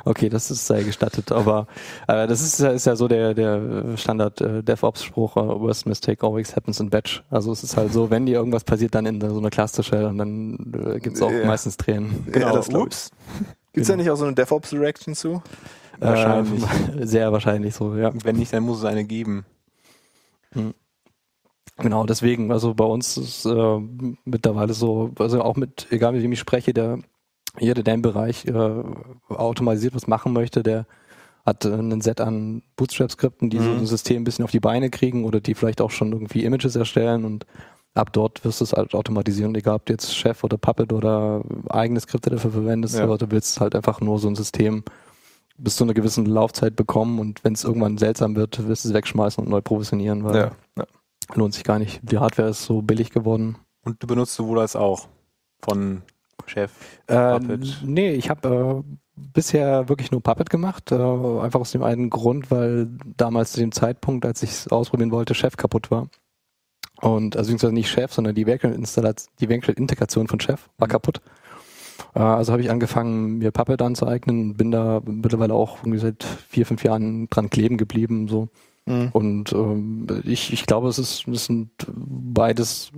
Okay, 0.04 0.28
das 0.28 0.50
ist 0.50 0.66
sei 0.66 0.82
gestattet, 0.82 1.32
aber 1.32 1.66
äh, 2.06 2.26
das 2.26 2.42
ist, 2.42 2.60
ja- 2.60 2.70
ist 2.70 2.84
ja 2.86 2.94
so 2.96 3.08
der, 3.08 3.32
der 3.32 3.96
Standard 3.96 4.40
äh, 4.42 4.62
DevOps-Spruch, 4.62 5.36
äh, 5.38 5.40
worst 5.40 5.86
mistake 5.86 6.24
always 6.26 6.54
happens 6.54 6.78
in 6.80 6.90
batch. 6.90 7.24
Also 7.30 7.50
es 7.50 7.64
ist 7.64 7.76
halt 7.76 7.92
so, 7.92 8.10
wenn 8.10 8.26
dir 8.26 8.34
irgendwas 8.36 8.62
passiert, 8.64 8.94
dann 8.94 9.06
in 9.06 9.20
so 9.20 9.38
einer 9.38 9.48
Cluster-Shell 9.50 10.04
und 10.04 10.18
dann 10.18 10.72
äh, 10.94 11.00
gibt's 11.00 11.22
auch 11.22 11.30
Ja. 11.32 11.46
meistens 11.46 11.78
Tränen. 11.78 12.26
ja, 12.38 12.52
das. 12.52 12.68
Ups. 12.68 13.10
Gibt's 13.72 13.88
da 13.88 13.96
nicht 13.96 14.10
auch 14.10 14.16
so 14.16 14.24
eine 14.26 14.34
DevOps-Reaction 14.34 15.14
zu? 15.14 15.42
Wahrscheinlich. 15.98 16.62
Ähm, 16.62 17.06
sehr 17.06 17.32
wahrscheinlich 17.32 17.74
so, 17.74 17.96
ja. 17.96 18.12
Wenn 18.22 18.36
nicht, 18.36 18.52
dann 18.52 18.62
muss 18.64 18.78
es 18.78 18.84
eine 18.84 19.04
geben. 19.04 19.46
Genau, 21.76 22.04
deswegen, 22.06 22.52
also 22.52 22.74
bei 22.74 22.84
uns 22.84 23.16
ist 23.16 23.44
äh, 23.46 23.78
mittlerweile 24.24 24.74
so, 24.74 25.10
also 25.18 25.42
auch 25.42 25.56
mit, 25.56 25.88
egal 25.90 26.12
mit 26.12 26.22
wem 26.22 26.32
ich 26.32 26.38
spreche, 26.38 26.72
der 26.72 26.98
jeder, 27.58 27.82
der 27.82 27.94
im 27.94 28.02
Bereich 28.02 28.46
äh, 28.46 28.82
automatisiert 29.28 29.94
was 29.94 30.06
machen 30.06 30.32
möchte, 30.32 30.62
der 30.62 30.86
hat 31.44 31.64
äh, 31.64 31.72
einen 31.72 32.00
Set 32.00 32.20
an 32.20 32.62
Bootstrap-Skripten, 32.76 33.50
die 33.50 33.58
so 33.58 33.70
Mhm. 33.70 33.78
ein 33.80 33.86
System 33.86 34.22
ein 34.22 34.24
bisschen 34.24 34.44
auf 34.44 34.50
die 34.50 34.60
Beine 34.60 34.90
kriegen 34.90 35.24
oder 35.24 35.40
die 35.40 35.54
vielleicht 35.54 35.80
auch 35.80 35.90
schon 35.90 36.12
irgendwie 36.12 36.44
Images 36.44 36.76
erstellen 36.76 37.24
und 37.24 37.44
ab 37.94 38.12
dort 38.12 38.44
wirst 38.44 38.60
du 38.60 38.64
es 38.64 38.72
halt 38.72 38.94
automatisieren, 38.94 39.54
egal 39.54 39.76
ob 39.76 39.86
du 39.86 39.92
jetzt 39.92 40.16
Chef 40.16 40.42
oder 40.42 40.56
Puppet 40.56 40.92
oder 40.92 41.42
eigene 41.68 42.00
Skripte 42.00 42.30
dafür 42.30 42.50
verwendest, 42.52 42.96
Ja. 42.96 43.04
aber 43.04 43.18
du 43.18 43.30
willst 43.30 43.60
halt 43.60 43.74
einfach 43.76 44.00
nur 44.00 44.18
so 44.18 44.28
ein 44.28 44.34
System 44.36 44.84
bis 45.58 45.76
zu 45.76 45.84
einer 45.84 45.94
gewissen 45.94 46.26
Laufzeit 46.26 46.74
bekommen 46.74 47.20
und 47.20 47.44
wenn 47.44 47.52
es 47.52 47.62
irgendwann 47.62 47.98
seltsam 47.98 48.34
wird, 48.34 48.66
wirst 48.66 48.84
du 48.84 48.88
es 48.88 48.94
wegschmeißen 48.94 49.42
und 49.44 49.50
neu 49.50 49.60
provisionieren, 49.60 50.24
weil 50.24 50.36
ja. 50.76 50.84
Lohnt 51.34 51.54
sich 51.54 51.64
gar 51.64 51.78
nicht. 51.78 52.00
Die 52.02 52.18
Hardware 52.18 52.50
ist 52.50 52.64
so 52.64 52.82
billig 52.82 53.10
geworden. 53.10 53.56
Und 53.84 54.02
du 54.02 54.06
benutzt 54.06 54.34
sowohl 54.34 54.60
als 54.60 54.76
auch 54.76 55.08
von 55.62 56.02
Chef. 56.46 56.72
Äh, 57.06 57.38
Puppet. 57.38 57.82
nee, 57.84 58.12
ich 58.12 58.30
habe 58.30 58.84
äh, 58.84 58.94
bisher 59.16 59.88
wirklich 59.88 60.10
nur 60.10 60.22
Puppet 60.22 60.50
gemacht, 60.50 60.92
äh, 60.92 60.96
einfach 60.96 61.60
aus 61.60 61.72
dem 61.72 61.82
einen 61.82 62.10
Grund, 62.10 62.50
weil 62.50 62.88
damals 63.16 63.52
zu 63.52 63.60
dem 63.60 63.72
Zeitpunkt, 63.72 64.26
als 64.26 64.42
ich 64.42 64.50
es 64.50 64.68
ausprobieren 64.68 65.12
wollte, 65.12 65.34
Chef 65.34 65.56
kaputt 65.56 65.90
war. 65.90 66.08
Und 67.00 67.36
also 67.36 67.48
beziehungsweise 67.48 67.74
nicht 67.74 67.90
Chef, 67.90 68.12
sondern 68.12 68.34
die 68.34 68.46
Werkstattintegration 68.46 70.28
von 70.28 70.40
Chef 70.40 70.68
war 70.78 70.88
kaputt. 70.88 71.20
Äh, 72.14 72.20
also 72.20 72.52
habe 72.52 72.62
ich 72.62 72.70
angefangen, 72.70 73.38
mir 73.38 73.50
Puppet 73.50 73.82
anzueignen 73.82 74.50
und 74.50 74.56
bin 74.56 74.70
da 74.70 75.00
mittlerweile 75.04 75.54
auch 75.54 75.78
irgendwie 75.78 75.98
seit 75.98 76.24
vier, 76.24 76.66
fünf 76.66 76.84
Jahren 76.84 77.28
dran 77.28 77.50
kleben 77.50 77.76
geblieben. 77.76 78.28
So. 78.28 78.48
Mhm. 78.86 79.08
Und 79.12 79.52
ähm, 79.52 80.06
ich, 80.24 80.52
ich 80.52 80.66
glaube, 80.66 80.88
es 80.88 80.98
ist, 80.98 81.26
es 81.28 81.46
sind 81.46 81.70
beides 81.88 82.92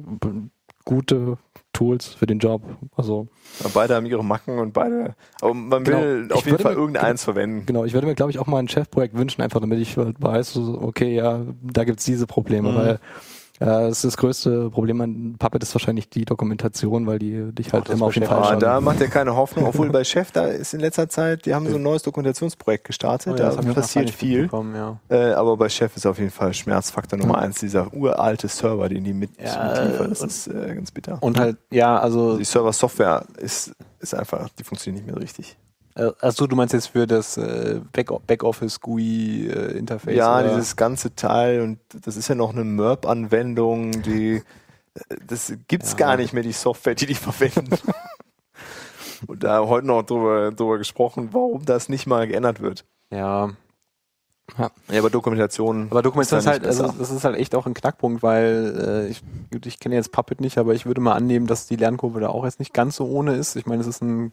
gute 0.84 1.38
Tools 1.72 2.06
für 2.14 2.26
den 2.26 2.38
Job. 2.38 2.62
Also 2.96 3.28
Beide 3.74 3.94
haben 3.96 4.06
ihre 4.06 4.24
Macken 4.24 4.58
und 4.58 4.72
beide. 4.72 5.14
Aber 5.40 5.52
man 5.54 5.84
Genau. 5.84 6.00
will 6.00 6.24
Ich 6.28 6.32
auf 6.34 6.46
jeden 6.46 6.58
Fall 6.58 6.74
mir- 6.74 6.80
irgendeins 6.80 7.24
verwenden. 7.24 7.66
genau, 7.66 7.84
ich 7.84 7.92
würde 7.92 8.06
mir, 8.06 8.14
glaube 8.14 8.30
ich, 8.30 8.38
auch 8.38 8.46
mal 8.46 8.58
ein 8.58 8.68
Chefprojekt 8.68 9.16
wünschen, 9.16 9.42
einfach 9.42 9.60
damit 9.60 9.78
ich 9.80 9.96
weiß, 9.96 10.56
okay, 10.56 11.14
ja, 11.14 11.42
da 11.62 11.84
gibt's 11.84 12.04
diese 12.04 12.26
Probleme, 12.26 12.70
Mhm. 12.72 12.76
weil 12.76 13.00
das, 13.58 13.98
ist 13.98 14.04
das 14.04 14.16
größte 14.16 14.70
Problem 14.70 15.00
an 15.00 15.36
Puppet 15.38 15.62
ist 15.62 15.74
wahrscheinlich 15.74 16.08
die 16.08 16.24
Dokumentation, 16.24 17.06
weil 17.06 17.18
die 17.18 17.52
dich 17.52 17.72
halt 17.72 17.84
Ach, 17.88 17.92
immer 17.92 18.06
auf 18.06 18.14
den. 18.14 18.24
Fall 18.24 18.42
Ah, 18.42 18.56
da 18.56 18.80
macht 18.80 19.00
er 19.00 19.08
keine 19.08 19.34
Hoffnung, 19.34 19.66
obwohl 19.66 19.90
bei 19.90 20.04
Chef, 20.04 20.30
da 20.30 20.46
ist 20.46 20.74
in 20.74 20.80
letzter 20.80 21.08
Zeit, 21.08 21.46
die 21.46 21.54
haben 21.54 21.68
so 21.68 21.76
ein 21.76 21.82
neues 21.82 22.02
Dokumentationsprojekt 22.02 22.84
gestartet, 22.84 23.34
Oh 23.34 23.36
ja, 23.36 23.54
da 23.54 23.72
passiert 23.72 24.10
viel. 24.10 24.48
Ja. 24.74 25.00
Äh, 25.08 25.32
aber 25.32 25.56
bei 25.56 25.68
Chef 25.68 25.96
ist 25.96 26.06
auf 26.06 26.18
jeden 26.18 26.30
Fall 26.30 26.52
Schmerzfaktor 26.54 27.18
Nummer 27.18 27.38
eins, 27.38 27.60
dieser 27.60 27.92
uralte 27.92 28.48
Server, 28.48 28.88
den 28.88 29.04
die 29.04 29.14
mit 29.14 29.30
Ja, 29.40 29.72
mitliefern. 29.80 30.10
Das 30.10 30.22
ist 30.22 30.48
äh, 30.48 30.74
ganz 30.74 30.90
bitter. 30.90 31.18
Und 31.20 31.38
halt, 31.38 31.56
ja, 31.70 31.98
also, 31.98 32.36
die 32.36 32.44
Server-Software 32.44 33.24
ist, 33.38 33.72
ist 34.00 34.14
einfach, 34.14 34.48
die 34.58 34.64
funktioniert 34.64 35.04
nicht 35.04 35.14
mehr 35.14 35.22
richtig. 35.22 35.56
Äh, 35.96 36.10
achso, 36.20 36.46
du 36.46 36.54
meinst 36.56 36.72
jetzt 36.74 36.88
für 36.88 37.06
das 37.06 37.36
äh, 37.36 37.80
Back- 37.92 38.26
Backoffice-GUI-Interface? 38.26 40.14
ja, 40.16 40.38
oder? 40.40 40.48
dieses 40.50 40.76
ganze 40.76 41.14
Teil 41.14 41.60
und 41.62 41.78
das 42.04 42.16
ist 42.16 42.28
ja 42.28 42.34
noch 42.34 42.50
eine 42.52 42.64
MERP-Anwendung, 42.64 44.02
die 44.02 44.42
äh, 44.94 45.16
das 45.26 45.52
gibt's 45.68 45.92
Ja. 45.92 45.96
gar 45.98 46.16
nicht 46.16 46.32
mehr, 46.32 46.42
die 46.42 46.52
Software, 46.52 46.94
die 46.94 47.06
die 47.06 47.14
verwenden. 47.14 47.76
und 49.26 49.42
da 49.42 49.66
heute 49.66 49.86
noch 49.86 50.02
drüber, 50.02 50.52
drüber 50.52 50.78
gesprochen, 50.78 51.30
warum 51.32 51.64
das 51.64 51.88
nicht 51.88 52.06
mal 52.06 52.26
geändert 52.26 52.60
wird. 52.60 52.84
Ja, 53.10 53.50
Ja, 54.58 54.70
aber 54.98 55.10
Dokumentation. 55.10 55.88
aber 55.90 56.02
Dokumentation 56.02 56.38
ist 56.40 56.46
halt, 56.46 56.66
also, 56.66 56.88
das 56.98 57.10
ist 57.10 57.24
halt 57.24 57.36
echt 57.36 57.54
auch 57.54 57.66
ein 57.66 57.74
Knackpunkt, 57.74 58.22
weil 58.22 59.06
äh, 59.08 59.10
ich, 59.10 59.22
ich 59.64 59.80
kenne 59.80 59.94
jetzt 59.96 60.12
Puppet 60.12 60.40
nicht, 60.40 60.58
aber 60.58 60.74
ich 60.74 60.86
würde 60.86 61.00
mal 61.00 61.14
annehmen, 61.14 61.46
dass 61.46 61.66
die 61.66 61.76
Lernkurve 61.76 62.20
da 62.20 62.28
auch 62.28 62.44
jetzt 62.44 62.58
nicht 62.60 62.72
ganz 62.74 62.96
so 62.96 63.06
ohne 63.06 63.34
ist. 63.34 63.56
Ich 63.56 63.66
meine, 63.66 63.80
es 63.80 63.86
ist 63.88 64.02
ein 64.02 64.32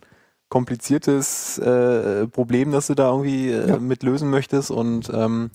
kompliziertes 0.54 1.58
äh, 1.58 2.28
Problem, 2.28 2.72
das 2.72 2.86
du 2.86 2.94
da 2.94 3.10
irgendwie 3.10 3.50
äh, 3.50 3.70
Ja. 3.70 3.80
mit 3.80 4.04
lösen 4.04 4.30
möchtest 4.30 4.70
und 4.70 5.10
ähm, 5.12 5.50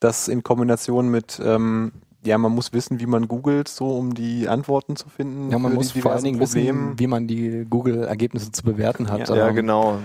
das 0.00 0.28
in 0.28 0.42
Kombination 0.42 1.08
mit 1.08 1.40
ähm, 1.42 1.92
ja, 2.26 2.36
man 2.36 2.52
muss 2.52 2.72
wissen, 2.74 3.00
wie 3.00 3.06
man 3.06 3.26
googelt, 3.26 3.68
so 3.68 3.96
um 3.96 4.14
die 4.14 4.48
Antworten 4.48 4.96
zu 4.96 5.08
finden. 5.08 5.50
ja, 5.50 5.58
man 5.58 5.72
muss 5.74 5.92
die 5.94 6.00
vor 6.02 6.12
allen 6.12 6.24
Dingen 6.24 6.38
Probleme. 6.38 6.78
wissen, 6.88 6.98
wie 6.98 7.06
man 7.06 7.26
die 7.26 7.66
Google-Ergebnisse 7.68 8.50
zu 8.52 8.62
bewerten 8.64 9.10
hat. 9.10 9.28
Ja, 9.28 9.34
ja, 9.36 9.50
genau. 9.50 9.98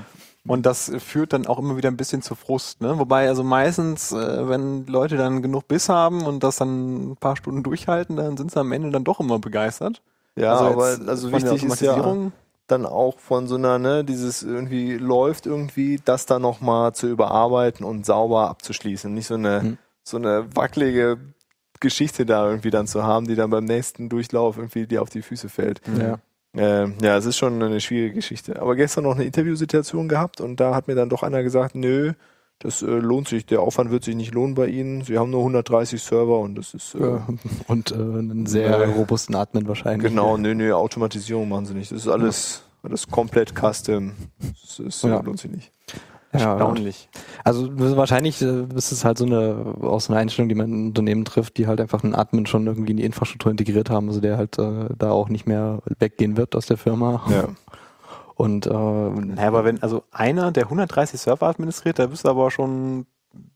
Und 0.48 0.66
das 0.66 0.92
führt 1.00 1.34
dann 1.34 1.46
auch 1.46 1.60
immer 1.60 1.76
wieder 1.76 1.90
ein 1.90 1.98
bisschen 1.98 2.22
zu 2.22 2.36
Frust. 2.36 2.82
Ne? 2.82 2.98
Wobei 2.98 3.28
also 3.28 3.44
meistens, 3.44 4.12
äh, 4.14 4.50
wenn 4.50 4.86
Leute 4.88 5.18
dann 5.18 5.42
genug 5.42 5.68
Biss 5.68 5.90
haben 5.90 6.24
und 6.24 6.44
das 6.44 6.58
dann 6.58 7.12
ein 7.12 7.16
paar 7.18 7.36
Stunden 7.36 7.62
durchhalten, 7.64 8.16
dann 8.16 8.38
sind 8.38 8.52
sie 8.52 8.60
am 8.60 8.72
Ende 8.72 8.90
dann 8.90 9.04
doch 9.04 9.20
immer 9.20 9.38
begeistert. 9.40 10.02
Ja, 10.36 10.54
also 10.54 10.66
aber 10.72 11.10
also 11.10 11.32
wichtig 11.32 11.64
ist 11.64 11.82
ja 11.82 12.16
dann 12.72 12.86
auch 12.86 13.20
von 13.20 13.48
so 13.48 13.56
einer, 13.56 13.80
ne, 13.80 14.04
dieses 14.04 14.44
irgendwie 14.44 14.96
läuft 14.98 15.46
irgendwie, 15.46 16.00
das 16.04 16.26
dann 16.26 16.42
nochmal 16.42 16.94
zu 16.94 17.08
überarbeiten 17.08 17.86
und 17.86 18.06
sauber 18.06 18.50
abzuschließen. 18.50 19.14
Nicht 19.14 19.28
so 19.28 19.36
eine, 19.36 19.62
Mhm. 19.62 19.78
so 20.04 20.18
eine 20.18 20.46
wackelige 20.56 21.18
Geschichte 21.80 22.26
da 22.26 22.48
irgendwie 22.50 22.72
dann 22.72 22.88
zu 22.88 23.04
haben, 23.04 23.28
die 23.28 23.36
dann 23.36 23.50
beim 23.50 23.66
nächsten 23.66 24.10
Durchlauf 24.10 24.58
irgendwie 24.58 24.86
dir 24.88 25.02
auf 25.02 25.10
die 25.10 25.22
Füße 25.22 25.50
fällt. 25.50 25.82
Ja. 25.98 26.20
Äh, 26.58 26.92
ja, 27.02 27.16
es 27.18 27.26
ist 27.26 27.38
schon 27.38 27.62
eine 27.62 27.80
schwierige 27.80 28.16
Geschichte. 28.16 28.60
Aber 28.62 28.76
gestern 28.76 29.04
noch 29.04 29.16
eine 29.16 29.24
Interviewsituation 29.24 30.10
gehabt 30.10 30.42
und 30.42 30.60
da 30.60 30.74
hat 30.76 30.88
mir 30.88 30.96
dann 30.96 31.10
doch 31.10 31.24
einer 31.24 31.44
gesagt, 31.44 31.76
nö, 31.76 32.14
das 32.60 32.82
äh, 32.82 32.86
lohnt 32.88 33.28
sich, 33.28 33.46
der 33.46 33.62
Aufwand 33.62 33.90
wird 33.92 34.04
sich 34.04 34.16
nicht 34.16 34.34
lohnen 34.34 34.54
bei 34.56 34.68
Ihnen. 34.68 35.02
Sie 35.04 35.18
haben 35.18 35.30
nur 35.32 35.40
130 35.42 36.02
Server 36.02 36.40
und 36.40 36.56
das 36.56 36.74
ist... 36.74 36.94
Äh, 36.96 37.00
Ja. 37.02 37.28
Und 37.68 37.92
äh, 37.92 37.96
einen 37.96 38.46
sehr 38.46 38.86
Nee. 38.88 38.94
robusten 38.94 39.36
Admin 39.36 39.68
wahrscheinlich. 39.68 40.10
Genau, 40.10 40.38
nö, 40.38 40.54
nö, 40.56 40.74
Automatisierung 40.74 41.48
machen 41.50 41.66
sie 41.66 41.74
nicht. 41.74 41.92
Das 41.92 42.00
ist 42.00 42.08
alles, 42.08 42.64
alles 42.84 43.08
komplett 43.08 43.54
custom. 43.56 44.12
Das 44.40 44.80
ist, 44.80 45.04
Ja. 45.04 45.20
lohnt 45.22 45.40
sich 45.40 45.52
nicht. 45.52 45.72
Ja, 46.34 46.52
Erstaunlich. 46.52 47.10
Also 47.44 47.70
wahrscheinlich 47.98 48.40
äh, 48.44 48.66
ist 48.76 48.92
es 48.92 49.04
halt 49.04 49.18
so 49.18 49.26
eine 49.26 49.76
aus 49.82 50.06
so 50.06 50.14
einer 50.14 50.22
Einstellung, 50.22 50.48
die 50.48 50.54
man 50.56 50.72
in 50.72 50.88
Unternehmen 50.90 51.26
trifft, 51.26 51.58
die 51.58 51.66
halt 51.66 51.82
einfach 51.82 52.04
einen 52.04 52.14
Admin 52.14 52.46
schon 52.46 52.68
irgendwie 52.68 52.92
in 52.92 52.98
die 52.98 53.04
Infrastruktur 53.04 53.50
integriert 53.52 53.90
haben, 53.90 54.10
also 54.10 54.20
der 54.22 54.38
halt 54.38 54.60
äh, 54.60 54.90
da 54.96 55.10
auch 55.10 55.30
nicht 55.30 55.48
mehr 55.48 55.80
weggehen 55.98 56.38
wird 56.38 56.56
aus 56.56 56.68
der 56.68 56.78
Firma. 56.78 57.24
Ja. 57.32 57.48
Und 58.40 58.68
äh, 58.68 58.70
Naja, 58.70 59.50
aber 59.50 59.66
wenn, 59.66 59.84
also 59.84 60.04
einer, 60.12 60.54
der 60.54 60.64
130 60.64 61.20
Server 61.20 61.48
administriert, 61.48 62.00
da 62.00 62.06
bist 62.08 62.24
du 62.24 62.30
aber 62.30 62.50
schon, 62.52 63.06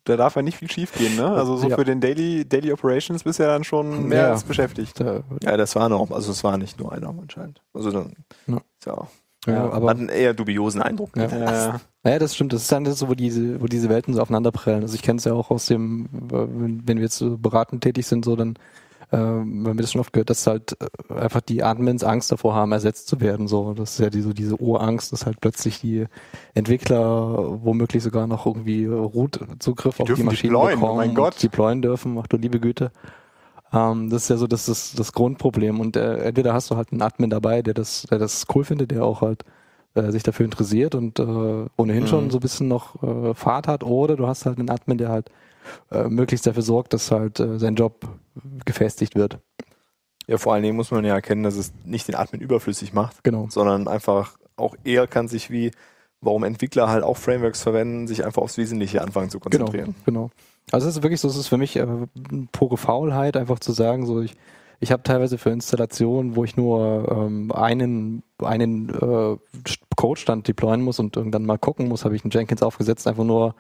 da 0.04 0.18
darf 0.18 0.36
ja 0.36 0.42
nicht 0.42 0.58
viel 0.58 0.70
schief 0.70 0.92
gehen, 0.94 1.16
ne? 1.16 1.26
Also 1.32 1.56
so 1.56 1.70
Ja. 1.70 1.78
für 1.78 1.86
den 1.86 2.02
Daily, 2.02 2.44
Daily 2.44 2.70
Operations 2.74 3.24
bist 3.24 3.40
du 3.40 3.44
ja 3.44 3.50
dann 3.50 3.64
schon 3.64 4.10
mehr 4.10 4.24
Ja. 4.24 4.32
als 4.32 4.44
beschäftigt. 4.44 5.00
ja, 5.00 5.56
das 5.56 5.78
war 5.78 5.88
noch, 5.88 6.12
also 6.12 6.32
es 6.34 6.44
war 6.44 6.58
nicht 6.58 6.78
nur 6.82 6.92
einer 6.92 7.08
anscheinend. 7.18 7.62
Also 7.74 7.92
dann, 7.92 8.12
Ja. 8.46 8.58
ja. 8.86 9.08
ja, 9.48 9.54
Ja, 9.54 9.70
aber 9.72 9.90
hat 9.92 10.00
einen 10.00 10.10
eher 10.10 10.34
dubiosen 10.34 10.82
Eindruck. 10.82 11.16
Ja. 11.16 11.24
Äh, 11.76 11.80
Naja, 12.04 12.20
das 12.20 12.36
stimmt. 12.36 12.52
Das 12.52 12.64
ist 12.64 12.72
dann 12.74 12.86
so, 12.86 13.08
wo 13.08 13.14
diese, 13.14 13.62
wo 13.62 13.68
diese 13.68 13.88
Welten 13.88 14.14
so 14.14 14.22
aufeinanderprallen. 14.22 14.82
Also 14.82 14.96
ich 14.96 15.02
kenne 15.02 15.20
es 15.20 15.24
ja 15.24 15.32
auch 15.32 15.50
aus 15.50 15.68
dem, 15.68 16.10
wenn 16.12 16.86
wenn 16.86 16.98
wir 16.98 17.04
jetzt 17.06 17.18
so 17.18 17.38
beratend 17.38 17.82
tätig 17.86 18.06
sind, 18.06 18.26
so 18.26 18.36
dann, 18.36 18.56
äh, 19.14 19.18
wenn 19.18 19.78
wir 19.78 19.82
das 19.82 19.92
schon 19.92 20.02
oft 20.02 20.12
gehört, 20.12 20.32
dass 20.32 20.48
halt 20.48 20.76
äh, 20.82 21.14
einfach 21.14 21.42
die 21.42 21.64
Admins 21.64 22.04
Angst 22.04 22.32
davor 22.32 22.56
haben, 22.56 22.72
ersetzt 22.72 23.08
zu 23.08 23.22
werden. 23.22 23.48
So, 23.48 23.74
das 23.74 23.92
ist 23.92 24.00
ja 24.00 24.10
die, 24.10 24.22
so 24.22 24.34
diese 24.34 24.60
Urangst, 24.60 25.14
dass 25.14 25.28
halt 25.28 25.40
plötzlich 25.40 25.80
die 25.80 26.06
Entwickler 26.56 27.64
womöglich 27.64 28.02
sogar 28.02 28.26
noch 28.26 28.48
irgendwie 28.48 28.88
Root-Zugriff 28.88 30.00
auf 30.00 30.12
die 30.12 30.24
Maschinen 30.24 30.54
deployen, 30.54 30.78
oh 30.78 30.82
bekommen, 30.82 30.98
mein 30.98 31.10
und 31.10 31.16
Gott. 31.16 31.44
deployen 31.44 31.82
dürfen. 31.84 32.18
Ach 32.20 32.28
du 32.28 32.38
liebe 32.38 32.60
Güte. 32.60 32.92
Ähm, 33.72 34.10
das 34.10 34.24
ist 34.24 34.30
ja 34.30 34.38
so 34.38 34.48
das, 34.48 34.66
das, 34.66 34.94
das 34.94 35.14
Grundproblem. 35.14 35.80
Und 35.80 35.96
äh, 35.96 36.16
entweder 36.24 36.54
hast 36.54 36.72
du 36.72 36.76
halt 36.76 36.92
einen 36.92 37.04
Admin 37.04 37.30
dabei, 37.30 37.62
der 37.62 37.76
das, 37.76 38.08
der 38.10 38.18
das 38.18 38.46
cool 38.56 38.64
findet, 38.64 38.90
der 38.92 39.06
auch 39.06 39.22
halt 39.22 39.46
äh, 39.96 40.12
sich 40.12 40.24
dafür 40.24 40.46
interessiert 40.46 40.96
und 40.96 41.20
äh, 41.20 41.24
ohnehin 41.78 42.04
Mhm. 42.04 42.08
schon 42.08 42.30
so 42.30 42.38
ein 42.38 42.42
bisschen 42.42 42.68
noch 42.68 43.02
äh, 43.04 43.34
Fahrt 43.34 43.68
hat, 43.68 43.84
oder 43.84 44.16
du 44.16 44.28
hast 44.28 44.46
halt 44.46 44.60
einen 44.60 44.70
Admin, 44.70 44.98
der 44.98 45.10
halt 45.10 45.30
äh, 45.92 46.04
möglichst 46.10 46.46
dafür 46.48 46.64
sorgt, 46.64 46.94
dass 46.94 47.12
halt 47.12 47.40
äh, 47.40 47.60
sein 47.60 47.76
Job 47.76 48.08
gefestigt 48.66 49.16
wird. 49.16 49.40
Ja, 50.28 50.38
vor 50.38 50.54
allen 50.54 50.64
Dingen 50.64 50.76
muss 50.78 50.92
man 50.92 51.04
ja 51.06 51.14
erkennen, 51.16 51.44
dass 51.44 51.56
es 51.56 51.74
nicht 51.86 52.08
den 52.08 52.16
Admin 52.16 52.42
überflüssig 52.42 52.94
macht, 52.94 53.24
Genau. 53.24 53.48
sondern 53.50 53.88
einfach 53.88 54.38
auch 54.56 54.76
eher 54.84 55.06
kann 55.08 55.28
sich 55.28 55.50
wie, 55.52 55.72
warum 56.22 56.44
Entwickler 56.44 56.90
halt 56.90 57.04
auch 57.04 57.18
Frameworks 57.18 57.62
verwenden, 57.62 58.08
sich 58.08 58.26
einfach 58.26 58.42
aufs 58.42 58.58
Wesentliche 58.58 59.02
anfangen 59.02 59.30
zu 59.30 59.40
Genau, 59.40 59.66
konzentrieren. 59.66 59.96
genau. 60.06 60.30
Also 60.72 60.88
es 60.88 60.96
ist 60.98 61.04
wirklich 61.04 61.20
so, 61.20 61.28
es 61.28 61.36
ist 61.36 61.48
für 61.50 61.58
mich 61.58 61.76
äh, 61.76 61.86
pure 62.54 62.78
Faulheit, 62.78 63.36
einfach 63.36 63.60
zu 63.60 63.74
sagen, 63.74 64.06
so 64.06 64.22
ich, 64.22 64.34
ich 64.84 64.92
habe 64.92 65.02
teilweise 65.02 65.38
für 65.38 65.50
Installationen, 65.50 66.36
wo 66.36 66.44
ich 66.44 66.58
nur 66.58 67.08
ähm, 67.10 67.52
einen, 67.54 68.22
einen 68.38 68.90
äh, 68.90 69.38
Codestand 69.96 70.48
deployen 70.48 70.82
muss 70.82 71.00
und 71.00 71.16
irgendwann 71.16 71.46
mal 71.46 71.58
gucken 71.58 71.88
muss, 71.88 72.04
habe 72.04 72.18
ich 72.18 72.24
einen 72.26 72.32
Jenkins 72.32 72.62
aufgesetzt, 72.62 73.08
einfach 73.08 73.24
nur, 73.24 73.56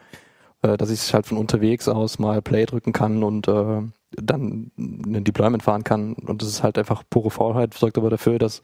äh, 0.63 0.75
dass 0.75 0.89
ich 0.89 1.13
halt 1.13 1.25
von 1.25 1.37
unterwegs 1.37 1.87
aus 1.87 2.19
mal 2.19 2.41
Play 2.41 2.65
drücken 2.65 2.91
kann 2.91 3.23
und 3.23 3.47
äh, 3.47 3.81
dann 4.17 4.71
ein 4.77 5.23
Deployment 5.23 5.63
fahren 5.63 5.85
kann. 5.85 6.13
Und 6.13 6.41
das 6.41 6.49
ist 6.49 6.61
halt 6.61 6.77
einfach 6.77 7.03
pure 7.09 7.31
Faulheit, 7.31 7.73
sorgt 7.73 7.97
aber 7.97 8.09
dafür, 8.09 8.37
dass 8.37 8.61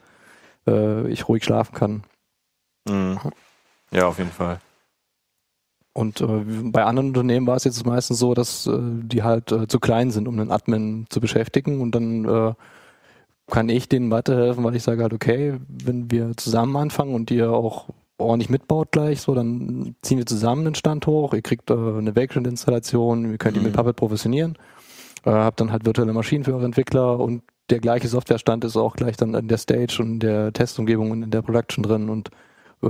äh, 0.66 1.08
ich 1.08 1.28
ruhig 1.28 1.42
schlafen 1.42 1.74
kann. 1.74 2.02
Mhm. 2.86 3.18
Ja, 3.90 4.06
auf 4.06 4.18
jeden 4.18 4.30
Fall. 4.30 4.60
Und 5.92 6.20
äh, 6.20 6.26
bei 6.26 6.84
anderen 6.84 7.08
Unternehmen 7.08 7.46
war 7.46 7.56
es 7.56 7.64
jetzt 7.64 7.84
meistens 7.84 8.18
so, 8.18 8.34
dass 8.34 8.66
äh, 8.66 8.78
die 8.80 9.22
halt 9.22 9.50
äh, 9.50 9.66
zu 9.66 9.80
klein 9.80 10.10
sind, 10.10 10.28
um 10.28 10.38
einen 10.38 10.52
Admin 10.52 11.06
zu 11.10 11.20
beschäftigen. 11.20 11.80
Und 11.80 11.94
dann 11.94 12.24
äh, 12.24 12.54
kann 13.50 13.68
ich 13.68 13.88
denen 13.88 14.10
weiterhelfen, 14.10 14.62
weil 14.62 14.76
ich 14.76 14.84
sage 14.84 15.02
halt, 15.02 15.12
okay, 15.12 15.54
wenn 15.68 16.10
wir 16.10 16.36
zusammen 16.36 16.76
anfangen 16.76 17.14
und 17.14 17.30
ihr 17.30 17.50
auch 17.50 17.88
ordentlich 18.18 18.50
mitbaut 18.50 18.92
gleich, 18.92 19.20
so, 19.20 19.34
dann 19.34 19.96
ziehen 20.02 20.18
wir 20.18 20.26
zusammen 20.26 20.64
den 20.64 20.74
Stand 20.76 21.06
hoch. 21.06 21.34
Ihr 21.34 21.42
kriegt 21.42 21.70
äh, 21.70 21.74
eine 21.74 22.14
Vagrant-Installation, 22.14 23.32
ihr 23.32 23.38
könnt 23.38 23.56
die 23.56 23.60
Mhm. 23.60 23.66
mit 23.66 23.74
Puppet 23.74 23.96
professionionieren. 23.96 24.56
Äh, 25.24 25.30
habt 25.30 25.60
dann 25.60 25.72
halt 25.72 25.84
virtuelle 25.84 26.12
Maschinen 26.12 26.44
für 26.44 26.54
eure 26.54 26.66
Entwickler 26.66 27.18
und 27.18 27.42
der 27.68 27.80
gleiche 27.80 28.08
Softwarestand 28.08 28.64
ist 28.64 28.76
auch 28.76 28.96
gleich 28.96 29.16
dann 29.16 29.34
in 29.34 29.48
der 29.48 29.58
Stage 29.58 29.98
und 30.00 30.12
in 30.14 30.20
der 30.20 30.52
Testumgebung 30.52 31.10
und 31.10 31.22
in 31.22 31.30
der 31.30 31.42
Production 31.42 31.82
drin 31.82 32.08
und 32.08 32.30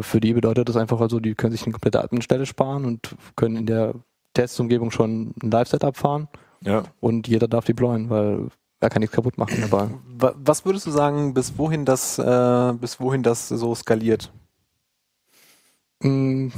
für 0.01 0.21
die 0.21 0.33
bedeutet 0.35 0.69
das 0.69 0.77
einfach 0.77 1.01
also, 1.01 1.21
die 1.21 1.35
können 1.35 1.53
sich 1.53 1.63
eine 1.65 1.73
komplette 1.73 2.03
Admin-Stelle 2.03 2.47
sparen 2.47 2.85
und 2.85 3.17
können 3.37 3.57
in 3.57 3.67
der 3.67 3.95
Testumgebung 4.35 4.91
schon 4.91 5.35
ein 5.43 5.51
Live-Setup 5.51 5.97
fahren 5.97 6.29
Ja. 6.63 6.85
und 7.01 7.27
jeder 7.29 7.49
darf 7.49 7.65
deployen, 7.65 8.09
weil 8.11 8.49
er 8.81 8.89
kann 8.91 9.01
nichts 9.01 9.15
kaputt 9.15 9.37
machen 9.39 9.61
dabei. 9.61 9.91
wa- 10.19 10.35
was 10.37 10.65
würdest 10.65 10.87
du 10.87 10.91
sagen, 10.91 11.35
bis 11.35 11.59
wohin 11.59 11.85
das, 11.85 12.19
äh, 12.19 12.73
bis 12.81 13.01
wohin 13.01 13.23
das 13.23 13.49
so 13.49 13.75
skaliert? 13.75 14.31
Mm, 16.03 16.49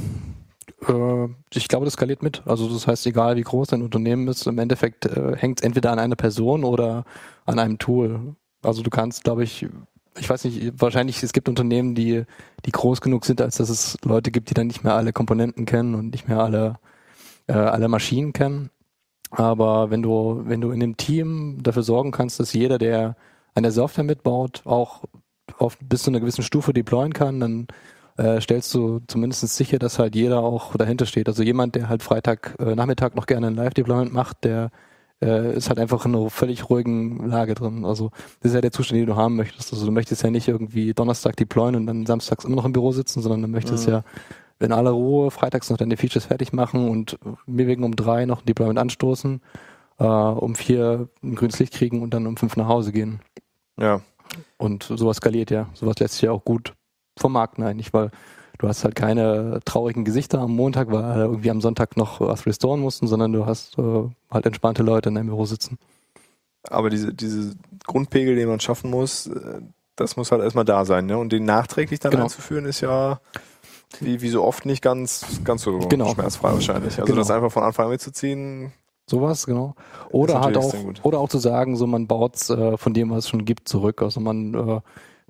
äh, 0.87 1.27
ich 1.53 1.67
glaube, 1.67 1.85
das 1.85 1.93
skaliert 1.95 2.23
mit. 2.23 2.41
Also 2.45 2.69
das 2.69 2.87
heißt, 2.87 3.05
egal 3.07 3.35
wie 3.35 3.41
groß 3.41 3.73
ein 3.73 3.81
Unternehmen 3.81 4.27
ist, 4.27 4.47
im 4.47 4.57
Endeffekt 4.59 5.05
äh, 5.05 5.35
hängt 5.35 5.59
es 5.59 5.65
entweder 5.65 5.91
an 5.91 5.99
einer 5.99 6.15
Person 6.15 6.63
oder 6.63 7.03
an 7.45 7.59
einem 7.59 7.77
Tool. 7.77 8.35
Also 8.61 8.83
du 8.83 8.89
kannst, 8.89 9.23
glaube 9.23 9.43
ich, 9.43 9.65
ich 10.17 10.29
weiß 10.29 10.45
nicht, 10.45 10.73
wahrscheinlich 10.81 11.21
es 11.23 11.33
gibt 11.33 11.49
Unternehmen, 11.49 11.95
die, 11.95 12.23
die 12.65 12.71
groß 12.71 13.01
genug 13.01 13.25
sind, 13.25 13.41
als 13.41 13.57
dass 13.57 13.69
es 13.69 13.97
Leute 14.03 14.31
gibt, 14.31 14.49
die 14.49 14.53
dann 14.53 14.67
nicht 14.67 14.83
mehr 14.83 14.95
alle 14.95 15.13
Komponenten 15.13 15.65
kennen 15.65 15.95
und 15.95 16.11
nicht 16.11 16.27
mehr 16.27 16.39
alle, 16.39 16.75
äh, 17.47 17.53
alle 17.53 17.87
Maschinen 17.87 18.33
kennen. 18.33 18.69
Aber 19.31 19.89
wenn 19.89 20.03
du, 20.03 20.43
wenn 20.45 20.61
du 20.61 20.71
in 20.71 20.79
dem 20.79 20.97
Team 20.97 21.59
dafür 21.63 21.83
sorgen 21.83 22.11
kannst, 22.11 22.39
dass 22.39 22.53
jeder, 22.53 22.77
der 22.77 23.15
an 23.55 23.63
der 23.63 23.71
Software 23.71 24.03
mitbaut, 24.03 24.61
auch 24.65 25.03
auf 25.57 25.77
bis 25.79 26.03
zu 26.03 26.11
einer 26.11 26.19
gewissen 26.19 26.43
Stufe 26.43 26.73
deployen 26.73 27.13
kann, 27.13 27.39
dann 27.39 27.67
äh, 28.17 28.39
stellst 28.41 28.73
du 28.73 29.01
zumindest 29.07 29.47
sicher, 29.55 29.79
dass 29.79 29.99
halt 29.99 30.15
jeder 30.15 30.41
auch 30.41 30.75
dahinter 30.75 31.05
steht. 31.05 31.27
Also 31.27 31.43
jemand, 31.43 31.75
der 31.75 31.89
halt 31.89 32.03
Freitag 32.03 32.55
äh, 32.59 32.75
Nachmittag 32.75 33.15
noch 33.15 33.25
gerne 33.25 33.47
ein 33.47 33.55
Live-Deployment 33.55 34.13
macht, 34.13 34.43
der 34.43 34.69
äh, 35.23 35.55
ist 35.55 35.69
halt 35.69 35.79
einfach 35.79 36.05
in 36.05 36.15
einer 36.15 36.29
völlig 36.29 36.69
ruhigen 36.69 37.27
Lage 37.27 37.55
drin. 37.55 37.85
Also 37.85 38.11
das 38.41 38.51
ist 38.51 38.55
ja 38.55 38.61
der 38.61 38.71
Zustand, 38.71 38.99
den 38.99 39.07
du 39.07 39.15
haben 39.15 39.35
möchtest. 39.35 39.71
Also 39.73 39.85
du 39.85 39.91
möchtest 39.91 40.23
ja 40.23 40.29
nicht 40.29 40.47
irgendwie 40.47 40.93
Donnerstag 40.93 41.35
deployen 41.37 41.75
und 41.75 41.87
dann 41.87 42.05
samstags 42.05 42.45
immer 42.45 42.57
noch 42.57 42.65
im 42.65 42.73
Büro 42.73 42.91
sitzen, 42.91 43.21
sondern 43.21 43.41
du 43.41 43.47
möchtest 43.47 43.87
Mhm. 43.87 43.93
ja 43.93 44.03
in 44.59 44.71
aller 44.71 44.91
Ruhe 44.91 45.31
freitags 45.31 45.69
noch 45.69 45.77
deine 45.77 45.97
Features 45.97 46.25
fertig 46.25 46.53
machen 46.53 46.89
und 46.89 47.17
mir 47.45 47.67
wegen 47.67 47.83
um 47.83 47.95
drei 47.95 48.25
noch 48.25 48.41
ein 48.41 48.45
Deployment 48.45 48.79
anstoßen, 48.79 49.41
äh, 49.99 50.05
um 50.05 50.55
vier 50.55 51.09
ein 51.23 51.35
grünes 51.35 51.59
Licht 51.59 51.73
kriegen 51.73 52.01
und 52.01 52.13
dann 52.13 52.27
um 52.27 52.37
fünf 52.37 52.55
nach 52.55 52.67
Hause 52.67 52.91
gehen. 52.91 53.19
Ja. 53.79 54.01
Und 54.57 54.83
sowas 54.83 55.17
skaliert 55.17 55.51
ja. 55.51 55.69
Sowas 55.73 55.99
lässt 55.99 56.15
sich 56.15 56.23
ja 56.23 56.31
auch 56.31 56.43
gut 56.45 56.73
vermarkten 57.17 57.63
eigentlich, 57.63 57.93
weil 57.93 58.11
du 58.63 58.69
hast 58.69 58.85
halt 58.85 58.95
keine 58.95 59.59
traurigen 59.65 60.05
Gesichter 60.05 60.39
am 60.39 60.55
Montag, 60.55 60.89
weil 60.89 61.19
irgendwie 61.19 61.51
am 61.51 61.59
Sonntag 61.59 61.97
noch 61.97 62.21
was 62.21 62.45
restoren 62.45 62.79
mussten, 62.79 63.07
sondern 63.07 63.33
du 63.33 63.45
hast 63.45 63.77
äh, 63.77 64.03
halt 64.31 64.45
entspannte 64.45 64.83
Leute 64.83 65.09
in 65.09 65.15
deinem 65.15 65.27
Büro 65.27 65.43
sitzen. 65.45 65.77
Aber 66.69 66.89
diese, 66.89 67.13
diese 67.13 67.55
Grundpegel, 67.85 68.37
den 68.37 68.47
man 68.47 68.61
schaffen 68.61 68.89
muss, 68.89 69.27
äh, 69.27 69.59
das 69.97 70.15
muss 70.15 70.31
halt 70.31 70.41
erstmal 70.41 70.63
da 70.63 70.85
sein, 70.85 71.07
ne? 71.07 71.17
Und 71.17 71.33
den 71.33 71.43
nachträglich 71.43 71.99
dann 71.99 72.11
Genau. 72.11 72.23
einzuführen, 72.23 72.63
ist 72.63 72.79
ja 72.79 73.19
wie, 73.99 74.21
wie 74.21 74.29
so 74.29 74.41
oft 74.41 74.65
nicht 74.65 74.81
ganz, 74.81 75.41
ganz 75.43 75.63
so 75.63 75.79
Genau. 75.89 76.13
schmerzfrei 76.13 76.53
wahrscheinlich. 76.53 76.93
Also 77.01 77.03
Genau. 77.11 77.17
das 77.17 77.31
einfach 77.31 77.51
von 77.51 77.63
Anfang 77.63 77.85
an 77.87 77.91
mitzuziehen, 77.91 78.71
Sowas, 79.05 79.45
genau. 79.45 79.75
Oder 80.11 80.39
halt 80.39 80.55
auch, 80.55 80.73
oder 81.03 81.19
auch 81.19 81.27
zu 81.27 81.37
sagen, 81.37 81.75
so 81.75 81.85
man 81.85 82.07
baut 82.07 82.49
äh, 82.49 82.77
von 82.77 82.93
dem, 82.93 83.09
was 83.09 83.25
es 83.25 83.29
schon 83.29 83.43
gibt, 83.43 83.67
zurück. 83.67 84.01
Also 84.01 84.21
man 84.21 84.53
äh, 84.53 84.79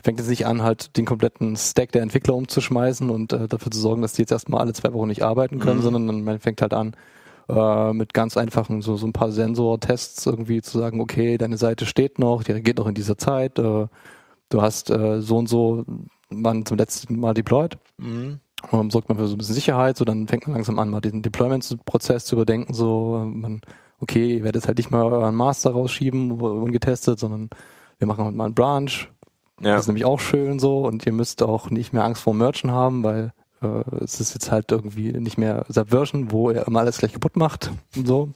fängt 0.03 0.19
jetzt 0.19 0.29
nicht 0.29 0.45
an, 0.45 0.61
halt 0.61 0.97
den 0.97 1.05
kompletten 1.05 1.55
Stack 1.55 1.91
der 1.93 2.01
Entwickler 2.01 2.35
umzuschmeißen 2.35 3.09
und 3.09 3.33
äh, 3.33 3.47
dafür 3.47 3.71
zu 3.71 3.79
sorgen, 3.79 4.01
dass 4.01 4.13
die 4.13 4.21
jetzt 4.21 4.31
erstmal 4.31 4.61
alle 4.61 4.73
zwei 4.73 4.93
Wochen 4.93 5.07
nicht 5.07 5.23
arbeiten 5.23 5.59
können, 5.59 5.79
Mhm. 5.79 5.83
sondern 5.83 6.23
man 6.23 6.39
fängt 6.39 6.61
halt 6.61 6.73
an, 6.73 6.95
äh, 7.49 7.93
mit 7.93 8.13
ganz 8.13 8.37
einfachen, 8.37 8.81
so, 8.81 8.95
so 8.97 9.07
ein 9.07 9.13
paar 9.13 9.31
Sensor-Tests 9.31 10.25
irgendwie 10.25 10.61
zu 10.61 10.77
sagen, 10.77 10.99
okay, 11.01 11.37
deine 11.37 11.57
Seite 11.57 11.85
steht 11.85 12.19
noch, 12.19 12.43
die 12.43 12.51
reagiert 12.51 12.77
noch 12.77 12.87
in 12.87 12.95
dieser 12.95 13.17
Zeit, 13.17 13.59
äh, 13.59 13.87
du 14.49 14.61
hast 14.61 14.89
äh, 14.89 15.21
so 15.21 15.37
und 15.37 15.47
so 15.47 15.85
man 16.29 16.65
zum 16.65 16.77
letzten 16.77 17.19
Mal 17.19 17.33
deployed. 17.33 17.77
Mhm. 17.97 18.39
Ähm, 18.71 18.89
sorgt 18.91 19.09
man 19.09 19.17
für 19.17 19.27
so 19.27 19.35
ein 19.35 19.37
bisschen 19.37 19.55
Sicherheit, 19.55 19.97
so 19.97 20.05
dann 20.05 20.27
fängt 20.27 20.47
man 20.47 20.55
langsam 20.55 20.79
an, 20.79 20.89
mal 20.89 21.01
diesen 21.01 21.21
Deployment-Prozess 21.21 22.25
zu 22.25 22.35
überdenken, 22.35 22.73
so 22.73 23.23
man, 23.25 23.61
okay, 23.99 24.37
ihr 24.37 24.43
werdet 24.43 24.67
halt 24.67 24.77
nicht 24.77 24.89
mal 24.91 25.03
euren 25.03 25.35
Master 25.35 25.71
rausschieben, 25.71 26.31
ungetestet, 26.31 27.19
sondern 27.19 27.49
wir 27.99 28.07
machen 28.07 28.23
halt 28.25 28.35
mal 28.35 28.45
einen 28.45 28.55
Branch. 28.55 28.89
Ja. 29.61 29.73
Das 29.73 29.81
ist 29.81 29.87
nämlich 29.87 30.05
auch 30.05 30.19
schön 30.19 30.59
so 30.59 30.85
und 30.85 31.05
ihr 31.05 31.13
müsst 31.13 31.43
auch 31.43 31.69
nicht 31.69 31.93
mehr 31.93 32.03
Angst 32.03 32.21
vor 32.21 32.33
Merchen 32.33 32.71
haben, 32.71 33.03
weil 33.03 33.33
äh, 33.61 34.03
es 34.03 34.19
ist 34.19 34.33
jetzt 34.33 34.51
halt 34.51 34.71
irgendwie 34.71 35.13
nicht 35.13 35.37
mehr 35.37 35.65
Subversion, 35.69 36.31
wo 36.31 36.51
ihr 36.51 36.67
immer 36.67 36.79
alles 36.79 36.97
gleich 36.97 37.13
kaputt 37.13 37.37
macht 37.37 37.71
und 37.95 38.07
so. 38.07 38.29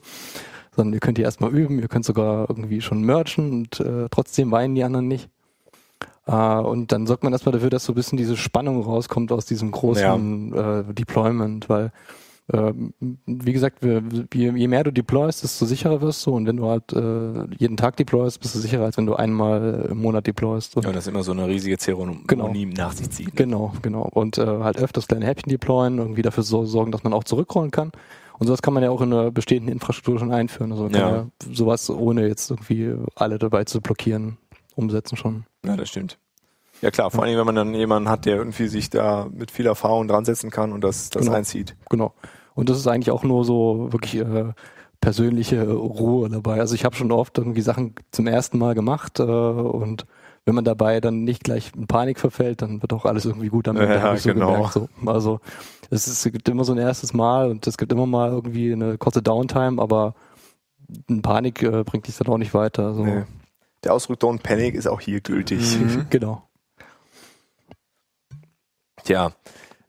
Sondern 0.74 0.94
ihr 0.94 1.00
könnt 1.00 1.18
hier 1.18 1.24
erstmal 1.24 1.50
üben, 1.50 1.80
ihr 1.80 1.88
könnt 1.88 2.04
sogar 2.04 2.48
irgendwie 2.48 2.80
schon 2.80 3.02
merchen 3.02 3.50
und 3.50 3.80
äh, 3.80 4.08
trotzdem 4.10 4.50
weinen 4.52 4.74
die 4.74 4.84
anderen 4.84 5.08
nicht. 5.08 5.28
Äh, 6.26 6.32
und 6.32 6.92
dann 6.92 7.06
sorgt 7.06 7.24
man 7.24 7.32
erstmal 7.32 7.52
dafür, 7.52 7.70
dass 7.70 7.84
so 7.84 7.92
ein 7.92 7.96
bisschen 7.96 8.16
diese 8.16 8.36
Spannung 8.36 8.82
rauskommt 8.82 9.32
aus 9.32 9.46
diesem 9.46 9.72
großen 9.72 10.54
äh, 10.54 10.94
Deployment, 10.94 11.68
weil 11.68 11.90
ähm, 12.52 12.94
wie 13.26 13.52
gesagt, 13.52 13.82
wir, 13.82 14.02
je, 14.32 14.50
je 14.52 14.68
mehr 14.68 14.84
du 14.84 14.92
deployst, 14.92 15.42
desto 15.42 15.66
sicherer 15.66 16.00
wirst 16.00 16.24
du. 16.26 16.30
Und 16.34 16.46
wenn 16.46 16.56
du 16.56 16.66
halt 16.66 16.92
äh, 16.92 17.44
jeden 17.58 17.76
Tag 17.76 17.96
deployst, 17.96 18.40
bist 18.40 18.54
du 18.54 18.58
sicherer, 18.58 18.84
als 18.84 18.96
wenn 18.96 19.06
du 19.06 19.14
einmal 19.14 19.88
im 19.90 20.00
Monat 20.00 20.26
deployst. 20.26 20.76
Und 20.76 20.84
Ja, 20.84 20.92
das 20.92 21.06
immer 21.06 21.22
so 21.22 21.32
eine 21.32 21.46
riesige 21.46 21.76
Zeremonie 21.78 22.22
Genau. 22.26 22.52
nach 22.76 22.92
sich 22.92 23.10
zieht. 23.10 23.36
Genau, 23.36 23.72
genau. 23.82 24.02
Und 24.02 24.38
äh, 24.38 24.46
halt 24.46 24.78
öfters 24.78 25.08
kleine 25.08 25.26
Häppchen 25.26 25.50
deployen, 25.50 25.98
irgendwie 25.98 26.22
dafür 26.22 26.42
so, 26.42 26.64
sorgen, 26.64 26.90
dass 26.92 27.04
man 27.04 27.12
auch 27.12 27.24
zurückrollen 27.24 27.70
kann. 27.70 27.92
Und 28.38 28.46
sowas 28.46 28.62
kann 28.62 28.72
man 28.72 28.82
ja 28.82 28.90
auch 28.90 29.00
in 29.02 29.12
einer 29.12 29.30
bestehenden 29.30 29.72
Infrastruktur 29.72 30.18
schon 30.18 30.32
einführen. 30.32 30.70
Also 30.72 30.88
ja. 30.88 31.26
sowas 31.52 31.90
ohne 31.90 32.28
jetzt 32.28 32.50
irgendwie 32.50 32.94
alle 33.16 33.38
dabei 33.38 33.64
zu 33.64 33.80
blockieren, 33.80 34.38
umsetzen 34.76 35.16
schon. 35.16 35.44
Ja, 35.66 35.76
das 35.76 35.88
stimmt. 35.88 36.18
Ja 36.80 36.92
klar, 36.92 37.10
vor 37.10 37.24
allem, 37.24 37.36
wenn 37.36 37.46
man 37.46 37.56
dann 37.56 37.74
jemanden 37.74 38.08
hat, 38.08 38.24
der 38.24 38.36
irgendwie 38.36 38.68
sich 38.68 38.88
da 38.88 39.26
mit 39.32 39.50
viel 39.50 39.66
Erfahrung 39.66 40.06
dran 40.06 40.24
setzen 40.24 40.50
kann 40.50 40.72
und 40.72 40.84
das, 40.84 41.10
das 41.10 41.24
Genau. 41.24 41.36
einzieht. 41.36 41.74
Genau. 41.90 42.14
Und 42.58 42.68
das 42.68 42.76
ist 42.76 42.88
eigentlich 42.88 43.12
auch 43.12 43.22
nur 43.22 43.44
so 43.44 43.92
wirklich 43.92 44.16
äh, 44.16 44.52
persönliche 45.00 45.70
Ruhe 45.70 46.28
dabei. 46.28 46.58
Also 46.58 46.74
ich 46.74 46.84
habe 46.84 46.96
schon 46.96 47.12
oft 47.12 47.38
irgendwie 47.38 47.60
Sachen 47.60 47.94
zum 48.10 48.26
ersten 48.26 48.58
Mal 48.58 48.74
gemacht 48.74 49.20
äh, 49.20 49.22
und 49.22 50.06
wenn 50.44 50.56
man 50.56 50.64
dabei 50.64 51.00
dann 51.00 51.22
nicht 51.22 51.44
gleich 51.44 51.70
in 51.76 51.86
Panik 51.86 52.18
verfällt, 52.18 52.60
dann 52.60 52.82
wird 52.82 52.92
auch 52.92 53.04
alles 53.04 53.26
irgendwie 53.26 53.46
gut 53.46 53.68
am 53.68 53.76
Ende, 53.76 53.94
Ja, 53.94 54.16
so 54.16 54.32
genau. 54.32 54.54
gemerkt. 54.54 54.72
So. 54.72 54.88
Also 55.06 55.38
es, 55.88 56.08
ist, 56.08 56.26
es 56.26 56.32
gibt 56.32 56.48
immer 56.48 56.64
so 56.64 56.72
ein 56.72 56.78
erstes 56.78 57.14
Mal 57.14 57.48
und 57.48 57.64
es 57.64 57.78
gibt 57.78 57.92
immer 57.92 58.06
mal 58.06 58.32
irgendwie 58.32 58.72
eine 58.72 58.98
kurze 58.98 59.22
Downtime, 59.22 59.80
aber 59.80 60.16
in 61.06 61.22
Panik 61.22 61.62
äh, 61.62 61.84
bringt 61.84 62.08
dich 62.08 62.16
dann 62.16 62.26
auch 62.26 62.38
nicht 62.38 62.54
weiter. 62.54 62.92
So. 62.92 63.04
Nee. 63.04 63.22
Der 63.84 63.94
Ausdruck 63.94 64.18
Don't 64.18 64.42
Panic 64.42 64.74
ist 64.74 64.88
auch 64.88 65.00
hier 65.00 65.20
gültig. 65.20 65.78
Genau. 66.10 66.42
Tja, 69.04 69.30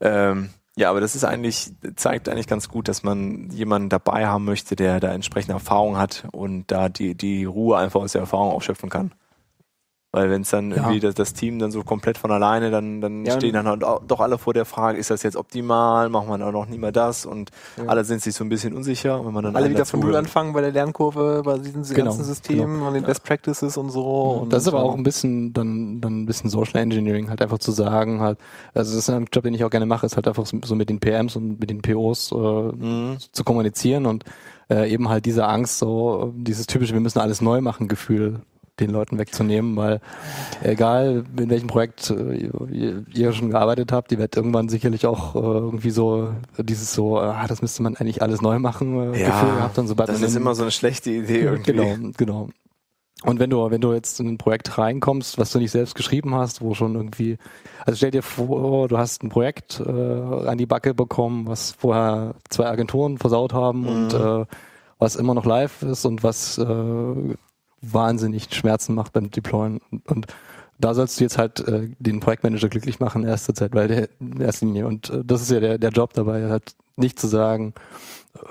ähm, 0.02 0.52
ja, 0.80 0.90
aber 0.90 1.02
das 1.02 1.14
ist 1.14 1.26
eigentlich, 1.26 1.74
zeigt 1.98 2.30
eigentlich 2.30 2.48
ganz 2.48 2.70
gut, 2.70 2.88
dass 2.88 3.04
man 3.04 3.50
jemanden 3.52 3.90
dabei 3.90 4.28
haben 4.28 4.46
möchte, 4.46 4.78
der 4.78 5.02
da 5.02 5.12
entsprechende 5.12 5.52
Erfahrung 5.52 5.98
hat 5.98 6.26
und 6.32 6.72
da 6.72 6.88
die, 6.88 7.16
die 7.16 7.44
Ruhe 7.44 7.78
einfach 7.78 8.00
aus 8.00 8.14
der 8.14 8.22
Erfahrung 8.22 8.52
aufschöpfen 8.52 8.90
kann. 8.90 9.12
Weil 10.12 10.32
wenn 10.32 10.42
es 10.42 10.50
dann 10.50 10.72
Ja. 10.72 10.78
irgendwie 10.78 11.00
das, 11.00 11.14
das 11.14 11.34
Team 11.34 11.60
dann 11.60 11.70
so 11.72 11.84
komplett 11.84 12.18
von 12.18 12.32
alleine, 12.32 12.72
dann, 12.72 13.00
dann 13.00 13.26
Ja, 13.26 13.34
stehen 13.34 13.54
dann 13.54 13.68
halt 13.68 13.84
doch 13.84 14.20
alle 14.20 14.40
vor 14.40 14.56
der 14.56 14.66
Frage, 14.66 14.98
ist 14.98 15.12
das 15.12 15.22
jetzt 15.22 15.36
optimal, 15.36 16.10
machen 16.10 16.28
wir 16.30 16.38
dann 16.40 16.52
noch 16.52 16.66
nie 16.66 16.80
mehr 16.80 16.92
das 16.92 17.28
und 17.28 17.52
alle 17.86 18.04
sind 18.04 18.22
sich 18.24 18.34
so 18.34 18.44
ein 18.44 18.50
bisschen 18.50 18.74
unsicher. 18.74 19.20
Und 19.20 19.28
wenn 19.28 19.34
man 19.34 19.44
dann 19.44 19.56
Alle 19.56 19.66
einen 19.66 19.76
wieder 19.76 19.86
von 19.86 20.00
Null 20.00 20.16
anfangen 20.16 20.54
bei 20.54 20.62
der 20.62 20.72
Lernkurve, 20.72 21.44
bei 21.46 21.60
diesen 21.60 21.84
Genau, 21.84 22.06
ganzen 22.06 22.24
Systemen 22.24 22.82
und 22.82 22.94
den 22.96 23.04
Best 23.04 23.24
Practices 23.24 23.78
und 23.78 23.92
so. 23.92 24.04
Und 24.42 24.52
das 24.52 24.64
ist 24.64 24.68
aber 24.70 24.82
auch 24.82 24.96
ein 24.96 25.04
bisschen 25.04 25.54
dann 25.54 26.02
dann 26.02 26.24
ein 26.24 26.26
bisschen 26.26 26.50
Social 26.50 26.80
Engineering 26.82 27.30
halt 27.30 27.42
einfach 27.44 27.60
zu 27.60 27.72
sagen 27.72 28.20
halt 28.20 28.40
also 28.74 28.92
das 28.92 29.00
ist 29.08 29.10
ein 29.12 29.28
Job 29.32 29.44
den 29.44 29.54
ich 29.54 29.64
auch 29.64 29.70
gerne 29.70 29.86
mache 29.86 30.08
ist 30.08 30.16
halt 30.16 30.28
einfach 30.28 30.46
so 30.48 30.58
so 30.64 30.74
mit 30.76 30.90
den 30.90 31.00
PMs 31.00 31.36
und 31.36 31.60
mit 31.60 31.70
den 31.70 31.82
POs 31.84 32.32
äh, 32.32 32.36
Mhm. 32.36 33.18
zu 33.32 33.44
kommunizieren 33.44 34.06
und 34.08 34.24
äh, 34.72 34.92
eben 34.92 35.08
halt 35.10 35.26
diese 35.26 35.46
Angst 35.48 35.78
so 35.78 36.34
dieses 36.36 36.66
typische 36.66 36.94
wir 36.94 37.00
müssen 37.02 37.20
alles 37.20 37.42
neu 37.42 37.62
machen 37.62 37.88
Gefühl 37.88 38.42
den 38.80 38.92
Leuten 38.92 39.18
wegzunehmen, 39.18 39.76
weil 39.76 40.02
egal 40.62 41.24
in 41.38 41.50
welchem 41.50 41.68
Projekt 41.68 42.10
äh, 42.10 42.50
ihr, 43.14 43.34
schon 43.34 43.52
gearbeitet 43.52 43.92
habt, 43.92 44.12
ihr 44.12 44.18
werdet 44.18 44.38
irgendwann 44.38 44.70
sicherlich 44.70 45.06
auch 45.06 45.36
äh, 45.36 45.40
irgendwie 45.40 45.92
so 45.92 46.30
dieses 46.58 46.94
so, 46.94 47.20
ah, 47.20 47.46
das 47.48 47.62
müsste 47.62 47.84
man 47.84 47.96
eigentlich 47.96 48.22
alles 48.22 48.42
neu 48.42 48.60
machen, 48.60 49.14
äh, 49.14 49.22
Ja, 49.22 49.30
Gefühl 49.30 49.56
gehabt 49.56 49.78
und 49.78 49.88
sobald 49.88 50.10
Das 50.10 50.22
ist 50.22 50.36
immer 50.36 50.56
so 50.56 50.64
eine 50.64 50.72
schlechte 50.72 51.12
Idee 51.12 51.40
irgendwie. 51.42 51.72
Genau, 51.72 52.12
genau. 52.18 52.50
Und 53.24 53.40
wenn 53.40 53.50
du, 53.50 53.70
wenn 53.70 53.82
du 53.82 53.92
jetzt 53.94 54.20
in 54.22 54.28
ein 54.28 54.38
Projekt 54.38 54.78
reinkommst, 54.78 55.38
was 55.38 55.52
du 55.52 55.60
nicht 55.60 55.72
selbst 55.72 55.96
geschrieben 55.96 56.36
hast, 56.36 56.62
wo 56.62 56.74
schon 56.74 56.96
irgendwie, 56.96 57.38
also 57.86 57.98
stell 57.98 58.12
dir 58.12 58.22
vor, 58.22 58.88
du 58.88 58.98
hast 58.98 59.24
ein 59.24 59.30
Projekt 59.30 59.82
äh, 59.86 59.92
an 59.92 60.58
die 60.58 60.66
Backe 60.66 60.94
bekommen, 60.94 61.46
was 61.46 61.74
vorher 61.74 62.36
zwei 62.50 62.68
Agenturen 62.68 63.18
versaut 63.18 63.54
haben 63.54 63.86
und 63.86 64.14
äh, 64.14 64.46
was 65.00 65.16
immer 65.18 65.34
noch 65.34 65.46
live 65.46 65.82
ist 65.84 66.06
und 66.06 66.24
was 66.24 66.58
äh, 66.60 67.36
wahnsinnig 67.82 68.54
Schmerzen 68.54 68.96
macht 68.96 69.14
beim 69.14 69.30
Deployen. 69.32 69.80
Und, 69.92 70.08
und 70.08 70.28
da 70.80 70.94
sollst 70.94 71.20
du 71.20 71.24
jetzt 71.26 71.38
halt 71.38 71.60
äh, 71.68 71.90
den 72.00 72.20
Projektmanager 72.20 72.70
glücklich 72.70 73.00
machen 73.00 73.24
in 73.24 73.30
erster 73.30 73.54
Zeit, 73.54 73.74
weil 73.76 73.88
der 73.88 74.10
in 74.20 74.40
erster 74.40 74.66
Linie. 74.66 74.88
Und 74.88 75.10
äh, 75.10 75.22
das 75.26 75.42
ist 75.42 75.52
ja 75.52 75.60
der, 75.60 75.78
der 75.78 75.90
Job 75.92 76.14
dabei, 76.14 76.50
halt 76.50 76.74
nicht 76.96 77.20
zu 77.20 77.28
sagen, 77.28 77.74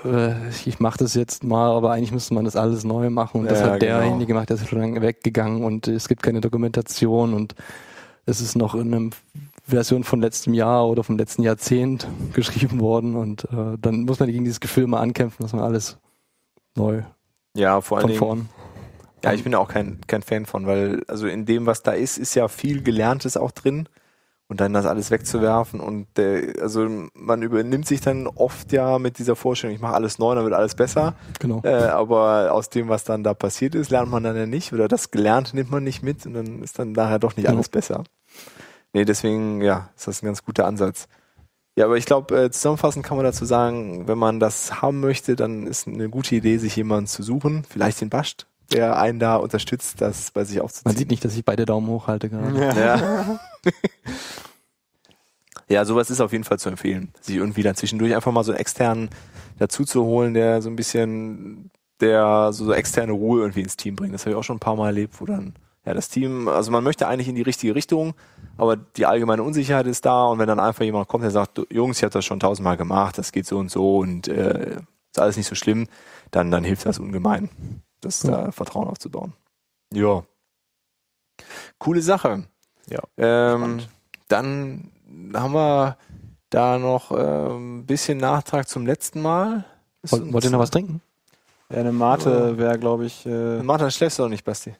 äh, 0.03 0.33
ich 0.65 0.79
mache 0.79 0.97
das 0.99 1.13
jetzt 1.15 1.43
mal, 1.43 1.71
aber 1.71 1.91
eigentlich 1.91 2.11
müsste 2.11 2.33
man 2.33 2.45
das 2.45 2.55
alles 2.55 2.83
neu 2.83 3.09
machen. 3.09 3.41
Und 3.41 3.49
das 3.51 3.59
Ja, 3.61 3.71
hat 3.71 3.79
genau. 3.79 3.97
derjenige 3.99 4.27
gemacht, 4.27 4.49
der 4.49 4.57
ist 4.57 4.67
schon 4.67 4.79
lange 4.79 5.01
weggegangen 5.01 5.63
und 5.63 5.87
es 5.87 6.07
gibt 6.07 6.21
keine 6.23 6.41
Dokumentation 6.41 7.33
und 7.33 7.55
es 8.25 8.41
ist 8.41 8.55
noch 8.55 8.75
in 8.75 8.93
einer 8.93 9.09
Version 9.65 10.03
von 10.03 10.19
letztem 10.21 10.53
Jahr 10.53 10.87
oder 10.87 11.03
vom 11.03 11.17
letzten 11.17 11.43
Jahrzehnt 11.43 12.07
geschrieben 12.33 12.79
worden 12.79 13.15
und 13.15 13.45
äh, 13.45 13.77
dann 13.79 14.01
muss 14.01 14.19
man 14.19 14.29
gegen 14.29 14.43
dieses 14.43 14.59
Gefühl 14.59 14.87
mal 14.87 14.99
ankämpfen, 14.99 15.43
dass 15.43 15.53
man 15.53 15.63
alles 15.63 15.97
neu 16.75 17.03
Ja, 17.55 17.81
vor 17.81 17.97
allen 17.97 18.03
von 18.03 18.09
Dingen. 18.09 18.19
vorn. 18.19 18.49
Ja, 19.23 19.33
ich 19.33 19.43
bin 19.43 19.51
ja 19.53 19.59
auch 19.59 19.69
kein, 19.69 19.99
kein 20.07 20.21
Fan 20.21 20.45
von, 20.45 20.65
weil 20.65 21.03
also 21.07 21.27
in 21.27 21.45
dem, 21.45 21.65
was 21.65 21.83
da 21.83 21.91
ist, 21.91 22.17
ist 22.17 22.35
ja 22.35 22.47
viel 22.47 22.81
Gelerntes 22.83 23.37
auch 23.37 23.51
drin. 23.51 23.87
Und 24.51 24.61
dann 24.61 24.73
das 24.73 24.87
alles 24.87 25.11
wegzuwerfen 25.11 25.79
und 25.79 26.17
äh, 26.17 26.53
also 26.59 26.87
man 27.13 27.43
übernimmt 27.43 27.85
sich 27.85 28.01
dann 28.01 28.25
oft 28.25 28.71
ja 28.71 28.97
mit 28.97 29.19
dieser 29.19 29.35
Vorstellung, 29.35 29.75
ich 29.75 29.81
mache 29.81 29.93
alles 29.93 30.17
neu, 30.17 30.33
dann 30.33 30.43
wird 30.43 30.55
alles 30.55 30.73
besser. 30.73 31.13
Genau. 31.37 31.61
Äh, 31.63 31.69
aber 31.83 32.51
aus 32.51 32.69
dem, 32.71 32.89
was 32.89 33.03
dann 33.03 33.23
da 33.23 33.35
passiert 33.35 33.75
ist, 33.75 33.91
lernt 33.91 34.09
man 34.09 34.23
dann 34.23 34.35
ja 34.35 34.47
nicht 34.47 34.73
oder 34.73 34.87
das 34.87 35.11
Gelernte 35.11 35.55
nimmt 35.55 35.69
man 35.69 35.83
nicht 35.83 36.01
mit 36.01 36.25
und 36.25 36.33
dann 36.33 36.63
ist 36.63 36.79
dann 36.79 36.93
nachher 36.93 37.19
doch 37.19 37.37
nicht 37.37 37.45
Ja. 37.45 37.51
alles 37.51 37.69
besser. 37.69 38.03
Nee, 38.91 39.05
deswegen, 39.05 39.61
ja, 39.61 39.89
ist 39.95 40.07
das 40.07 40.23
ein 40.23 40.25
ganz 40.25 40.43
guter 40.43 40.65
Ansatz. 40.65 41.07
Ja, 41.77 41.85
aber 41.85 41.97
ich 41.97 42.05
glaube, 42.07 42.35
äh, 42.45 42.49
zusammenfassend 42.49 43.05
kann 43.05 43.17
man 43.17 43.25
dazu 43.27 43.45
sagen, 43.45 44.07
wenn 44.07 44.17
man 44.17 44.39
das 44.39 44.81
haben 44.81 44.99
möchte, 44.99 45.35
dann 45.35 45.67
ist 45.67 45.87
eine 45.87 46.09
gute 46.09 46.33
Idee, 46.33 46.57
sich 46.57 46.75
jemanden 46.75 47.05
zu 47.05 47.21
suchen, 47.21 47.65
vielleicht 47.69 48.01
den 48.01 48.09
Bascht, 48.09 48.47
der 48.71 48.97
einen 48.99 49.19
da 49.19 49.35
unterstützt, 49.37 50.01
das 50.01 50.31
bei 50.31 50.43
sich 50.43 50.57
Man 50.57 50.65
aufzuziehen. 50.65 50.97
sieht 50.97 51.11
nicht, 51.11 51.25
dass 51.25 51.35
ich 51.35 51.45
beide 51.45 51.65
Daumen 51.65 51.87
hochhalte 51.87 52.29
gerade. 52.29 52.79
Ja. 52.79 53.39
ja, 55.69 55.85
sowas 55.85 56.09
ist 56.09 56.21
auf 56.21 56.31
jeden 56.31 56.43
Fall 56.43 56.59
zu 56.59 56.69
empfehlen. 56.69 57.11
Sich 57.21 57.35
irgendwie 57.35 57.63
dann 57.63 57.75
zwischendurch 57.75 58.15
einfach 58.15 58.31
mal 58.31 58.43
so 58.43 58.51
einen 58.51 58.59
externen 58.59 59.09
dazu 59.59 59.85
zu 59.85 60.03
holen, 60.03 60.33
der 60.33 60.61
so 60.61 60.69
ein 60.69 60.75
bisschen, 60.75 61.71
der 61.99 62.51
so, 62.53 62.65
so 62.65 62.73
externe 62.73 63.11
Ruhe 63.11 63.41
irgendwie 63.41 63.61
ins 63.61 63.77
Team 63.77 63.95
bringt. 63.95 64.13
Das 64.13 64.21
habe 64.21 64.31
ich 64.31 64.37
auch 64.37 64.43
schon 64.43 64.57
ein 64.57 64.61
paar 64.61 64.75
Mal 64.75 64.87
erlebt, 64.87 65.19
wo 65.19 65.25
dann, 65.25 65.53
ja, 65.85 65.93
das 65.93 66.09
Team, 66.09 66.47
also 66.47 66.71
man 66.71 66.83
möchte 66.83 67.07
eigentlich 67.07 67.27
in 67.27 67.35
die 67.35 67.41
richtige 67.41 67.75
Richtung, 67.75 68.13
aber 68.57 68.75
die 68.75 69.05
allgemeine 69.05 69.43
Unsicherheit 69.43 69.87
ist 69.87 70.05
da 70.05 70.25
und 70.25 70.39
wenn 70.39 70.47
dann 70.47 70.59
einfach 70.59 70.83
jemand 70.83 71.07
kommt, 71.07 71.23
der 71.23 71.31
sagt, 71.31 71.61
Jungs, 71.71 71.97
ich 71.97 72.03
habe 72.03 72.13
das 72.13 72.25
schon 72.25 72.39
tausendmal 72.39 72.77
gemacht, 72.77 73.17
das 73.17 73.31
geht 73.31 73.45
so 73.45 73.57
und 73.57 73.69
so 73.71 73.97
und 73.97 74.27
äh, 74.27 74.77
ist 75.11 75.19
alles 75.19 75.37
nicht 75.37 75.47
so 75.47 75.55
schlimm, 75.55 75.87
dann, 76.31 76.51
dann 76.51 76.63
hilft 76.63 76.85
das 76.85 76.99
ungemein, 76.99 77.49
das 78.01 78.19
da 78.21 78.51
Vertrauen 78.51 78.87
aufzubauen. 78.87 79.33
Ja. 79.93 80.23
Coole 81.77 82.01
Sache. 82.01 82.43
Ja. 82.87 82.99
Ähm, 83.17 83.79
dann 84.27 84.91
haben 85.33 85.53
wir 85.53 85.97
da 86.49 86.77
noch 86.77 87.11
ein 87.11 87.85
bisschen 87.85 88.17
Nachtrag 88.17 88.67
zum 88.67 88.85
letzten 88.85 89.21
Mal. 89.21 89.65
Wollt, 90.03 90.33
wollt 90.33 90.43
ihr 90.43 90.49
noch 90.51 90.59
was 90.59 90.71
trinken? 90.71 91.01
Ja, 91.71 91.77
eine 91.81 91.91
Mate 91.91 92.57
wäre, 92.57 92.79
glaube 92.79 93.05
ich. 93.05 93.25
Äh, 93.27 93.61
Martin, 93.61 93.91
schläfst 93.91 94.17
du 94.17 94.23
doch 94.23 94.29
nicht, 94.29 94.43
Basti. 94.43 94.73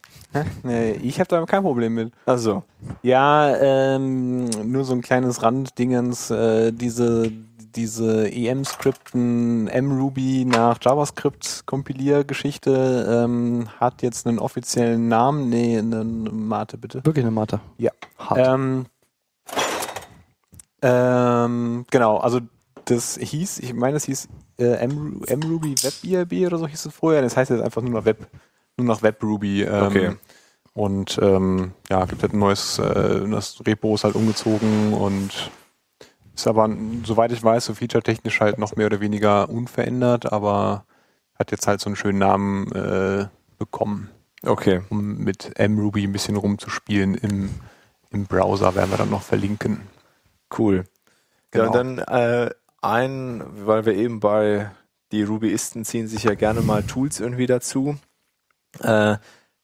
nee, 0.63 0.93
ich 0.93 1.19
habe 1.19 1.27
da 1.27 1.45
kein 1.45 1.61
Problem 1.61 1.93
mit. 1.93 2.11
Also, 2.25 2.63
Ja, 3.03 3.55
ähm, 3.57 4.45
nur 4.71 4.83
so 4.85 4.93
ein 4.93 5.01
kleines 5.03 5.43
Randdingens. 5.43 6.31
Äh, 6.31 6.71
diese 6.71 7.31
diese 7.75 8.31
EM-Skripten 8.31 9.65
mruby 9.65 10.45
nach 10.45 10.77
JavaScript 10.81 11.63
Kompiliergeschichte 11.65 13.25
ähm, 13.25 13.67
hat 13.79 14.01
jetzt 14.01 14.27
einen 14.27 14.39
offiziellen 14.39 15.07
Namen. 15.07 15.49
Nee, 15.49 15.77
einen 15.77 16.47
Mate 16.47 16.77
bitte. 16.77 17.05
Wirklich 17.05 17.25
eine 17.25 17.31
Mate. 17.31 17.59
Ja. 17.77 17.91
Hart. 18.17 18.39
Ähm, 18.41 18.85
ähm, 20.81 21.85
genau, 21.91 22.17
also 22.17 22.39
das 22.85 23.17
hieß, 23.17 23.59
ich 23.59 23.73
meine, 23.73 23.97
es 23.97 24.05
hieß 24.05 24.27
äh, 24.57 24.87
mruby 24.87 25.75
Web 25.83 25.93
IRB 26.03 26.47
oder 26.47 26.57
so 26.57 26.67
hieß 26.67 26.85
es 26.85 26.93
vorher. 26.93 27.21
Das 27.21 27.37
heißt 27.37 27.51
jetzt 27.51 27.61
einfach 27.61 27.81
nur 27.81 27.91
noch 27.91 28.05
Web, 28.05 28.27
nur 28.77 28.87
noch 28.87 29.01
Web 29.03 29.21
Ruby. 29.23 29.63
Ähm, 29.63 29.83
Okay. 29.83 30.15
Und 30.73 31.19
ähm, 31.21 31.73
ja, 31.89 32.05
gibt 32.05 32.21
halt 32.21 32.33
ein 32.33 32.39
neues, 32.39 32.79
äh, 32.79 33.27
das 33.29 33.61
Repo 33.65 33.95
ist 33.95 34.03
halt 34.05 34.15
umgezogen 34.15 34.93
und 34.93 35.51
ist 36.41 36.47
aber, 36.47 36.69
soweit 37.03 37.31
ich 37.31 37.43
weiß, 37.43 37.65
so 37.65 37.73
featuretechnisch 37.73 38.39
halt 38.41 38.57
noch 38.57 38.75
mehr 38.75 38.87
oder 38.87 38.99
weniger 38.99 39.49
unverändert, 39.49 40.31
aber 40.31 40.85
hat 41.35 41.51
jetzt 41.51 41.67
halt 41.67 41.79
so 41.79 41.89
einen 41.89 41.95
schönen 41.95 42.19
Namen 42.19 42.71
äh, 42.71 43.27
bekommen 43.57 44.09
okay. 44.43 44.81
um 44.89 45.17
mit 45.17 45.57
mruby 45.59 46.03
ein 46.03 46.11
bisschen 46.11 46.35
rumzuspielen 46.35 47.15
im, 47.15 47.49
im 48.11 48.25
Browser, 48.25 48.75
werden 48.75 48.91
wir 48.91 48.97
dann 48.97 49.09
noch 49.09 49.23
verlinken. 49.23 49.81
Cool. 50.57 50.85
Ja, 51.53 51.65
Genau. 51.65 51.65
und 51.67 51.75
dann 51.75 51.97
äh, 51.99 52.49
ein, 52.81 53.43
weil 53.65 53.85
wir 53.85 53.95
eben 53.95 54.19
bei 54.19 54.69
die 55.11 55.23
Rubyisten 55.23 55.85
ziehen 55.85 56.07
sich 56.07 56.23
ja 56.23 56.35
gerne 56.35 56.61
mal 56.61 56.83
Tools 56.83 57.19
irgendwie 57.19 57.47
dazu. 57.47 57.97
Äh, 58.81 59.17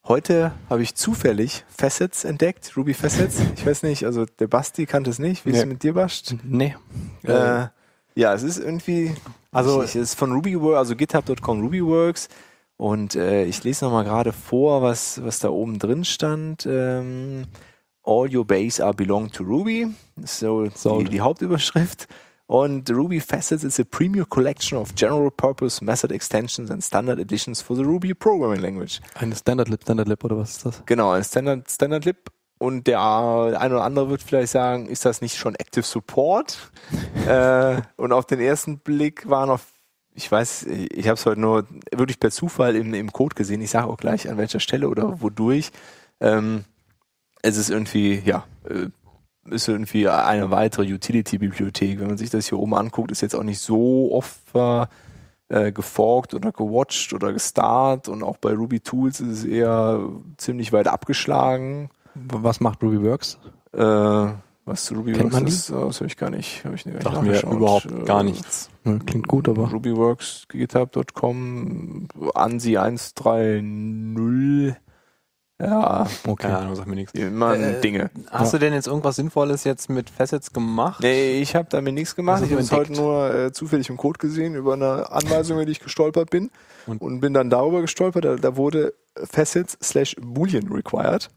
Heute 0.08 0.52
habe 0.70 0.82
ich 0.82 0.94
zufällig 0.94 1.64
Facets 1.68 2.24
entdeckt, 2.24 2.76
Ruby 2.76 2.94
Facets. 2.94 3.40
Ich 3.56 3.66
weiß 3.66 3.82
nicht, 3.82 4.04
also 4.04 4.24
der 4.24 4.46
Basti 4.46 4.86
kannte 4.86 5.10
es 5.10 5.18
nicht. 5.18 5.44
Wie 5.44 5.50
ist 5.50 5.56
Nee. 5.56 5.62
es 5.62 5.66
mit 5.66 5.82
dir, 5.82 5.94
Bast? 5.94 6.36
Nee. 6.44 6.76
Äh, 7.24 7.66
ja, 8.14 8.32
es 8.32 8.44
ist 8.44 8.58
irgendwie, 8.58 9.14
Also- 9.50 9.80
also 9.80 9.82
es 9.82 9.96
ist 9.96 10.14
von 10.14 10.32
RubyWorks, 10.32 10.78
also 10.78 10.94
github.com 10.96 11.60
RubyWorks. 11.60 12.28
Und 12.76 13.16
äh, 13.16 13.44
ich 13.46 13.64
lese 13.64 13.84
nochmal 13.86 14.04
gerade 14.04 14.32
vor, 14.32 14.80
was, 14.82 15.24
was 15.24 15.40
da 15.40 15.48
oben 15.48 15.78
drin 15.78 16.04
stand. 16.04 16.66
Ähm, 16.70 17.46
All 18.04 18.32
your 18.32 18.46
base 18.46 18.84
are 18.84 18.94
belong 18.94 19.32
to 19.32 19.42
Ruby. 19.42 19.88
So, 20.24 20.64
die, 20.66 20.70
Sold. 20.76 21.12
die 21.12 21.20
Hauptüberschrift. 21.20 22.06
Und 22.48 22.88
Ruby 22.90 23.20
Facets 23.20 23.64
is 23.64 23.80
a 23.80 23.84
premier 23.84 24.24
collection 24.24 24.78
of 24.78 24.94
general 24.94 25.30
purpose 25.30 25.84
method 25.84 26.12
extensions 26.12 26.70
and 26.70 26.82
standard 26.82 27.18
editions 27.18 27.60
for 27.60 27.76
the 27.76 27.82
Ruby 27.82 28.14
programming 28.14 28.60
language. 28.60 29.00
Eine 29.14 29.34
Standard 29.34 29.68
Lib, 29.68 29.82
Standard 29.82 30.06
Lib 30.06 30.22
oder 30.22 30.38
was 30.38 30.58
ist 30.58 30.66
das? 30.66 30.82
Genau, 30.86 31.10
ein 31.10 31.24
Standard, 31.24 31.68
Standard 31.68 32.04
Lib. 32.04 32.30
Und 32.58 32.86
der 32.86 33.00
eine 33.00 33.74
oder 33.74 33.84
andere 33.84 34.08
wird 34.08 34.22
vielleicht 34.22 34.52
sagen, 34.52 34.86
ist 34.86 35.04
das 35.04 35.20
nicht 35.20 35.36
schon 35.36 35.56
Active 35.56 35.84
Support? 35.84 36.70
äh, 37.28 37.82
und 37.96 38.12
auf 38.12 38.26
den 38.26 38.40
ersten 38.40 38.78
Blick 38.78 39.28
war 39.28 39.46
noch, 39.46 39.60
ich 40.14 40.30
weiß, 40.30 40.66
ich 40.66 41.08
habe 41.08 41.14
es 41.14 41.26
heute 41.26 41.40
nur 41.40 41.66
wirklich 41.90 42.20
per 42.20 42.30
Zufall 42.30 42.76
im, 42.76 42.94
im 42.94 43.12
Code 43.12 43.34
gesehen. 43.34 43.60
Ich 43.60 43.70
sage 43.70 43.88
auch 43.88 43.98
gleich 43.98 44.30
an 44.30 44.38
welcher 44.38 44.60
Stelle 44.60 44.88
oder 44.88 45.20
wodurch. 45.20 45.70
Ähm, 46.20 46.64
es 47.42 47.56
ist 47.56 47.70
irgendwie, 47.70 48.22
ja, 48.24 48.46
äh, 48.68 48.86
ist 49.50 49.68
irgendwie 49.68 50.08
eine 50.08 50.50
weitere 50.50 50.92
Utility-Bibliothek. 50.92 52.00
Wenn 52.00 52.08
man 52.08 52.18
sich 52.18 52.30
das 52.30 52.48
hier 52.48 52.58
oben 52.58 52.74
anguckt, 52.74 53.10
ist 53.10 53.20
jetzt 53.20 53.34
auch 53.34 53.42
nicht 53.42 53.60
so 53.60 54.10
oft 54.12 54.38
äh, 55.48 55.72
geforkt 55.72 56.34
oder 56.34 56.52
gewatcht 56.52 57.12
oder 57.12 57.32
gestartet 57.32 58.08
und 58.08 58.22
auch 58.22 58.36
bei 58.36 58.52
Ruby 58.52 58.80
Tools 58.80 59.20
ist 59.20 59.28
es 59.28 59.44
eher 59.44 60.00
ziemlich 60.36 60.72
weit 60.72 60.88
abgeschlagen. 60.88 61.90
Was 62.14 62.60
macht 62.60 62.82
RubyWorks? 62.82 63.38
Äh, 63.72 64.26
was 64.68 64.84
zu 64.86 64.94
Ruby 64.94 65.12
Kennt 65.12 65.32
Works 65.32 65.48
ist, 65.48 65.70
oh, 65.70 65.86
das 65.86 66.00
habe 66.00 66.08
ich 66.08 66.16
gar 66.16 66.30
nicht, 66.30 66.64
habe 66.64 66.74
ich 66.74 66.82
gar 66.82 66.92
nicht 66.92 67.04
Sagt 67.04 67.22
mir 67.22 67.56
überhaupt 67.56 67.86
Äh, 67.86 68.04
gar 68.04 68.24
nichts. 68.24 68.68
Ja, 68.84 68.98
klingt 68.98 69.28
gut, 69.28 69.48
aber 69.48 69.70
RubyWorks, 69.70 70.46
github.com, 70.48 72.08
ANSI 72.34 72.76
130, 72.76 74.74
ja, 75.60 76.06
okay. 76.26 76.42
Keine 76.48 76.58
Ahnung, 76.58 76.76
sagt 76.76 76.86
mir 76.88 76.96
nichts. 76.96 77.12
immer 77.14 77.54
Äh, 77.56 77.80
Dinge. 77.80 78.10
Hast 78.30 78.52
du 78.52 78.58
denn 78.58 78.74
jetzt 78.74 78.86
irgendwas 78.86 79.16
Sinnvolles 79.16 79.64
jetzt 79.64 79.88
mit 79.88 80.10
Facets 80.10 80.52
gemacht? 80.52 81.00
Nee, 81.02 81.40
ich 81.40 81.56
habe 81.56 81.66
damit 81.70 81.94
nichts 81.94 82.14
gemacht. 82.14 82.42
Ich 82.44 82.50
habe 82.52 82.60
es 82.60 82.70
heute 82.70 82.88
entdeckt. 82.88 83.00
nur 83.00 83.34
äh, 83.34 83.52
zufällig 83.52 83.88
im 83.88 83.96
Code 83.96 84.18
gesehen 84.18 84.54
über 84.54 84.74
eine 84.74 85.10
Anweisung, 85.10 85.56
über 85.56 85.64
die 85.64 85.72
ich 85.72 85.80
gestolpert 85.80 86.30
bin. 86.30 86.50
Und- 86.86 87.00
Und, 87.00 87.20
bin 87.20 87.32
dann 87.34 87.48
darüber 87.50 87.80
gestolpert. 87.80 88.24
Da, 88.24 88.36
da 88.36 88.56
wurde 88.56 88.92
Facets 89.16 89.78
slash 89.82 90.14
Boolean 90.20 90.70
required, 90.70 91.30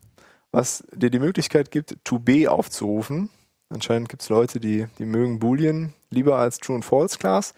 was 0.52 0.84
dir 0.94 1.10
die 1.10 1.20
Möglichkeit 1.20 1.72
gibt, 1.72 1.96
to 2.04 2.20
be 2.20 2.52
aufzurufen. 2.52 3.30
Anscheinend 3.70 4.10
gibt 4.10 4.22
es 4.24 4.30
Leute, 4.30 4.60
die, 4.60 4.88
die 4.98 5.06
mögen 5.06 5.40
Boolean 5.40 5.94
lieber 6.10 6.38
als 6.38 6.58
True 6.58 6.76
und 6.76 6.84
False 6.84 7.18
Class 7.18 7.54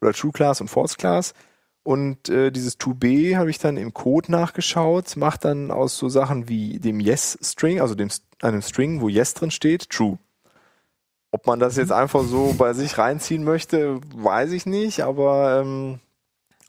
oder 0.00 0.12
True 0.12 0.30
Class 0.30 0.60
und 0.60 0.68
False 0.68 0.96
Class. 0.96 1.34
Und 1.84 2.30
äh, 2.30 2.50
dieses 2.50 2.78
to 2.78 2.94
be 2.94 3.36
habe 3.36 3.50
ich 3.50 3.58
dann 3.58 3.76
im 3.76 3.92
Code 3.92 4.32
nachgeschaut, 4.32 5.16
macht 5.16 5.44
dann 5.44 5.70
aus 5.70 5.98
so 5.98 6.08
Sachen 6.08 6.48
wie 6.48 6.80
dem 6.80 6.98
Yes 6.98 7.38
String, 7.42 7.80
also 7.80 7.94
dem 7.94 8.08
einem 8.40 8.62
String, 8.62 9.02
wo 9.02 9.08
Yes 9.08 9.34
drin 9.34 9.50
steht, 9.50 9.90
True. 9.90 10.18
Ob 11.30 11.46
man 11.46 11.58
das 11.58 11.76
jetzt 11.76 11.92
einfach 11.92 12.22
so 12.22 12.54
bei 12.56 12.72
sich 12.72 12.96
reinziehen 12.96 13.44
möchte, 13.44 14.00
weiß 14.14 14.52
ich 14.52 14.66
nicht, 14.66 15.02
aber 15.02 15.60
ähm, 15.60 15.98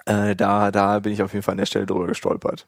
äh, 0.06 0.36
da, 0.36 0.72
da 0.72 1.00
bin 1.00 1.14
ich 1.14 1.22
auf 1.22 1.34
jeden 1.34 1.44
Fall 1.44 1.54
an 1.54 1.60
der 1.60 1.66
Stelle 1.66 1.86
drüber 1.86 2.08
gestolpert. 2.08 2.68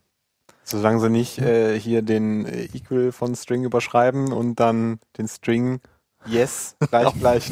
Solange 0.64 1.00
sie 1.00 1.10
nicht 1.10 1.40
äh, 1.40 1.78
hier 1.80 2.02
den 2.02 2.46
äh, 2.46 2.66
Equal 2.66 3.12
von 3.12 3.36
String 3.36 3.64
überschreiben 3.64 4.32
und 4.32 4.60
dann 4.60 5.00
den 5.18 5.28
String 5.28 5.82
Yes 6.26 6.76
gleich 6.90 7.14
gleich 7.20 7.52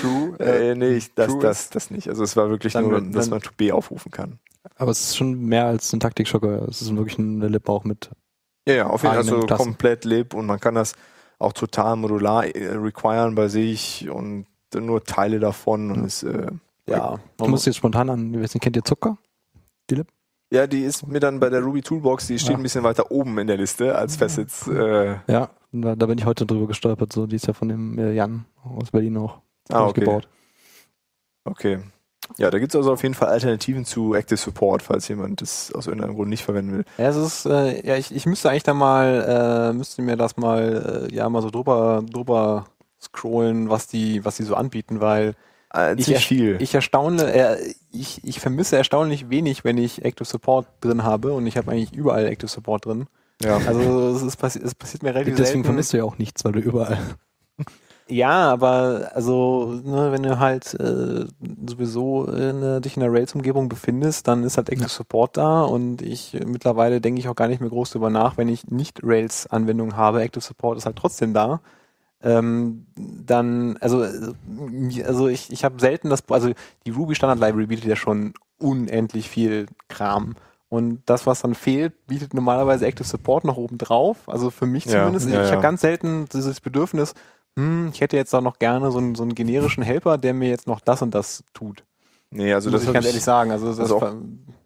True. 0.00 0.36
Äh, 0.38 0.74
nee, 0.74 0.96
ich, 0.96 1.14
das, 1.14 1.28
True 1.28 1.40
das, 1.42 1.60
ist- 1.62 1.74
das 1.74 1.90
nicht. 1.90 2.08
Also 2.08 2.22
es 2.22 2.36
war 2.36 2.48
wirklich 2.50 2.72
Dann- 2.74 2.84
nur, 2.88 3.00
dann- 3.00 3.12
dass 3.12 3.30
man 3.30 3.40
to 3.40 3.50
be 3.56 3.74
aufrufen 3.74 4.10
kann. 4.12 4.38
Aber 4.76 4.90
es 4.90 5.00
ist 5.00 5.16
schon 5.16 5.40
mehr 5.40 5.66
als 5.66 5.92
ein 5.92 6.00
Taktik-Schocker. 6.00 6.68
Es 6.68 6.82
ist 6.82 6.94
wirklich 6.94 7.18
eine 7.18 7.48
Lib 7.48 7.68
auch 7.68 7.84
mit. 7.84 8.10
Ja, 8.68 8.74
ja, 8.74 8.86
auf 8.86 9.02
jeden 9.02 9.14
Fall 9.14 9.22
also 9.24 9.40
Klassen. 9.40 9.64
komplett 9.64 10.04
lib 10.04 10.34
und 10.34 10.44
man 10.46 10.60
kann 10.60 10.74
das 10.74 10.92
auch 11.38 11.52
total 11.54 11.96
modular 11.96 12.44
äh, 12.54 12.74
requiren 12.76 13.34
bei 13.34 13.48
sich 13.48 14.08
und 14.10 14.46
nur 14.74 15.02
Teile 15.04 15.40
davon 15.40 15.90
und 15.90 16.04
es, 16.04 16.22
äh, 16.22 16.48
ja, 16.86 17.18
Ich 17.40 17.48
muss 17.48 17.64
jetzt 17.64 17.76
spontan 17.76 18.10
an, 18.10 18.34
ich 18.34 18.40
weiß 18.42 18.54
nicht, 18.54 18.62
kennt 18.62 18.76
ihr 18.76 18.84
Zucker? 18.84 19.16
Die 19.88 19.94
Lib? 19.94 20.08
ja, 20.52 20.66
die 20.66 20.82
ist 20.82 21.06
mir 21.06 21.20
dann 21.20 21.40
bei 21.40 21.48
der 21.48 21.60
Ruby 21.62 21.80
Toolbox, 21.80 22.26
die 22.26 22.38
steht 22.38 22.50
Ja. 22.52 22.56
ein 22.58 22.62
bisschen 22.62 22.84
weiter 22.84 23.10
oben 23.10 23.38
in 23.38 23.46
der 23.46 23.56
Liste 23.56 23.94
als 23.96 24.16
Facets. 24.16 24.66
Äh, 24.68 25.16
Ja, 25.28 25.48
da, 25.72 25.96
da 25.96 26.06
bin 26.06 26.18
ich 26.18 26.26
heute 26.26 26.44
drüber 26.44 26.66
gestolpert. 26.66 27.10
So, 27.12 27.26
die 27.26 27.36
ist 27.36 27.46
ja 27.46 27.54
von 27.54 27.68
dem 27.68 27.98
äh, 27.98 28.12
Jan 28.12 28.44
aus 28.62 28.90
Berlin 28.90 29.16
auch 29.16 29.40
ah, 29.70 29.86
okay. 29.86 30.00
gebaut. 30.00 30.28
Okay. 31.44 31.78
Ja, 32.36 32.50
da 32.50 32.58
gibt 32.58 32.72
es 32.72 32.76
also 32.76 32.92
auf 32.92 33.02
jeden 33.02 33.14
Fall 33.14 33.28
Alternativen 33.28 33.86
zu 33.86 34.14
Active 34.14 34.36
Support, 34.36 34.82
falls 34.82 35.08
jemand 35.08 35.40
das 35.40 35.72
aus 35.72 35.86
irgendeinem 35.86 36.14
Grund 36.14 36.28
nicht 36.28 36.44
verwenden 36.44 36.72
will. 36.72 36.84
Ja, 36.98 37.08
es 37.08 37.16
ist, 37.16 37.46
äh, 37.46 37.86
ja, 37.86 37.96
ich, 37.96 38.14
ich 38.14 38.26
müsste 38.26 38.50
eigentlich 38.50 38.64
da 38.64 38.74
mal, 38.74 39.70
äh, 39.70 39.72
müsste 39.72 40.02
mir 40.02 40.16
das 40.16 40.36
mal, 40.36 41.06
äh, 41.10 41.14
ja, 41.14 41.28
mal 41.30 41.40
so 41.40 41.48
drüber, 41.50 42.02
drüber 42.10 42.66
scrollen, 43.00 43.70
was 43.70 43.86
die, 43.86 44.24
was 44.26 44.36
die 44.36 44.42
so 44.42 44.54
anbieten, 44.56 45.00
weil 45.00 45.34
Äh, 45.74 45.94
Ich 45.98 46.26
viel. 46.26 46.56
ich 46.60 46.74
erstaune, 46.74 47.32
äh, 47.32 47.74
ich, 47.92 48.22
ich 48.24 48.40
vermisse 48.40 48.76
erstaunlich 48.76 49.30
wenig, 49.30 49.64
wenn 49.64 49.78
ich 49.78 50.04
Active 50.04 50.26
Support 50.26 50.66
drin 50.80 51.04
habe 51.04 51.32
und 51.32 51.46
ich 51.46 51.56
habe 51.56 51.70
eigentlich 51.70 51.92
überall 51.94 52.26
Active 52.26 52.48
Support 52.48 52.86
drin. 52.86 53.06
ja. 53.42 53.56
Also 53.66 54.10
es, 54.16 54.22
ist 54.22 54.36
passi 54.36 54.60
es 54.62 54.74
passiert 54.74 55.02
mir 55.02 55.14
relativ 55.14 55.36
Deswegen 55.36 55.46
selten. 55.58 55.64
vermisst 55.64 55.92
du 55.92 55.98
ja 55.98 56.04
auch 56.04 56.18
nichts, 56.18 56.44
weil 56.44 56.52
du 56.52 56.60
überall. 56.60 56.98
Ja, 58.10 58.50
aber 58.50 59.10
also 59.14 59.80
ne, 59.84 60.10
wenn 60.12 60.22
du 60.22 60.38
halt 60.38 60.72
äh, 60.74 61.26
sowieso 61.66 62.24
in, 62.24 62.62
äh, 62.62 62.80
dich 62.80 62.96
in 62.96 63.00
der 63.02 63.12
Rails-Umgebung 63.12 63.68
befindest, 63.68 64.26
dann 64.28 64.44
ist 64.44 64.56
halt 64.56 64.70
Active 64.70 64.86
Ja. 64.86 64.88
Support 64.88 65.36
da 65.36 65.62
und 65.62 66.00
ich 66.00 66.34
äh, 66.34 66.44
mittlerweile 66.46 67.00
denke 67.02 67.20
ich 67.20 67.28
auch 67.28 67.36
gar 67.36 67.48
nicht 67.48 67.60
mehr 67.60 67.68
groß 67.70 67.90
drüber 67.90 68.08
nach, 68.10 68.38
wenn 68.38 68.48
ich 68.48 68.68
nicht 68.68 69.00
Rails-Anwendungen 69.02 69.96
habe, 69.96 70.22
Active 70.22 70.42
Support 70.42 70.78
ist 70.78 70.86
halt 70.86 70.96
trotzdem 70.96 71.34
da. 71.34 71.60
Ähm, 72.22 72.86
dann, 72.96 73.76
also, 73.80 74.02
äh, 74.02 74.32
also 75.04 75.28
ich, 75.28 75.52
ich 75.52 75.64
habe 75.64 75.78
selten 75.78 76.08
das, 76.10 76.28
also 76.30 76.50
die 76.86 76.90
Ruby 76.90 77.14
Standard 77.14 77.38
Library 77.40 77.66
bietet 77.66 77.84
ja 77.84 77.94
schon 77.96 78.32
unendlich 78.58 79.28
viel 79.28 79.66
Kram. 79.88 80.34
Und 80.70 81.00
das, 81.06 81.26
was 81.26 81.40
dann 81.40 81.54
fehlt, 81.54 82.06
bietet 82.06 82.34
normalerweise 82.34 82.86
Active 82.86 83.06
Support 83.06 83.44
noch 83.44 83.56
oben 83.56 83.78
drauf. 83.78 84.16
Also 84.26 84.50
für 84.50 84.66
mich 84.66 84.84
Ja, 84.86 84.92
zumindest. 85.04 85.28
ja, 85.28 85.42
ich 85.42 85.48
ja. 85.48 85.52
habe 85.52 85.62
ganz 85.62 85.80
selten 85.80 86.26
dieses 86.32 86.60
Bedürfnis, 86.60 87.14
hm, 87.58 87.90
ich 87.92 88.00
hätte 88.00 88.16
jetzt 88.16 88.34
auch 88.34 88.40
noch 88.40 88.58
gerne 88.58 88.90
so 88.92 88.98
einen, 88.98 89.14
so 89.16 89.24
einen 89.24 89.34
generischen 89.34 89.82
Helper, 89.82 90.16
der 90.16 90.32
mir 90.32 90.48
jetzt 90.48 90.66
noch 90.68 90.80
das 90.80 91.02
und 91.02 91.12
das 91.14 91.42
tut. 91.52 91.84
Nee, 92.30 92.52
also 92.52 92.70
muss 92.70 92.80
das 92.80 92.88
ich 92.88 92.94
ganz 92.94 93.06
ehrlich 93.06 93.24
sagen. 93.24 93.50
Also, 93.50 93.66
das 93.68 93.80
also 93.80 93.96
auch- 94.02 94.14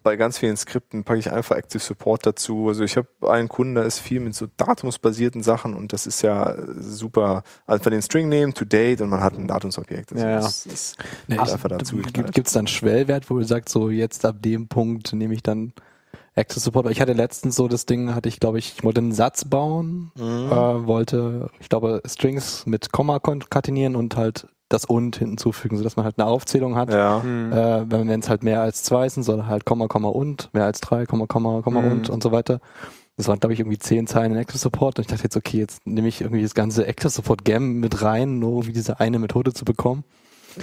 bei 0.02 0.16
ganz 0.16 0.36
vielen 0.36 0.56
Skripten 0.56 1.04
packe 1.04 1.20
ich 1.20 1.30
einfach 1.30 1.54
Active 1.56 1.78
Support 1.78 2.26
dazu. 2.26 2.66
Also 2.68 2.82
ich 2.82 2.96
habe 2.96 3.06
einen 3.30 3.48
Kunden, 3.48 3.76
der 3.76 3.84
ist 3.84 4.00
viel 4.00 4.18
mit 4.18 4.34
so 4.34 4.48
datumsbasierten 4.56 5.44
Sachen 5.44 5.74
und 5.74 5.92
das 5.92 6.08
ist 6.08 6.22
ja 6.22 6.50
äh, 6.54 6.64
super. 6.80 7.44
Also 7.66 7.88
den 7.88 8.02
String 8.02 8.28
nehmen, 8.28 8.52
to 8.52 8.64
date 8.64 9.00
und 9.00 9.10
man 9.10 9.20
hat 9.22 9.38
ein 9.38 9.46
Datumsobjekt. 9.46 10.12
Also 10.12 10.26
Ja. 10.26 10.40
Das, 10.40 10.64
das 10.64 10.96
Nee, 11.28 11.38
einfach 11.38 11.68
dazu 11.68 11.96
gibt 11.98 12.46
es 12.48 12.52
da 12.52 12.58
einen 12.58 12.66
Schwellwert, 12.66 13.30
wo 13.30 13.38
du 13.38 13.44
sagst, 13.44 13.68
so 13.68 13.90
jetzt 13.90 14.24
ab 14.26 14.36
dem 14.40 14.66
Punkt 14.66 15.12
nehme 15.12 15.34
ich 15.34 15.42
dann 15.44 15.72
Active 16.34 16.60
Support? 16.60 16.86
Weil 16.86 16.92
Ich 16.92 17.00
hatte 17.00 17.12
letztens 17.12 17.56
so 17.56 17.68
das 17.68 17.86
Ding, 17.86 18.14
hatte 18.14 18.28
ich 18.28 18.40
glaube 18.40 18.58
ich, 18.58 18.74
ich 18.76 18.84
wollte 18.84 19.00
einen 19.00 19.12
Satz 19.12 19.44
bauen, 19.44 20.12
Mhm. 20.16 20.48
äh, 20.50 20.86
wollte, 20.86 21.50
ich 21.60 21.68
glaube, 21.68 22.02
Strings 22.06 22.64
mit 22.66 22.92
Komma 22.92 23.18
konkatenieren 23.18 23.96
und 23.96 24.16
halt 24.16 24.46
das 24.68 24.86
und 24.86 25.16
hinzufügen, 25.16 25.76
sodass 25.76 25.96
man 25.96 26.06
halt 26.06 26.18
eine 26.18 26.26
Aufzählung 26.26 26.76
hat. 26.76 26.90
ja. 26.92 27.22
hm. 27.22 27.52
Äh, 27.52 27.90
wenn 27.90 28.08
es 28.20 28.30
halt 28.30 28.42
mehr 28.42 28.62
als 28.62 28.82
zwei 28.82 29.06
sind, 29.08 29.22
soll 29.22 29.44
halt 29.44 29.66
Komma, 29.66 29.86
Komma 29.86 30.08
und, 30.08 30.48
mehr 30.54 30.64
als 30.64 30.80
drei, 30.80 31.04
Komma, 31.04 31.26
Komma, 31.26 31.60
Komma 31.60 31.82
Mhm. 31.82 31.90
und 31.90 32.10
und 32.10 32.22
so 32.22 32.32
weiter. 32.32 32.60
Das 33.18 33.28
waren, 33.28 33.38
glaube 33.38 33.52
ich, 33.52 33.60
irgendwie 33.60 33.78
zehn 33.78 34.06
Zeilen 34.06 34.32
in 34.32 34.38
Active 34.38 34.56
Support 34.56 34.98
und 34.98 35.02
ich 35.02 35.08
dachte 35.08 35.24
jetzt, 35.24 35.36
okay, 35.36 35.58
jetzt 35.58 35.86
nehme 35.86 36.08
ich 36.08 36.22
irgendwie 36.22 36.42
das 36.42 36.54
ganze 36.54 36.86
Active 36.86 37.10
Support 37.10 37.44
Gam 37.44 37.74
mit 37.80 38.00
rein, 38.00 38.38
nur 38.38 38.52
um 38.52 38.72
diese 38.72 38.98
eine 39.00 39.18
Methode 39.18 39.52
zu 39.52 39.66
bekommen. 39.66 40.04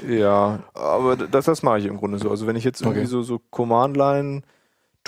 Ja, 0.07 0.59
aber 0.73 1.15
das, 1.15 1.45
das 1.45 1.61
mache 1.63 1.77
ich 1.79 1.85
im 1.85 1.97
Grunde 1.97 2.17
so. 2.17 2.29
Also 2.31 2.47
wenn 2.47 2.55
ich 2.55 2.63
jetzt 2.63 2.81
irgendwie 2.81 3.01
Okay. 3.01 3.07
so, 3.07 3.21
so 3.21 3.39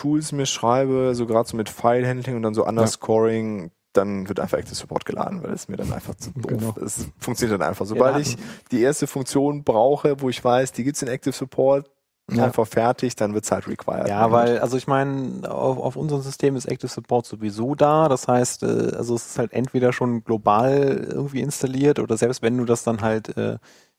Command-Line-Tools 0.02 0.32
mir 0.34 0.46
schreibe, 0.46 1.16
so 1.16 1.26
gerade 1.26 1.48
so 1.48 1.58
mit 1.58 1.70
File-Handling 1.70 2.36
und 2.36 2.44
dann 2.44 2.54
so 2.54 2.66
Underscoring, 2.66 3.72
dann 3.94 4.30
wird 4.30 4.40
einfach 4.40 4.58
Active 4.58 4.76
Support 4.76 5.06
geladen, 5.06 5.44
weil 5.44 5.52
es 5.54 5.68
mir 5.68 5.78
dann 5.78 5.92
einfach 5.92 6.16
zu 6.16 6.32
doof 6.32 6.46
Genau. 6.48 6.76
Es 6.86 7.08
funktioniert 7.20 7.60
dann 7.60 7.68
einfach. 7.68 7.86
Sobald 7.86 8.16
Ja, 8.16 8.22
ich 8.22 8.38
die 8.72 8.82
erste 8.82 9.06
Funktion 9.08 9.64
brauche, 9.64 10.22
wo 10.22 10.30
ich 10.30 10.44
weiß, 10.44 10.72
die 10.72 10.84
gibt's 10.84 11.02
in 11.02 11.08
Active 11.10 11.34
Support, 11.34 11.90
Ja. 12.32 12.46
einfach 12.46 12.66
fertig, 12.66 13.18
dann 13.18 13.34
wird's 13.34 13.52
halt 13.52 13.68
required. 13.68 14.08
Ja, 14.08 14.32
weil, 14.32 14.60
also 14.60 14.78
ich 14.78 14.88
meine, 14.88 15.52
auf, 15.52 15.78
auf 15.78 15.96
unserem 15.98 16.22
System 16.22 16.56
ist 16.56 16.66
Active 16.66 16.88
Support 16.90 17.26
sowieso 17.26 17.76
da. 17.76 18.08
Das 18.08 18.30
heißt, 18.30 18.64
äh, 18.64 18.94
also 18.96 19.16
es 19.16 19.32
ist 19.32 19.40
halt 19.40 19.52
entweder 19.52 19.92
schon 19.92 20.24
global 20.24 21.06
irgendwie 21.12 21.42
installiert 21.42 22.00
oder 22.00 22.16
selbst 22.16 22.42
wenn 22.42 22.58
du 22.58 22.64
das 22.64 22.84
dann 22.84 23.02
halt 23.02 23.36
äh, 23.38 23.58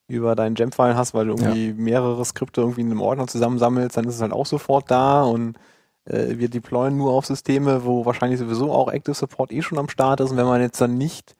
über 0.09 0.34
deinen 0.34 0.55
Gem-File 0.55 0.96
hast, 0.96 1.12
weil 1.12 1.26
du 1.26 1.32
irgendwie 1.32 1.74
mehrere 1.74 2.24
Skripte 2.24 2.62
irgendwie 2.62 2.80
in 2.80 2.90
einem 2.90 3.03
Ordner 3.03 3.26
zusammensammelst, 3.26 3.96
dann 3.98 4.07
ist 4.07 4.14
es 4.16 4.22
halt 4.22 4.32
auch 4.32 4.46
sofort 4.46 4.90
da 4.90 5.22
und 5.24 5.57
äh, 6.05 6.38
wir 6.38 6.48
deployen 6.48 6.96
nur 6.96 7.12
auf 7.12 7.26
Systeme, 7.26 7.84
wo 7.84 8.05
wahrscheinlich 8.07 8.38
sowieso 8.40 8.72
auch 8.72 8.88
Active 8.90 9.14
Support 9.14 9.53
eh 9.53 9.62
schon 9.62 9.78
am 9.78 9.88
Start 9.88 10.20
ist 10.20 10.30
und 10.30 10.36
wenn 10.36 10.46
man 10.46 10.61
jetzt 10.61 10.80
dann 10.80 10.96
nicht 10.98 11.34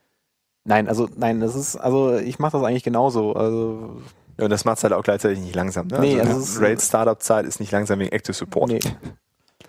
Nein, 0.65 0.87
also 0.89 1.09
nein, 1.17 1.41
das 1.41 1.57
ist, 1.57 1.75
also 1.75 2.17
ich 2.17 2.39
mache 2.39 2.57
das 2.57 2.63
eigentlich 2.65 2.85
genauso. 2.85 3.33
Also 3.33 3.97
Ja, 4.39 4.45
und 4.45 4.51
das 4.51 4.65
macht 4.65 4.77
es 4.79 4.85
halt 4.85 4.93
auch 4.93 5.03
gleichzeitig 5.03 5.41
nicht 5.41 5.57
langsam. 5.57 5.89
Ne? 5.89 5.99
Nee, 5.99 6.21
also 6.21 6.31
also 6.35 6.41
es 6.45 6.49
ist- 6.51 6.61
Rails 6.61 6.87
Startup-Zeit 6.87 7.47
ist 7.47 7.59
nicht 7.59 7.73
langsam 7.73 7.99
wegen 7.99 8.13
Active 8.13 8.33
Support. 8.33 8.71
nee. 8.71 8.79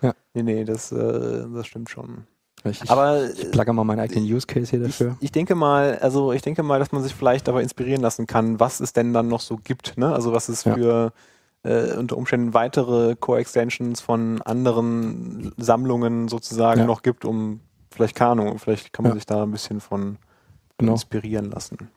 Ja. 0.02 0.12
Nee, 0.34 0.42
nee, 0.44 0.64
das, 0.64 0.92
äh, 0.92 1.44
das 1.52 1.66
stimmt 1.66 1.90
schon. 1.90 2.28
Ich, 2.62 2.80
ich, 2.82 2.90
Aber 2.90 3.24
ich 3.28 3.50
plugge 3.50 3.72
mal 3.72 3.82
meinen 3.82 3.98
eigenen 4.00 4.24
Use 4.24 4.46
Case 4.46 4.70
hier 4.70 4.82
ich, 4.82 4.96
dafür. 4.98 5.16
ich 5.20 5.32
denke 5.32 5.56
mal, 5.56 5.98
also 6.00 6.32
ich 6.32 6.42
denke 6.42 6.62
mal, 6.62 6.78
dass 6.78 6.92
man 6.92 7.02
sich 7.02 7.12
vielleicht 7.14 7.48
dabei 7.48 7.62
inspirieren 7.62 8.00
lassen 8.00 8.26
kann, 8.28 8.60
was 8.60 8.78
es 8.78 8.92
denn 8.92 9.12
dann 9.12 9.26
noch 9.26 9.40
so 9.40 9.56
gibt, 9.56 9.98
ne? 9.98 10.12
Also 10.14 10.32
was 10.32 10.48
es 10.48 10.62
Ja. 10.62 10.74
für 10.74 11.12
äh, 11.64 11.96
unter 11.96 12.16
Umständen 12.16 12.54
weitere 12.54 13.16
Core-Extensions 13.16 14.00
von 14.00 14.40
anderen 14.42 15.52
Sammlungen 15.56 16.28
sozusagen 16.28 16.80
Ja. 16.80 16.86
noch 16.86 17.02
gibt, 17.02 17.24
um 17.24 17.60
vielleicht 17.90 18.20
Ahnung, 18.20 18.58
vielleicht 18.58 18.92
kann 18.92 19.02
man 19.04 19.12
Ja. 19.12 19.14
sich 19.16 19.26
da 19.26 19.42
ein 19.42 19.50
bisschen 19.50 19.80
von 19.80 20.18
Genau. 20.78 20.92
inspirieren 20.92 21.50
lassen. 21.50 21.88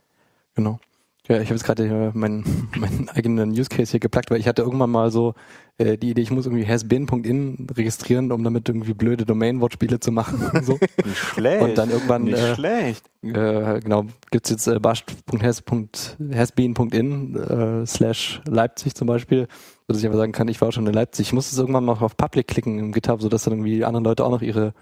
Genau. 0.55 0.79
Ja, 1.27 1.41
ich 1.41 1.49
habe 1.49 1.55
jetzt 1.55 1.65
gerade 1.65 1.85
hier 1.85 2.11
meinen, 2.13 2.69
meinen 2.77 3.09
eigenen 3.09 3.51
Use 3.51 3.67
Case 3.69 3.91
hier 3.91 3.99
geplagt, 3.99 4.31
weil 4.31 4.39
ich 4.39 4.47
hatte 4.47 4.61
irgendwann 4.61 4.89
mal 4.89 5.11
so 5.11 5.33
äh, 5.77 5.97
die 5.97 6.11
Idee, 6.11 6.21
ich 6.21 6.31
muss 6.31 6.45
irgendwie 6.45 6.65
hasbin.in 6.65 7.67
registrieren, 7.75 8.31
um 8.31 8.41
damit 8.43 8.69
irgendwie 8.69 8.93
blöde 8.93 9.25
Domain-Wortspiele 9.25 9.99
zu 9.99 10.11
machen. 10.11 10.49
und 10.53 10.65
so. 10.65 10.73
Nicht 11.05 11.17
schlecht. 11.17 11.63
Und 11.63 11.77
dann 11.77 11.89
irgendwann, 11.89 12.23
nicht 12.23 12.37
äh, 12.37 12.55
schlecht. 12.55 13.05
äh, 13.23 13.81
genau, 13.81 14.05
gibt's 14.31 14.49
jetzt 14.49 14.67
äh, 14.67 14.79
bash.hasbin.in 14.79 17.35
äh, 17.35 17.85
slash 17.85 18.41
Leipzig 18.47 18.95
zum 18.95 19.07
Beispiel, 19.07 19.49
sodass 19.87 19.99
ich 19.99 20.05
einfach 20.05 20.19
sagen 20.19 20.31
kann, 20.31 20.47
ich 20.47 20.61
war 20.61 20.71
schon 20.71 20.87
in 20.87 20.93
Leipzig. 20.93 21.27
Ich 21.27 21.33
muss 21.33 21.51
es 21.51 21.57
irgendwann 21.57 21.83
mal 21.83 21.97
auf 21.99 22.15
Public 22.15 22.47
klicken 22.47 22.79
im 22.79 22.93
GitHub, 22.93 23.21
sodass 23.21 23.43
dann 23.43 23.51
irgendwie 23.53 23.83
andere 23.83 24.03
Leute 24.03 24.23
auch 24.23 24.31
noch 24.31 24.41
ihre, 24.41 24.73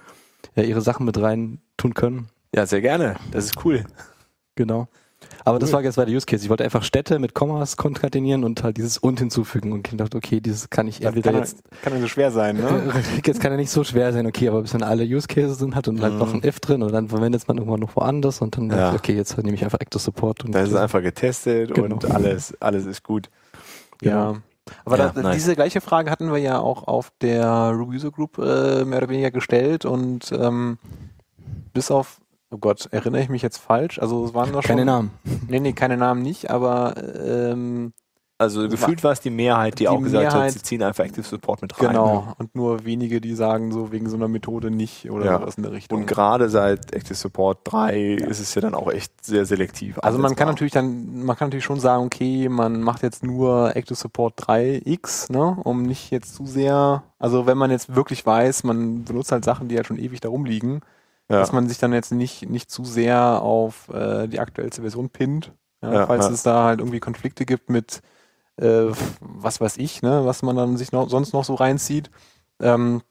ja, 0.55 0.61
ihre 0.63 0.81
Sachen 0.81 1.07
mit 1.07 1.19
rein 1.19 1.57
tun 1.75 1.95
können. 1.95 2.27
Ja, 2.53 2.67
sehr 2.67 2.81
gerne. 2.81 3.15
Das 3.31 3.45
ist 3.45 3.65
cool. 3.65 3.83
Genau. 4.55 4.87
Aber 5.45 5.59
das 5.59 5.71
war 5.71 5.83
jetzt 5.83 5.95
war 5.97 6.05
der 6.07 6.15
Use 6.15 6.25
Case. 6.25 6.43
Ich 6.43 6.49
wollte 6.49 6.63
einfach 6.63 6.83
Städte 6.83 7.19
mit 7.19 7.35
Kommas 7.35 7.77
konkatenieren 7.77 8.43
und 8.43 8.63
halt 8.63 8.77
dieses 8.77 8.97
und 8.97 9.19
hinzufügen 9.19 9.71
und 9.71 9.87
ich 9.87 9.95
dachte, 9.95 10.17
okay, 10.17 10.41
dieses 10.41 10.69
kann 10.71 10.87
ich 10.87 10.99
Das 10.99 11.09
entweder 11.09 11.31
kann, 11.31 11.39
jetzt 11.41 11.63
kann 11.83 11.93
ja 11.93 11.99
so 12.01 12.07
schwer 12.07 12.31
sein, 12.31 12.57
ne? 12.57 12.91
Jetzt 13.25 13.39
kann 13.39 13.51
ja 13.51 13.57
nicht 13.57 13.69
so 13.69 13.83
schwer 13.83 14.11
sein, 14.11 14.25
okay, 14.25 14.49
aber 14.49 14.63
bis 14.63 14.71
dann 14.71 14.81
alle 14.83 15.03
Use 15.05 15.27
Cases 15.27 15.57
sind 15.59 15.75
hat 15.75 15.87
und 15.87 16.01
halt 16.01 16.13
Mhm. 16.13 16.19
noch 16.19 16.33
ein 16.33 16.43
if 16.43 16.59
drin 16.59 16.81
und 16.81 16.91
dann 16.91 17.07
verwendet 17.09 17.47
man 17.47 17.57
irgendwann 17.59 17.79
noch 17.79 17.95
woanders 17.95 18.41
und 18.41 18.57
dann, 18.57 18.69
Ja. 18.71 18.75
dachte 18.75 18.95
ich, 18.95 18.99
okay, 19.01 19.15
jetzt 19.15 19.37
nehme 19.37 19.53
ich 19.55 19.63
einfach 19.63 19.79
Active 19.79 19.99
Support 20.01 20.43
und 20.45 20.51
Das 20.55 20.67
ist 20.69 20.75
einfach 20.75 21.01
getestet 21.03 21.73
Genau. 21.73 21.95
und 21.95 22.11
alles, 22.11 22.59
alles 22.59 22.85
ist 22.87 23.03
gut. 23.03 23.29
Ja. 24.01 24.35
Aber 24.83 24.97
Ja, 24.97 25.09
da, 25.09 25.21
nice. 25.21 25.35
diese 25.35 25.53
gleiche 25.55 25.79
Frage 25.79 26.09
hatten 26.09 26.31
wir 26.31 26.39
ja 26.39 26.57
auch 26.59 26.87
auf 26.87 27.11
der 27.21 27.45
Ruby 27.69 27.97
User 27.97 28.09
Group 28.09 28.39
äh, 28.39 28.83
mehr 28.83 28.97
oder 28.97 29.09
weniger 29.09 29.29
gestellt 29.29 29.85
und 29.85 30.31
ähm, 30.31 30.79
bis 31.73 31.91
auf, 31.91 32.19
oh 32.51 32.57
Gott, 32.57 32.87
erinnere 32.91 33.21
ich 33.21 33.29
mich 33.29 33.41
jetzt 33.41 33.57
falsch? 33.57 33.99
Also 33.99 34.25
es 34.25 34.33
waren 34.33 34.51
noch 34.51 34.63
keine 34.63 34.81
schon, 34.81 34.85
Namen. 34.87 35.11
Nee, 35.49 35.59
nee, 35.59 35.73
keine 35.73 35.97
Namen 35.97 36.21
nicht, 36.21 36.49
aber 36.51 36.93
ähm, 37.23 37.93
Also 38.37 38.67
gefühlt 38.67 39.03
war 39.03 39.11
es 39.13 39.19
die 39.21 39.29
Mehrheit, 39.29 39.75
die, 39.79 39.83
Die 39.83 39.87
auch 39.87 40.01
gesagt 40.01 40.23
Mehrheit- 40.33 40.47
hat, 40.47 40.51
sie 40.51 40.61
ziehen 40.61 40.83
einfach 40.83 41.05
Active 41.05 41.23
Support 41.25 41.61
mit 41.61 41.79
rein. 41.81 41.87
genau. 41.89 42.33
Und 42.37 42.53
nur 42.55 42.83
wenige, 42.85 43.21
die 43.21 43.33
sagen 43.33 43.71
so 43.71 43.91
wegen 43.93 44.09
so 44.09 44.15
einer 44.17 44.27
Methode 44.27 44.69
nicht 44.71 45.09
oder 45.09 45.25
Ja. 45.25 45.39
sowas 45.39 45.55
in 45.55 45.63
der 45.63 45.71
Richtung. 45.71 45.99
Und 46.01 46.05
gerade 46.05 46.49
seit 46.49 46.93
Active 46.93 47.15
Support 47.15 47.59
3 47.63 48.13
ist 48.15 48.39
es 48.41 48.53
ja 48.53 48.61
dann 48.61 48.75
auch 48.75 48.91
echt 48.91 49.25
sehr 49.25 49.45
selektiv. 49.45 49.97
Also 49.99 50.19
man 50.19 50.35
kann 50.35 50.47
natürlich 50.49 50.73
dann, 50.73 51.23
man 51.25 51.35
kann 51.37 51.47
natürlich 51.47 51.65
schon 51.65 51.79
sagen, 51.79 52.05
okay, 52.05 52.49
man 52.49 52.81
macht 52.81 53.03
jetzt 53.03 53.23
nur 53.23 53.75
Active 53.75 53.95
Support 53.95 54.39
3x, 54.47 55.31
ne, 55.31 55.57
um 55.63 55.83
nicht 55.83 56.11
jetzt 56.11 56.35
zu 56.35 56.45
sehr, 56.45 57.03
also 57.19 57.47
wenn 57.47 57.57
man 57.57 57.71
jetzt 57.71 57.95
wirklich 57.95 58.25
weiß, 58.25 58.63
man 58.65 59.03
benutzt 59.05 59.31
halt 59.31 59.45
Sachen, 59.45 59.67
die 59.69 59.77
halt 59.77 59.87
schon 59.87 59.97
ewig 59.97 60.19
da 60.19 60.27
rumliegen, 60.29 60.81
ja. 61.29 61.39
dass 61.39 61.51
man 61.51 61.67
sich 61.67 61.77
dann 61.77 61.93
jetzt 61.93 62.11
nicht, 62.11 62.49
nicht 62.49 62.69
zu 62.69 62.85
sehr 62.85 63.41
auf 63.41 63.89
äh, 63.89 64.27
die 64.27 64.39
aktuellste 64.39 64.81
Version 64.81 65.09
pinnt, 65.09 65.51
ja, 65.81 66.07
falls 66.07 66.29
es 66.29 66.43
da 66.43 66.63
halt 66.63 66.79
irgendwie 66.79 66.99
Konflikte 66.99 67.45
gibt 67.45 67.69
mit 67.69 68.01
äh, 68.57 68.91
was 69.19 69.59
weiß 69.59 69.77
ich, 69.77 70.01
ne, 70.01 70.25
was 70.25 70.41
man 70.41 70.55
dann 70.55 70.77
sich 70.77 70.91
noch, 70.91 71.09
sonst 71.09 71.33
noch 71.33 71.43
so 71.43 71.55
reinzieht. 71.55 72.09
Ähm, 72.59 73.01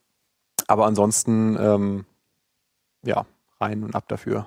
aber 0.67 0.87
ansonsten, 0.87 1.57
ähm, 1.61 2.07
ja, 3.05 3.27
rein 3.61 3.85
und 3.85 3.95
ab 3.95 4.09
dafür. 4.09 4.47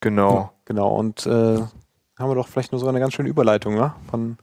genau. 0.00 0.52
Genau, 0.64 0.94
und 0.94 1.26
äh, 1.26 1.60
haben 2.18 2.30
wir 2.30 2.34
doch 2.34 2.48
vielleicht 2.48 2.72
nur 2.72 2.78
so 2.78 2.88
eine 2.88 3.00
ganz 3.00 3.14
schöne 3.14 3.30
Überleitung, 3.30 3.74
ne? 3.74 3.94
Von 4.10 4.36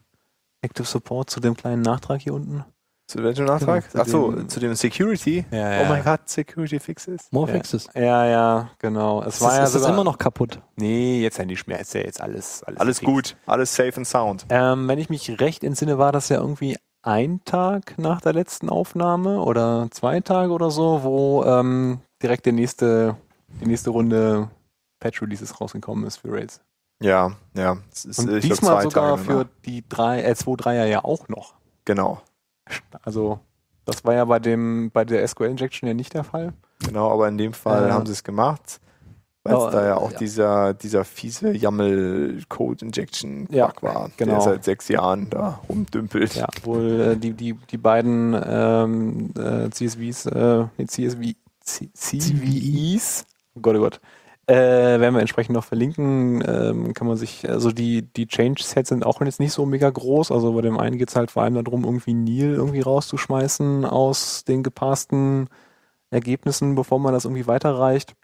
Active 0.62 0.88
Support 0.88 1.30
zu 1.30 1.40
dem 1.40 1.56
kleinen 1.56 1.84
Nachtrag 1.84 2.22
hier 2.22 2.34
unten. 2.34 2.66
Zu 3.08 3.24
welchem 3.24 3.46
Nachtrag? 3.46 3.92
Genau, 3.92 4.04
Achso, 4.04 4.44
zu 4.48 4.60
dem 4.60 4.74
Security. 4.74 5.46
Ja, 5.52 5.82
Oh 5.82 5.86
mein 5.90 6.04
Gott, 6.04 6.22
Security 6.28 6.80
Fixes. 6.80 7.28
More 7.32 7.48
Ja. 7.48 7.54
Fixes. 7.56 7.88
Ja, 7.94 8.26
ja, 8.26 8.70
genau. 8.80 9.22
Es 9.22 9.36
Es 9.36 9.42
war 9.42 9.64
ist, 9.64 9.74
ja 9.76 9.80
ist 9.82 9.88
immer 9.88 10.04
noch 10.04 10.18
kaputt. 10.18 10.60
Nee, 10.76 11.22
jetzt 11.22 11.38
ja 11.38 11.46
nicht 11.46 11.68
mehr. 11.68 11.80
Ist 11.80 11.94
ja 11.94 12.02
jetzt 12.02 12.20
alles. 12.20 12.64
Alles, 12.64 12.80
Alles 12.80 13.02
gut, 13.02 13.38
alles 13.46 13.76
safe 13.76 13.96
and 13.98 14.08
sound. 14.08 14.46
Ähm, 14.50 14.88
wenn 14.88 14.98
ich 14.98 15.10
mich 15.10 15.40
recht 15.40 15.64
entsinne, 15.64 16.00
war 16.00 16.12
das 16.12 16.30
ja 16.30 16.38
irgendwie 16.38 16.78
ein 17.04 17.42
Tag 17.46 18.00
nach 18.00 18.22
der 18.22 18.34
letzten 18.34 18.70
Aufnahme 18.70 19.40
oder 19.40 19.88
zwei 19.92 20.20
Tage 20.22 20.52
oder 20.52 20.72
so, 20.72 21.04
wo 21.04 21.44
ähm, 21.44 22.00
direkt 22.24 22.48
der 22.48 22.54
nächste, 22.54 23.16
die 23.62 23.68
nächste 23.68 23.92
Runde 23.92 24.50
Patch 25.00 25.22
Releases 25.22 25.62
rausgekommen 25.62 26.08
ist 26.08 26.18
für 26.18 26.32
Rails. 26.32 26.62
Ja, 27.04 27.34
ja. 27.56 27.78
Ist, 27.92 28.18
Und 28.18 28.30
glaub, 28.30 28.40
diesmal 28.42 28.78
zwei 28.78 28.84
sogar 28.84 29.10
Tage 29.18 29.24
für 29.24 29.46
die 29.66 29.84
drei, 29.88 30.24
äh, 30.24 30.32
2.3er 30.32 30.86
ja 30.86 31.04
auch 31.04 31.28
noch. 31.28 31.54
Genau, 31.84 32.22
Also 33.04 33.40
das 33.86 34.04
war 34.04 34.14
ja 34.16 34.26
bei 34.26 34.40
dem 34.40 34.90
bei 34.92 35.06
der 35.06 35.28
SQL 35.28 35.46
Injection 35.50 35.88
ja 35.88 35.94
nicht 35.94 36.14
der 36.14 36.24
Fall. 36.24 36.54
genau, 36.86 37.12
aber 37.12 37.28
in 37.28 37.38
dem 37.38 37.54
Fall 37.54 37.88
Äh, 37.90 37.92
haben 37.92 38.06
sie 38.06 38.14
es 38.14 38.24
gemacht. 38.24 38.80
Weil 39.48 39.58
es 39.58 39.72
da 39.74 39.86
ja 39.86 39.98
auch 39.98 40.12
ja. 40.12 40.18
dieser, 40.18 40.74
dieser 40.74 41.06
fiese 41.06 41.52
YAML-Code-Injection-Bug 41.56 43.54
Ja, 43.56 43.72
war, 43.82 44.10
genau. 44.18 44.34
der 44.34 44.42
seit 44.42 44.64
sechs 44.64 44.88
Jahren 44.88 45.30
da 45.30 45.60
rumdümpelt. 45.70 46.34
Ja, 46.34 46.48
wohl 46.64 47.00
äh, 47.14 47.16
die 47.16 47.34
die 47.34 47.54
die 47.54 47.78
beiden 47.78 48.36
ähm, 48.44 49.34
äh, 49.38 49.70
CSVs, 49.70 50.26
äh, 50.28 50.66
CSV 50.88 51.20
C 51.62 51.90
CVEs, 51.94 53.26
oh 53.56 53.60
Gott, 53.62 53.76
oh 53.76 53.80
Gott, 53.82 54.02
äh, 54.48 54.56
werden 55.00 55.14
wir 55.16 55.22
entsprechend 55.22 55.56
noch 55.56 55.64
verlinken. 55.64 56.44
Ähm, 56.48 56.94
kann 56.94 57.08
man 57.08 57.18
sich, 57.18 57.50
also 57.50 57.72
die 57.72 58.04
die 58.04 58.28
Change-Sets 58.28 58.90
sind 58.90 59.06
auch 59.06 59.22
jetzt 59.22 59.40
nicht 59.40 59.54
so 59.54 59.66
mega 59.66 59.90
groß. 59.90 60.32
Also 60.32 60.54
bei 60.54 60.62
dem 60.62 60.78
einen 60.78 60.98
geht 60.98 61.10
es 61.10 61.16
halt 61.16 61.32
vor 61.32 61.44
allem 61.44 61.64
darum, 61.64 61.84
irgendwie 61.84 62.14
Nil 62.14 62.54
irgendwie 62.54 62.82
rauszuschmeißen 62.82 63.86
aus 63.86 64.44
den 64.44 64.64
gepassten 64.64 65.50
Ergebnissen, 66.12 66.76
bevor 66.76 67.00
man 67.00 67.14
das 67.14 67.26
irgendwie 67.26 67.48
weiterreicht. 67.48 68.16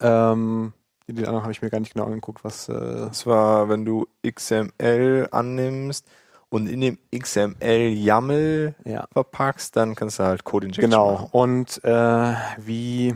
Ähm, 0.00 0.72
die, 1.06 1.26
anderen 1.26 1.42
habe 1.42 1.52
ich 1.52 1.62
mir 1.62 1.70
gar 1.70 1.80
nicht 1.80 1.92
genau 1.94 2.06
angeguckt, 2.06 2.44
was 2.44 2.68
äh, 2.68 2.72
Das 2.72 3.26
war, 3.26 3.68
wenn 3.68 3.84
du 3.84 4.06
XML 4.26 5.28
annimmst 5.30 6.06
und 6.48 6.66
in 6.68 6.80
dem 6.80 6.98
XML 7.16 7.92
YAML 7.92 8.74
ja. 8.84 9.06
verpackst, 9.12 9.76
dann 9.76 9.94
kannst 9.94 10.18
du 10.18 10.24
halt 10.24 10.44
Code 10.44 10.66
Injection 10.66 10.90
Genau. 10.90 11.12
machen. 11.12 11.28
Und 11.32 11.84
äh, 11.84 12.34
wie 12.58 13.14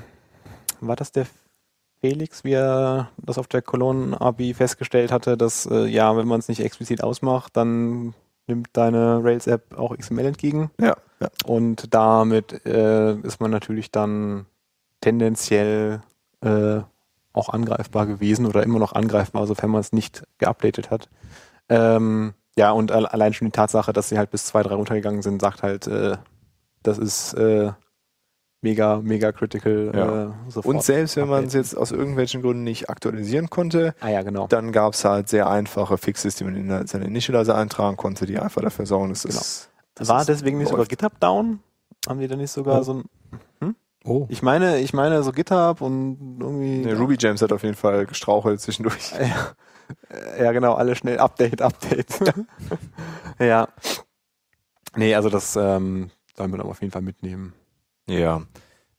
war 0.81 0.97
das 0.97 1.13
der 1.13 1.27
Felix, 2.05 2.45
wie 2.45 2.53
er 2.53 3.09
das 3.17 3.39
auf 3.39 3.47
der 3.49 3.63
Cologne-ABI 3.63 4.53
festgestellt 4.53 5.11
hatte, 5.11 5.39
dass 5.39 5.65
äh, 5.65 5.87
ja, 5.87 6.15
wenn 6.19 6.29
man 6.29 6.39
es 6.39 6.49
nicht 6.49 6.61
explizit 6.61 7.03
ausmacht, 7.03 7.57
dann 7.57 8.13
nimmt 8.47 8.69
deine 8.75 9.25
Rails-App 9.25 9.79
auch 9.79 9.97
XML 9.97 10.27
entgegen. 10.27 10.71
Ja, 10.79 10.97
ja. 11.21 11.29
Und 11.47 11.95
damit 11.95 12.67
äh, 12.67 13.15
ist 13.21 13.41
man 13.41 13.51
natürlich 13.51 13.91
dann 13.91 14.45
tendenziell 15.01 16.03
äh, 16.43 16.81
auch 17.33 17.49
angreifbar 17.49 18.07
gewesen 18.07 18.45
oder 18.45 18.63
immer 18.63 18.79
noch 18.79 18.93
angreifbar, 18.93 19.47
sofern 19.47 19.71
man 19.71 19.81
es 19.81 19.95
nicht 19.95 20.25
geupdatet 20.37 20.91
hat. 20.91 21.09
Ähm, 21.71 22.35
ja, 22.55 22.71
und 22.73 22.93
al- 22.93 23.07
allein 23.07 23.33
schon 23.33 23.47
die 23.47 23.53
Tatsache, 23.53 23.95
dass 23.95 24.11
sie 24.11 24.19
halt 24.19 24.31
bis 24.31 24.55
2.3 24.55 24.75
runtergegangen 24.75 25.23
sind, 25.23 25.41
sagt 25.41 25.63
halt, 25.63 25.87
äh, 25.87 26.19
das 26.83 26.99
ist 26.99 27.33
äh, 27.33 27.73
mega, 28.65 29.01
mega 29.01 29.31
critical. 29.31 29.93
Ja. 29.95 30.25
Äh, 30.25 30.31
sofort 30.49 30.75
Und 30.75 30.83
selbst 30.83 31.17
wenn 31.17 31.29
man 31.29 31.45
es 31.45 31.53
jetzt 31.53 31.77
aus 31.77 31.93
irgendwelchen 31.93 32.43
Gründen 32.43 32.65
nicht 32.65 32.91
aktualisieren 32.91 33.49
konnte, 33.51 33.95
Ah 34.01 34.09
ja, 34.09 34.23
genau. 34.23 34.49
dann 34.49 34.73
gab 34.73 34.95
es 34.95 35.05
halt 35.05 35.29
sehr 35.29 35.49
einfache 35.49 35.97
Fixes, 35.99 36.35
die 36.35 36.45
man 36.45 36.57
in 36.57 36.87
seine 36.89 37.05
Initializer 37.05 37.55
eintragen 37.57 37.97
konnte, 37.97 38.27
die 38.27 38.39
einfach 38.39 38.63
dafür 38.63 38.87
sorgen, 38.87 39.11
dass 39.11 39.25
es 39.25 39.69
das 39.95 40.09
War 40.09 40.25
deswegen 40.25 40.59
nicht 40.59 40.71
sogar. 40.71 40.87
GitHub 40.87 41.21
down? 41.21 41.61
Haben 42.09 42.19
die 42.19 42.27
da 42.27 42.35
nicht 42.35 42.51
sogar 42.51 42.81
Oh. 42.81 42.83
so 42.83 42.95
ein. 42.95 43.05
Oh. 44.07 44.27
Ich 44.29 44.43
meine, 44.43 44.81
ich 44.81 44.93
meine 44.93 45.23
so 45.23 45.33
GitHub 45.33 45.81
und 45.81 46.37
irgendwie. 46.41 46.79
Nee, 46.85 46.93
Ruby 46.93 47.17
James 47.19 47.41
hat 47.41 47.53
auf 47.53 47.63
jeden 47.63 47.75
Fall 47.77 48.05
gestrauchelt 48.07 48.61
zwischendurch. 48.61 49.13
Ja, 50.39 50.45
ja, 50.45 50.53
genau, 50.53 50.75
alle 50.75 50.97
schnell 50.97 51.19
Update, 51.19 51.61
Update. 51.61 52.07
ja. 53.39 53.69
Nee, 54.97 55.15
also 55.15 55.29
das 55.29 55.57
ähm, 55.57 56.11
sollen 56.37 56.51
wir 56.53 56.57
dann 56.59 56.67
auf 56.69 56.81
jeden 56.81 56.91
Fall 56.91 57.03
mitnehmen. 57.03 57.53
Ja. 58.09 58.43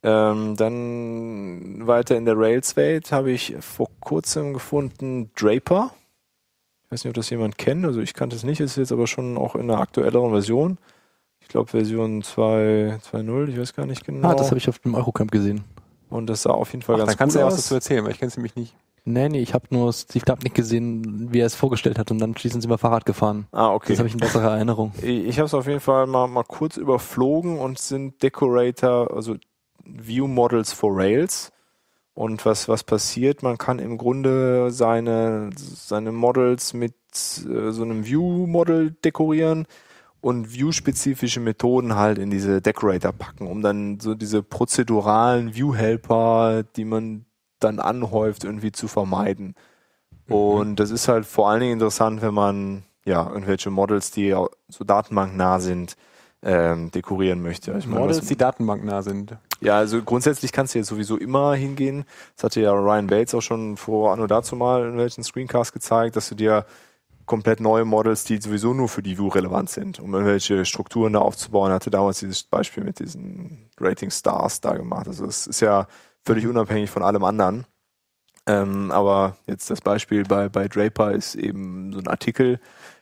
Ähm, 0.02 0.56
dann 0.56 1.86
weiter 1.86 2.16
in 2.16 2.24
der 2.24 2.38
Rails-Welt 2.38 3.10
habe 3.12 3.32
ich 3.32 3.56
vor 3.60 3.88
kurzem 4.00 4.52
gefunden 4.54 5.32
Draper. 5.34 5.90
Ich 6.84 6.92
weiß 6.92 7.04
nicht, 7.04 7.10
ob 7.10 7.14
das 7.14 7.30
jemand 7.30 7.58
kennt, 7.58 7.84
also 7.84 8.00
ich 8.00 8.14
kannte 8.14 8.36
es 8.36 8.44
nicht, 8.44 8.60
ist 8.60 8.76
jetzt 8.76 8.92
aber 8.92 9.08
schon 9.08 9.36
auch 9.36 9.56
in 9.56 9.62
einer 9.62 9.80
aktuelleren 9.80 10.30
Version. 10.30 10.78
Ich 11.40 11.48
glaube 11.48 11.70
Version 11.70 12.22
2.0, 12.22 13.48
ich 13.48 13.58
weiß 13.58 13.74
gar 13.74 13.86
nicht 13.86 14.04
genau. 14.04 14.28
Ah, 14.28 14.34
das 14.34 14.48
habe 14.48 14.58
ich 14.58 14.68
auf 14.68 14.78
dem 14.78 14.94
Eurocamp 14.94 15.30
gesehen. 15.30 15.64
Und 16.08 16.26
das 16.28 16.42
sah 16.42 16.50
auf 16.50 16.72
jeden 16.72 16.82
Fall 16.82 16.96
Ach, 16.96 16.98
ganz 17.00 17.12
da 17.12 17.16
kannst 17.16 17.36
du 17.36 17.40
ja 17.40 17.46
was 17.46 17.54
aus. 17.54 17.62
dazu 17.62 17.74
erzählen, 17.74 18.04
weil 18.04 18.12
ich 18.12 18.18
kenne 18.18 18.28
es 18.28 18.36
nämlich 18.36 18.54
nicht. 18.54 18.76
Nee, 19.08 19.28
nee, 19.28 19.38
ich 19.38 19.54
habe 19.54 19.66
nur 19.70 19.92
Steve 19.92 20.24
Dubnik 20.24 20.54
gesehen, 20.54 21.32
wie 21.32 21.38
er 21.38 21.46
es 21.46 21.54
vorgestellt 21.54 21.96
hat 21.96 22.10
und 22.10 22.18
dann 22.18 22.36
schließlich 22.36 22.62
sind 22.62 22.70
wir 22.70 22.76
Fahrrad 22.76 23.06
gefahren. 23.06 23.46
Ah, 23.52 23.72
okay. 23.72 23.92
Das 23.92 24.00
habe 24.00 24.08
ich 24.08 24.14
in 24.14 24.20
besserer 24.20 24.56
Erinnerung. 24.56 24.92
Ich 25.02 25.38
habe 25.38 25.46
es 25.46 25.54
auf 25.54 25.68
jeden 25.68 25.80
Fall 25.80 26.08
mal, 26.08 26.26
mal 26.26 26.42
kurz 26.42 26.76
überflogen 26.76 27.58
und 27.58 27.78
sind 27.78 28.20
Decorator, 28.20 29.14
also 29.14 29.36
View 29.84 30.26
Models 30.26 30.72
for 30.72 30.90
Rails. 30.96 31.52
Und 32.14 32.44
was, 32.46 32.66
was 32.68 32.82
passiert? 32.82 33.44
Man 33.44 33.58
kann 33.58 33.78
im 33.78 33.96
Grunde 33.96 34.70
seine, 34.70 35.50
seine 35.54 36.10
Models 36.10 36.72
mit 36.74 36.94
äh, 37.14 37.70
so 37.70 37.82
einem 37.82 38.06
View-Model 38.06 38.92
dekorieren 39.04 39.66
und 40.20 40.52
View-spezifische 40.52 41.40
Methoden 41.40 41.94
halt 41.94 42.18
in 42.18 42.30
diese 42.30 42.60
Decorator 42.60 43.12
packen, 43.12 43.46
um 43.46 43.62
dann 43.62 44.00
so 44.00 44.14
diese 44.14 44.42
prozeduralen 44.42 45.54
View-Helper, 45.54 46.64
die 46.64 46.86
man 46.86 47.25
dann 47.60 47.80
anhäuft, 47.80 48.44
irgendwie 48.44 48.72
zu 48.72 48.88
vermeiden. 48.88 49.54
Und 50.28 50.76
das 50.80 50.90
ist 50.90 51.08
halt 51.08 51.24
vor 51.24 51.48
allen 51.48 51.60
Dingen 51.60 51.74
interessant, 51.74 52.20
wenn 52.22 52.34
man 52.34 52.82
ja 53.04 53.28
irgendwelche 53.28 53.70
Models, 53.70 54.10
die 54.10 54.34
so 54.68 54.84
datenbanknah 54.84 55.60
sind, 55.60 55.96
ähm, 56.42 56.90
dekorieren 56.90 57.42
möchte. 57.42 57.72
Ich 57.78 57.86
meine, 57.86 58.00
Models, 58.00 58.26
die 58.26 58.36
datenbanknah 58.36 59.02
sind. 59.02 59.36
ja, 59.60 59.76
also 59.76 60.02
grundsätzlich 60.02 60.52
kannst 60.52 60.74
du 60.74 60.78
jetzt 60.78 60.88
sowieso 60.88 61.16
immer 61.16 61.54
hingehen. 61.54 62.04
Das 62.34 62.44
hatte 62.44 62.60
ja 62.60 62.72
Ryan 62.72 63.06
Bates 63.06 63.34
auch 63.34 63.40
schon 63.40 63.76
vor 63.76 64.12
Anno 64.12 64.26
dazu 64.26 64.54
mal 64.54 64.86
in 64.86 64.98
welchen 64.98 65.24
Screencast 65.24 65.72
gezeigt, 65.72 66.16
dass 66.16 66.28
du 66.28 66.34
dir 66.34 66.66
komplett 67.24 67.60
neue 67.60 67.84
Models, 67.84 68.24
die 68.24 68.38
sowieso 68.38 68.72
nur 68.72 68.88
für 68.88 69.02
die 69.02 69.18
View 69.18 69.28
relevant 69.28 69.70
sind, 69.70 69.98
um 69.98 70.14
irgendwelche 70.14 70.64
Strukturen 70.64 71.14
da 71.14 71.18
aufzubauen. 71.20 71.70
Er 71.72 71.76
hatte 71.76 71.90
damals 71.90 72.20
dieses 72.20 72.44
Beispiel 72.44 72.84
mit 72.84 73.00
diesen 73.00 73.68
Rating 73.80 74.10
Stars 74.10 74.60
da 74.60 74.76
gemacht. 74.76 75.08
Also 75.08 75.26
es 75.26 75.46
ist 75.48 75.60
ja 75.60 75.88
völlig 76.26 76.46
unabhängig 76.46 76.90
von 76.90 77.02
allem 77.02 77.24
anderen. 77.24 77.66
Ähm, 78.46 78.90
aber 78.90 79.36
jetzt 79.46 79.70
das 79.70 79.80
Beispiel 79.80 80.24
bei, 80.24 80.48
bei 80.48 80.68
Draper 80.68 81.12
ist 81.12 81.34
eben 81.34 81.92
so 81.92 81.98
ein 81.98 82.08
Artikel 82.08 82.60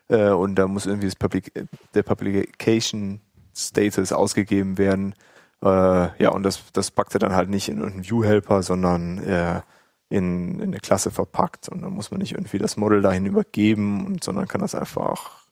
äh, 0.08 0.30
und 0.30 0.54
da 0.54 0.68
muss 0.68 0.86
irgendwie 0.86 1.06
das 1.06 1.16
Public, 1.16 1.52
der 1.94 2.02
Publication 2.02 3.20
Status 3.54 4.12
ausgegeben 4.12 4.78
werden. 4.78 5.14
Äh, 5.62 6.22
ja, 6.22 6.30
und 6.30 6.42
das, 6.42 6.62
das 6.72 6.90
packt 6.90 7.14
er 7.14 7.20
dann 7.20 7.34
halt 7.34 7.50
nicht 7.50 7.68
in 7.68 7.78
irgendeinen 7.78 8.04
View-Helper, 8.04 8.62
sondern 8.62 9.18
äh, 9.18 9.60
in, 10.08 10.60
in 10.60 10.68
eine 10.68 10.80
Klasse 10.80 11.10
verpackt. 11.10 11.68
Und 11.68 11.82
dann 11.82 11.92
muss 11.92 12.10
man 12.10 12.20
nicht 12.20 12.32
irgendwie 12.32 12.58
das 12.58 12.76
Model 12.76 13.02
dahin 13.02 13.26
übergeben, 13.26 14.06
und, 14.06 14.24
sondern 14.24 14.48
kann 14.48 14.60
das 14.60 14.74
einfach 14.74 15.43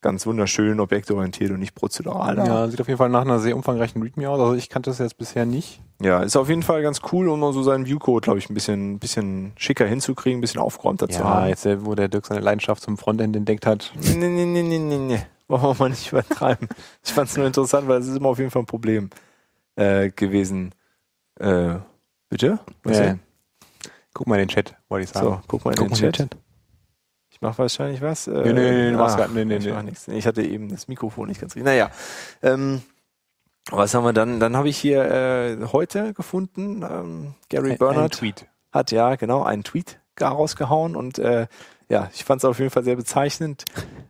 ganz 0.00 0.26
wunderschön 0.26 0.78
objektorientiert 0.80 1.50
und 1.50 1.58
nicht 1.60 1.74
prozedural 1.74 2.36
da. 2.36 2.44
Ja, 2.46 2.68
sieht 2.68 2.80
auf 2.80 2.86
jeden 2.86 2.98
Fall 2.98 3.08
nach 3.08 3.22
einer 3.22 3.38
sehr 3.40 3.56
umfangreichen 3.56 4.00
README 4.02 4.28
aus. 4.30 4.38
Also 4.40 4.54
ich 4.54 4.68
kannte 4.68 4.90
das 4.90 4.98
jetzt 4.98 5.16
bisher 5.18 5.44
nicht. 5.44 5.80
Ja, 6.00 6.22
ist 6.22 6.36
auf 6.36 6.48
jeden 6.48 6.62
Fall 6.62 6.82
ganz 6.82 7.00
cool, 7.12 7.28
um 7.28 7.40
so 7.52 7.62
seinen 7.64 7.84
Viewcode, 7.86 8.22
glaube 8.22 8.38
ich, 8.38 8.48
ein 8.48 8.54
bisschen, 8.54 8.92
ein 8.92 8.98
bisschen 9.00 9.52
schicker 9.56 9.86
hinzukriegen, 9.86 10.38
ein 10.38 10.40
bisschen 10.40 10.60
aufgeräumter 10.60 11.08
zu 11.08 11.20
Ja, 11.20 11.24
haben. 11.24 11.48
jetzt, 11.48 11.66
äh, 11.66 11.84
wo 11.84 11.94
der 11.96 12.08
Dirk 12.08 12.26
seine 12.26 12.40
Leidenschaft 12.40 12.82
zum 12.82 12.96
Frontend 12.96 13.34
entdeckt 13.34 13.66
hat. 13.66 13.92
Nee, 14.00 14.14
nee, 14.14 14.44
nee, 14.44 14.62
nee, 14.62 14.78
nee, 14.78 14.96
nee. 14.98 15.20
Wollen 15.48 15.62
wir 15.62 15.74
mal 15.78 15.88
nicht 15.90 16.12
übertreiben. 16.12 16.68
Ich 17.04 17.12
fand 17.12 17.28
es 17.30 17.36
nur 17.36 17.46
interessant, 17.46 17.88
weil 17.88 18.00
es 18.00 18.06
ist 18.06 18.16
immer 18.16 18.28
auf 18.28 18.38
jeden 18.38 18.50
Fall 18.50 18.62
ein 18.62 18.66
Problem 18.66 19.10
äh, 19.74 20.10
gewesen. 20.10 20.72
Äh, 21.40 21.76
bitte? 22.28 22.58
Was 22.84 22.98
Äh, 22.98 23.02
denn? 23.02 23.20
guck 24.14 24.26
mal 24.28 24.36
in 24.36 24.42
den 24.42 24.48
Chat, 24.48 24.76
wollte 24.88 25.04
ich 25.04 25.10
sagen. 25.10 25.26
so, 25.26 25.40
guck 25.48 25.64
mal 25.64 25.70
in 25.72 25.76
Guck 25.78 25.88
den 25.88 25.90
mal 25.92 25.96
Chat. 26.12 26.18
den 26.20 26.28
Chat. 26.30 26.38
Ich 27.38 27.42
mache 27.42 27.58
wahrscheinlich 27.58 28.02
was. 28.02 28.26
Äh, 28.26 28.32
Nee, 28.32 28.52
nee, 28.52 28.70
nee, 28.72 28.90
du 28.90 28.98
machst 28.98 29.16
grad- 29.16 29.30
nee, 29.32 29.44
nee, 29.44 29.58
ich 29.58 29.64
nee. 29.64 29.72
mach 29.72 29.82
nichts. 29.82 30.08
Ich 30.08 30.26
hatte 30.26 30.42
eben 30.42 30.68
das 30.70 30.88
Mikrofon 30.88 31.28
nicht 31.28 31.40
ganz 31.40 31.54
richtig. 31.54 31.64
Naja. 31.64 31.90
Ähm, 32.42 32.82
was 33.70 33.94
haben 33.94 34.04
wir 34.04 34.12
dann? 34.12 34.40
Dann 34.40 34.56
habe 34.56 34.68
ich 34.68 34.76
hier 34.76 35.04
äh, 35.04 35.56
heute 35.72 36.14
gefunden, 36.14 36.82
ähm, 36.82 37.34
Gary 37.48 37.66
Ein- 37.66 37.72
ein 37.72 37.78
Bernard 37.78 38.14
Tweet. 38.14 38.46
hat 38.72 38.90
ja 38.90 39.14
genau 39.16 39.42
einen 39.44 39.62
Tweet 39.62 40.00
gar 40.16 40.32
rausgehauen 40.32 40.96
und 40.96 41.18
äh, 41.20 41.46
ja, 41.88 42.10
ich 42.12 42.24
fand 42.24 42.40
es 42.40 42.44
auf 42.44 42.58
jeden 42.58 42.70
Fall 42.70 42.82
sehr 42.84 42.96
bezeichnend. 42.96 43.64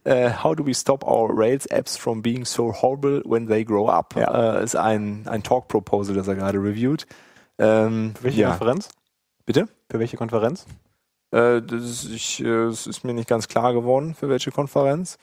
Äh, 0.05 0.31
How 0.43 0.57
do 0.57 0.65
we 0.67 0.73
stop 0.75 1.05
our 1.05 1.29
Rails 1.37 1.67
apps 1.67 1.97
from 1.99 2.23
being 2.23 2.45
so 2.47 2.73
horrible 2.73 3.23
when 3.27 3.47
they 3.47 3.63
grow 3.65 3.89
up? 3.91 4.15
Ja. 4.17 4.59
Äh, 4.59 4.65
ist 4.65 4.75
ein, 4.75 5.27
ein 5.29 5.43
Talk-Proposal, 5.43 6.15
das 6.17 6.27
er 6.29 6.35
gerade 6.35 6.59
reviewt. 6.59 7.07
Ähm, 7.59 8.15
Für 8.17 8.25
welche 8.25 8.41
ja, 8.41 8.49
Konferenz? 8.51 8.89
bitte? 9.45 9.69
Für 9.91 9.99
welche 9.99 10.17
Konferenz? 10.17 10.65
Äh, 11.31 11.61
das, 11.63 11.83
ist, 11.83 12.05
ich, 12.11 12.43
äh, 12.45 12.65
es 12.67 12.87
ist 12.87 13.05
mir 13.05 13.13
nicht 13.15 13.29
ganz 13.29 13.49
klar 13.49 13.73
geworden, 13.73 14.15
für 14.15 14.29
welche 14.29 14.51
Konferenz. 14.51 15.19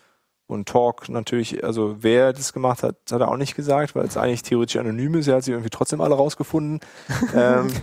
Und 0.47 0.67
Talk 0.69 1.09
natürlich, 1.09 1.63
also 1.63 1.97
wer 2.03 2.31
das 2.31 2.53
gemacht 2.53 2.83
hat, 2.83 2.97
hat 3.11 3.19
er 3.21 3.29
auch 3.29 3.37
nicht 3.37 3.55
gesagt, 3.55 3.95
weil 3.95 4.05
es 4.05 4.15
eigentlich 4.15 4.43
theoretisch 4.43 4.77
anonym 4.77 5.15
ist. 5.15 5.27
Er 5.27 5.37
hat 5.37 5.43
sie 5.43 5.51
irgendwie 5.51 5.71
trotzdem 5.71 6.01
alle 6.01 6.13
rausgefunden. 6.13 6.81
ähm, 7.33 7.73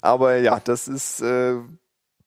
aber 0.00 0.36
ja, 0.38 0.58
das 0.58 0.88
ist 0.88 1.20
äh, 1.20 1.54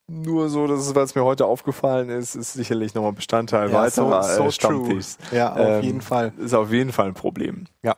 nur 0.07 0.47
so, 0.49 0.67
dass 0.67 0.79
es, 0.87 0.95
es 0.95 1.15
mir 1.15 1.25
heute 1.25 1.45
aufgefallen 1.45 2.09
ist, 2.09 2.35
ist 2.35 2.53
sicherlich 2.53 2.93
nochmal 2.93 3.11
Bestandteil 3.11 3.71
Ja, 3.71 3.81
weiterer 3.81 4.23
so- 4.23 4.43
so 4.43 4.47
äh, 4.47 4.51
Stammtischs. 4.51 5.17
Ja, 5.31 5.51
auf 5.53 5.59
Ähm, 5.59 5.83
jeden 5.83 6.01
Fall. 6.01 6.31
Ist 6.37 6.53
auf 6.53 6.71
jeden 6.71 6.93
Fall 6.93 7.07
ein 7.07 7.13
Problem. 7.13 7.65
Ja. 7.81 7.97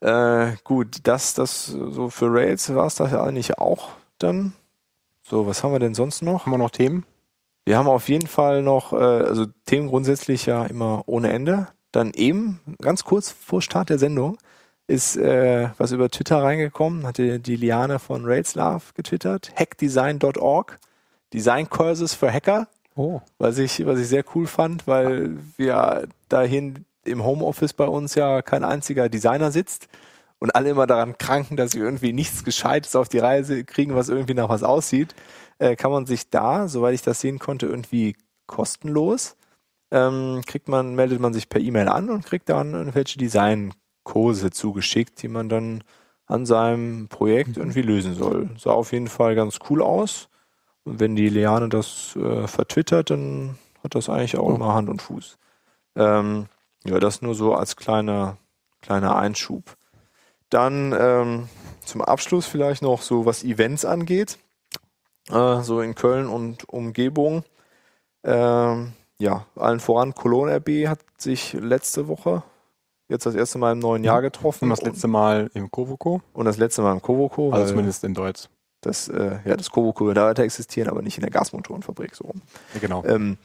Äh, 0.00 0.56
gut, 0.64 0.98
das, 1.04 1.34
das 1.34 1.66
so 1.66 2.10
für 2.10 2.32
Rails 2.32 2.72
war 2.74 2.86
es 2.86 2.94
das 2.96 3.10
ja 3.10 3.24
eigentlich 3.24 3.58
auch 3.58 3.88
dann. 4.18 4.52
So, 5.26 5.46
was 5.46 5.64
haben 5.64 5.72
wir 5.72 5.78
denn 5.78 5.94
sonst 5.94 6.22
noch? 6.22 6.44
Haben 6.44 6.52
wir 6.52 6.58
noch 6.58 6.70
Themen? 6.70 7.06
Wir 7.64 7.78
haben 7.78 7.88
auf 7.88 8.08
jeden 8.08 8.26
Fall 8.26 8.62
noch, 8.62 8.92
äh, 8.92 8.96
also 8.96 9.46
Themen 9.64 9.88
grundsätzlich 9.88 10.44
ja 10.44 10.66
immer 10.66 11.02
ohne 11.06 11.32
Ende. 11.32 11.68
Dann 11.92 12.12
eben, 12.12 12.60
ganz 12.80 13.04
kurz 13.04 13.30
vor 13.30 13.62
Start 13.62 13.88
der 13.88 13.98
Sendung, 13.98 14.36
ist 14.86 15.16
äh, 15.16 15.70
was 15.78 15.92
über 15.92 16.10
Twitter 16.10 16.42
reingekommen, 16.42 17.06
hatte 17.06 17.40
die 17.40 17.56
Liane 17.56 17.98
von 17.98 18.26
Railslav 18.26 18.92
getwittert, 18.92 19.52
hackdesign.org, 19.56 20.78
Design 21.32 21.70
Courses 21.70 22.12
für 22.14 22.30
Hacker, 22.30 22.68
Oh. 22.96 23.20
was 23.38 23.58
ich, 23.58 23.84
was 23.86 23.98
ich 23.98 24.06
sehr 24.08 24.24
cool 24.34 24.46
fand, 24.46 24.86
weil 24.86 25.36
wir 25.56 26.06
dahin 26.28 26.84
im 27.04 27.24
Homeoffice 27.24 27.72
bei 27.72 27.86
uns 27.86 28.14
ja 28.14 28.42
kein 28.42 28.62
einziger 28.62 29.08
Designer 29.08 29.50
sitzt 29.50 29.88
und 30.44 30.54
alle 30.54 30.68
immer 30.68 30.86
daran 30.86 31.16
kranken, 31.16 31.56
dass 31.56 31.70
sie 31.70 31.78
irgendwie 31.78 32.12
nichts 32.12 32.44
Gescheites 32.44 32.94
auf 32.96 33.08
die 33.08 33.18
Reise 33.18 33.64
kriegen, 33.64 33.94
was 33.94 34.10
irgendwie 34.10 34.34
nach 34.34 34.50
was 34.50 34.62
aussieht, 34.62 35.14
äh, 35.58 35.74
kann 35.74 35.90
man 35.90 36.04
sich 36.04 36.28
da, 36.28 36.68
soweit 36.68 36.92
ich 36.94 37.00
das 37.00 37.20
sehen 37.22 37.38
konnte, 37.38 37.64
irgendwie 37.64 38.14
kostenlos, 38.46 39.36
ähm, 39.90 40.42
kriegt 40.46 40.68
man, 40.68 40.94
meldet 40.96 41.18
man 41.18 41.32
sich 41.32 41.48
per 41.48 41.62
E-Mail 41.62 41.88
an 41.88 42.10
und 42.10 42.26
kriegt 42.26 42.50
dann 42.50 42.74
irgendwelche 42.74 43.16
Designkurse 43.18 44.50
zugeschickt, 44.50 45.22
die 45.22 45.28
man 45.28 45.48
dann 45.48 45.82
an 46.26 46.44
seinem 46.44 47.08
Projekt 47.08 47.56
irgendwie 47.56 47.80
lösen 47.82 48.14
soll. 48.14 48.50
Sah 48.58 48.72
auf 48.72 48.92
jeden 48.92 49.08
Fall 49.08 49.34
ganz 49.34 49.58
cool 49.70 49.80
aus. 49.80 50.28
Und 50.84 51.00
wenn 51.00 51.16
die 51.16 51.30
Liane 51.30 51.70
das 51.70 52.16
äh, 52.16 52.46
vertwittert, 52.46 53.08
dann 53.08 53.56
hat 53.82 53.94
das 53.94 54.10
eigentlich 54.10 54.36
auch 54.36 54.50
Oh. 54.50 54.54
immer 54.56 54.74
Hand 54.74 54.90
und 54.90 55.00
Fuß. 55.00 55.38
Ähm, 55.96 56.48
ja, 56.84 57.00
das 57.00 57.22
nur 57.22 57.34
so 57.34 57.54
als 57.54 57.76
kleiner, 57.76 58.36
kleiner 58.82 59.16
Einschub. 59.16 59.76
Dann 60.54 60.94
ähm, 60.96 61.48
zum 61.84 62.00
Abschluss 62.00 62.46
vielleicht 62.46 62.80
noch 62.80 63.02
so, 63.02 63.26
was 63.26 63.42
Events 63.42 63.84
angeht. 63.84 64.38
Äh, 65.28 65.62
so 65.62 65.80
in 65.80 65.96
Köln 65.96 66.28
und 66.28 66.68
Umgebung. 66.68 67.42
Ähm, 68.22 68.92
ja, 69.18 69.46
allen 69.56 69.80
voran 69.80 70.14
Cologne 70.14 70.54
RB 70.58 70.86
hat 70.86 71.00
sich 71.18 71.54
letzte 71.54 72.06
Woche 72.06 72.44
jetzt 73.08 73.26
das 73.26 73.34
erste 73.34 73.58
Mal 73.58 73.72
im 73.72 73.80
neuen 73.80 74.04
Jahr 74.04 74.22
getroffen. 74.22 74.66
Und 74.66 74.70
das 74.70 74.82
letzte 74.82 75.08
Mal 75.08 75.50
im 75.54 75.72
Kovoko. 75.72 76.22
und 76.32 76.44
das 76.44 76.56
letzte 76.56 76.82
Mal 76.82 76.92
im 76.92 77.02
Kowoko. 77.02 77.50
Also 77.50 77.70
zumindest 77.70 78.04
in 78.04 78.14
Deutsch. 78.14 78.48
das, 78.80 79.08
äh, 79.08 79.40
ja, 79.44 79.56
das 79.56 79.70
Kowoko 79.70 80.06
wird 80.06 80.18
da 80.18 80.26
weiter 80.26 80.44
existieren, 80.44 80.88
aber 80.88 81.02
nicht 81.02 81.18
in 81.18 81.22
der 81.22 81.30
Gasmotorenfabrik 81.30 82.14
so 82.14 82.26
rum. 82.26 82.42
Ja, 82.74 82.80
genau. 82.80 83.04
Ähm, 83.04 83.38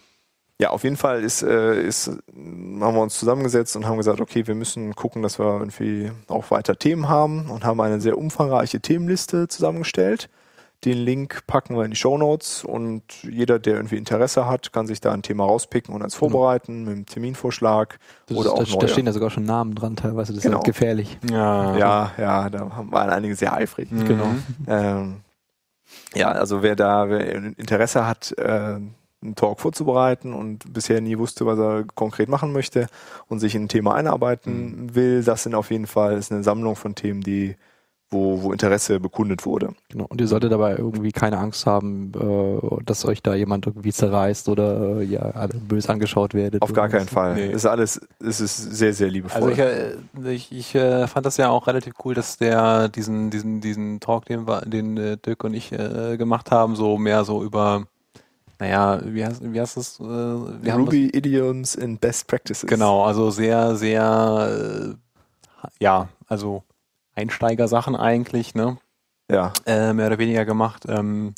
ja, 0.62 0.70
auf 0.72 0.84
jeden 0.84 0.98
Fall 0.98 1.24
ist, 1.24 1.42
äh, 1.42 1.82
ist, 1.82 2.08
haben 2.08 2.80
wir 2.80 3.02
uns 3.02 3.18
zusammengesetzt 3.18 3.76
und 3.76 3.86
haben 3.88 3.98
gesagt, 3.98 4.20
okay, 4.20 4.46
wir 4.48 4.56
müssen 4.56 4.94
gucken, 4.96 5.22
dass 5.22 5.40
wir 5.40 5.46
irgendwie 5.60 6.12
auch 6.28 6.52
weiter 6.52 6.76
Themen 6.78 7.08
haben 7.08 7.50
und 7.50 7.64
haben 7.64 7.80
eine 7.80 8.02
sehr 8.02 8.18
umfangreiche 8.18 8.80
Themenliste 8.82 9.48
zusammengestellt. 9.48 10.30
Den 10.86 10.98
Link 10.98 11.42
packen 11.46 11.76
wir 11.76 11.84
in 11.84 11.92
die 11.92 11.98
Show 11.98 12.18
Notes 12.18 12.64
und 12.64 13.04
jeder, 13.24 13.60
der 13.60 13.76
irgendwie 13.76 13.98
Interesse 13.98 14.48
hat, 14.48 14.72
kann 14.72 14.88
sich 14.88 15.02
da 15.02 15.12
ein 15.12 15.22
Thema 15.22 15.44
rauspicken 15.46 15.94
und 15.94 16.02
als 16.02 16.16
vorbereiten 16.16 16.84
mit 16.86 16.94
einem 16.94 17.06
Terminvorschlag 17.06 18.00
Das, 18.28 18.38
oder 18.38 18.54
auch 18.54 18.64
da, 18.64 18.70
neue. 18.70 18.80
da 18.80 18.88
stehen 18.88 19.06
ja 19.06 19.12
sogar 19.12 19.30
schon 19.30 19.44
Namen 19.44 19.76
dran 19.76 19.98
teilweise. 19.98 20.34
Das 20.34 20.42
Genau. 20.44 20.60
ist 20.60 20.66
halt 20.66 20.74
gefährlich. 20.74 21.18
Ja. 21.30 21.76
ja, 21.78 22.12
ja, 22.18 22.50
da 22.50 22.72
waren 22.90 23.10
einige 23.10 23.36
sehr 23.36 23.54
eifrig. 23.54 23.92
Mhm. 23.92 24.06
Genau. 24.06 24.28
Ähm, 24.68 25.16
ja, 26.16 26.30
also 26.32 26.64
wer 26.64 26.78
da 26.78 27.10
wer 27.10 27.30
Interesse 27.36 28.08
hat, 28.08 28.32
äh, 28.38 28.80
einen 29.22 29.36
Talk 29.36 29.60
vorzubereiten 29.60 30.34
und 30.34 30.72
bisher 30.74 31.02
nie 31.02 31.18
wusste, 31.18 31.46
was 31.46 31.60
er 31.60 31.84
konkret 31.96 32.30
machen 32.30 32.54
möchte 32.54 32.88
und 33.28 33.40
sich 33.40 33.56
in 33.56 33.64
ein 33.64 33.70
Thema 33.70 33.96
einarbeiten 33.96 34.96
will, 34.96 35.24
das 35.24 35.44
sind 35.44 35.56
auf 35.56 35.72
jeden 35.72 35.88
Fall 35.88 36.18
ist 36.18 36.32
eine 36.32 36.44
Sammlung 36.44 36.76
von 36.76 36.96
Themen, 36.96 37.22
die 37.22 37.56
wo, 38.12 38.42
wo 38.42 38.52
Interesse 38.52 39.00
bekundet 39.00 39.46
wurde. 39.46 39.74
Genau. 39.90 40.06
Und 40.10 40.20
ihr 40.20 40.28
solltet 40.28 40.52
dabei 40.52 40.76
irgendwie 40.76 41.12
keine 41.12 41.38
Angst 41.38 41.66
haben, 41.66 42.12
äh, 42.16 42.84
dass 42.84 43.06
euch 43.06 43.22
da 43.22 43.36
jemand 43.36 43.68
irgendwie 43.68 43.94
zerreißt 43.94 44.50
oder 44.50 45.00
äh, 45.00 45.04
ja, 45.04 45.48
böse 45.68 45.90
angeschaut 45.90 46.34
werdet. 46.34 46.62
Auf 46.62 46.74
gar 46.74 46.90
keinen. 46.90 47.08
Fall. 47.08 47.36
Nee. 47.36 47.48
Es 47.48 47.58
ist 47.58 47.66
alles, 47.66 48.02
es 48.20 48.42
ist 48.42 48.58
sehr, 48.58 48.94
sehr 48.94 49.10
liebevoll. 49.10 49.42
Also 49.42 49.50
ich, 49.52 49.60
äh, 49.60 50.32
ich, 50.32 50.52
ich 50.52 50.76
äh, 50.76 51.08
fand 51.08 51.26
das 51.26 51.38
ja 51.38 51.50
auch 51.50 51.68
relativ 51.68 51.94
cool, 52.04 52.14
dass 52.14 52.38
der 52.38 52.90
diesen 52.90 53.30
diesen 53.30 53.62
diesen 53.62 54.00
Talk, 54.00 54.26
den 54.26 54.46
den 54.66 54.98
äh, 54.98 55.18
Dirk 55.18 55.44
und 55.44 55.54
ich 55.54 55.72
äh, 55.72 56.18
gemacht 56.18 56.52
haben, 56.52 56.76
so 56.76 56.98
mehr 56.98 57.24
so 57.24 57.44
über, 57.44 57.86
naja, 58.60 59.02
wie 59.06 59.26
heißt 59.26 59.42
wie 59.42 59.60
heißt 59.60 59.78
das? 59.78 60.00
Äh, 60.00 60.04
wir 60.04 60.74
Ruby 60.76 61.08
Idioms 61.10 61.78
and 61.78 62.00
Best 62.02 62.28
Practices. 62.28 62.62
das, 62.62 62.70
genau, 62.70 63.04
also 63.04 63.32
sehr 63.32 63.76
sehr 63.76 64.94
äh, 64.94 64.96
ja, 65.80 66.10
also 66.28 66.64
Einsteigersachen 67.16 67.96
eigentlich, 67.96 68.56
ne? 68.56 68.78
Ja, 69.32 69.54
Äh, 69.66 69.94
mehr 69.94 70.08
oder 70.08 70.18
weniger 70.18 70.46
gemacht. 70.46 70.86
Ähm, 70.88 71.34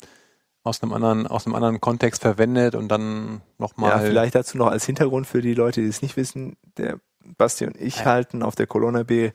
aus 0.64 0.82
einem 0.82 0.92
anderen, 0.92 1.26
aus 1.26 1.44
einem 1.46 1.56
anderen 1.56 1.80
Kontext 1.80 2.22
verwendet 2.22 2.74
und 2.76 2.88
dann 2.88 3.40
nochmal. 3.58 3.90
ja, 3.90 3.98
vielleicht 3.98 4.34
dazu 4.36 4.56
noch 4.56 4.68
als 4.68 4.86
Hintergrund 4.86 5.26
für 5.26 5.42
die 5.42 5.54
Leute, 5.54 5.80
die 5.80 5.88
es 5.88 6.02
nicht 6.02 6.16
wissen, 6.16 6.56
der 6.78 7.00
Basti 7.36 7.66
und 7.66 7.76
ich 7.80 7.98
Ja. 7.98 8.04
halten 8.06 8.42
auf 8.42 8.54
der 8.54 8.66
Colonna 8.68 9.02
B 9.02 9.32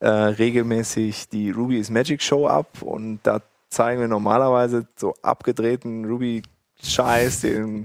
äh, 0.00 0.08
regelmäßig 0.08 1.28
die 1.28 1.50
Ruby 1.50 1.78
is 1.78 1.90
Magic 1.90 2.22
Show 2.22 2.46
ab 2.46 2.80
und 2.80 3.20
da 3.24 3.42
zeigen 3.68 4.00
wir 4.00 4.08
normalerweise 4.08 4.86
so 4.96 5.14
abgedrehten 5.22 6.06
Ruby-Scheiß, 6.80 7.40
den 7.40 7.84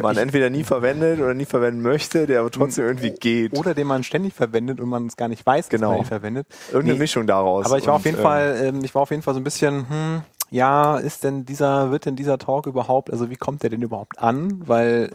man 0.00 0.16
entweder 0.16 0.50
nie 0.50 0.64
verwendet 0.64 1.20
oder 1.20 1.34
nie 1.34 1.44
verwenden 1.44 1.82
möchte, 1.82 2.26
der 2.26 2.40
aber 2.40 2.50
trotzdem 2.50 2.86
irgendwie 2.86 3.10
geht. 3.12 3.56
Oder 3.56 3.74
den 3.74 3.86
man 3.86 4.02
ständig 4.02 4.34
verwendet 4.34 4.80
und 4.80 4.88
man 4.88 5.06
es 5.06 5.16
gar 5.16 5.28
nicht 5.28 5.44
weiß, 5.44 5.68
dass 5.68 5.80
Genau. 5.80 5.90
man 5.92 6.00
ihn 6.00 6.04
verwendet. 6.06 6.46
Irgendeine 6.68 6.94
Nee, 6.94 6.98
Mischung 7.00 7.26
daraus. 7.26 7.66
Aber 7.66 7.78
ich 7.78 7.86
war 7.86 7.94
Und, 7.94 8.00
auf 8.00 8.04
jeden 8.06 8.16
ähm, 8.16 8.22
Fall, 8.22 8.60
ähm, 8.62 8.84
ich 8.84 8.94
war 8.94 9.02
auf 9.02 9.10
jeden 9.10 9.22
Fall 9.22 9.34
so 9.34 9.40
ein 9.40 9.44
bisschen, 9.44 9.88
hm, 9.88 10.22
ja, 10.50 10.98
ist 10.98 11.24
denn 11.24 11.44
dieser, 11.44 11.90
wird 11.90 12.06
denn 12.06 12.16
dieser 12.16 12.38
Talk 12.38 12.66
überhaupt, 12.66 13.10
also 13.10 13.28
wie 13.30 13.36
kommt 13.36 13.62
der 13.62 13.70
denn 13.70 13.82
überhaupt 13.82 14.18
an? 14.18 14.62
Weil, 14.66 15.10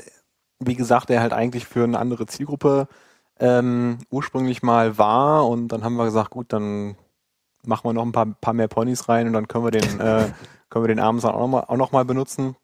wie 0.59 0.76
gesagt, 0.76 1.09
er 1.09 1.22
halt 1.22 1.34
eigentlich 1.34 1.65
für 1.65 1.84
eine 1.84 1.97
andere 1.97 2.28
Zielgruppe 2.28 2.88
ähm, 3.39 3.99
ursprünglich 4.11 4.61
mal 4.63 4.97
war 4.97 5.47
und 5.47 5.70
dann 5.70 5.84
haben 5.84 5.95
wir 5.95 6.05
gesagt, 6.05 6.30
gut, 6.30 6.51
dann 6.53 6.95
machen 7.65 7.86
wir 7.86 7.93
noch 7.93 8.05
ein 8.05 8.11
paar, 8.11 8.28
paar 8.39 8.53
mehr 8.53 8.67
Ponys 8.67 9.09
rein 9.09 9.28
und 9.28 9.34
dann 9.34 9.47
können 9.47 9.63
wir 9.63 9.72
den, 9.72 9.99
äh, 9.99 10.28
können 10.70 10.84
wir 10.84 10.89
den 10.89 10.99
abends 10.99 11.26
auch 11.26 11.39
nochmal 11.39 11.63
auch 11.67 11.78
noch 11.78 11.91
mal 11.91 12.05
benutzen. 12.05 12.55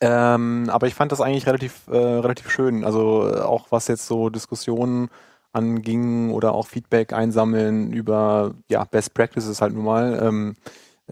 Ähm, 0.00 0.68
aber 0.70 0.86
ich 0.86 0.94
fand 0.94 1.12
das 1.12 1.20
eigentlich 1.20 1.46
relativ, 1.46 1.88
äh, 1.88 1.96
relativ 1.96 2.50
schön. 2.50 2.84
Also 2.84 3.28
äh, 3.28 3.40
auch 3.40 3.66
was 3.70 3.88
jetzt 3.88 4.06
so 4.06 4.28
Diskussionen 4.30 5.08
anging 5.52 6.30
oder 6.32 6.52
auch 6.52 6.66
Feedback 6.66 7.12
einsammeln 7.12 7.92
über 7.92 8.54
ja, 8.68 8.84
Best 8.84 9.14
Practices 9.14 9.60
halt 9.60 9.74
nun 9.74 9.84
mal. 9.84 10.18
Ähm, 10.22 10.56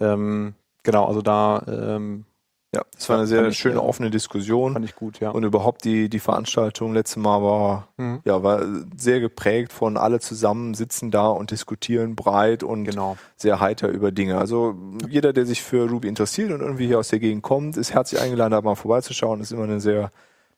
ähm, 0.00 0.54
genau, 0.82 1.06
also 1.06 1.22
da 1.22 1.62
ähm, 1.66 2.26
Ja, 2.74 2.82
es 2.98 3.08
war 3.08 3.18
eine 3.18 3.26
sehr 3.26 3.52
schöne 3.52 3.80
offene 3.82 4.10
Diskussion. 4.10 4.72
fand 4.72 4.84
ich 4.84 4.96
gut, 4.96 5.20
ja. 5.20 5.30
Und 5.30 5.44
überhaupt 5.44 5.84
die, 5.84 6.08
die 6.08 6.18
Veranstaltung 6.18 6.92
letztes 6.92 7.16
Mal 7.16 7.40
war, 7.42 7.88
Mhm. 7.96 8.20
ja, 8.24 8.42
war 8.42 8.62
sehr 8.96 9.20
geprägt 9.20 9.72
von 9.72 9.96
alle 9.96 10.18
zusammen 10.20 10.74
sitzen 10.74 11.10
da 11.10 11.28
und 11.28 11.50
diskutieren 11.52 12.16
breit 12.16 12.62
und 12.62 12.84
Genau. 12.84 13.16
sehr 13.36 13.60
heiter 13.60 13.88
über 13.88 14.10
Dinge. 14.12 14.38
Also 14.38 14.74
jeder, 15.08 15.32
der 15.32 15.46
sich 15.46 15.62
für 15.62 15.88
Ruby 15.88 16.08
interessiert 16.08 16.50
und 16.50 16.60
irgendwie 16.60 16.86
hier 16.86 16.98
aus 16.98 17.08
der 17.08 17.20
Gegend 17.20 17.42
kommt, 17.42 17.76
ist 17.76 17.94
herzlich 17.94 18.20
eingeladen, 18.20 18.50
da 18.52 18.60
mal 18.60 18.74
vorbeizuschauen. 18.74 19.38
Das 19.38 19.48
ist 19.50 19.52
immer 19.56 19.64
eine 19.64 19.80
sehr 19.80 20.10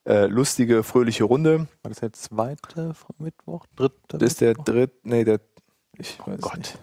äh, 0.08 0.26
lustige, 0.26 0.82
fröhliche 0.84 1.24
Runde. 1.24 1.66
War 1.82 1.88
das 1.88 1.98
der 1.98 2.12
zweite 2.12 2.92
Mittwoch? 3.18 3.66
Dritte? 3.74 3.96
Das 4.18 4.22
ist 4.22 4.40
der 4.40 4.54
dritte, 4.54 4.94
nee, 5.02 5.24
der, 5.24 5.40
ich 5.98 6.18
weiß 6.24 6.38
Oh 6.42 6.48
Gott. 6.48 6.58
nicht. 6.58 6.78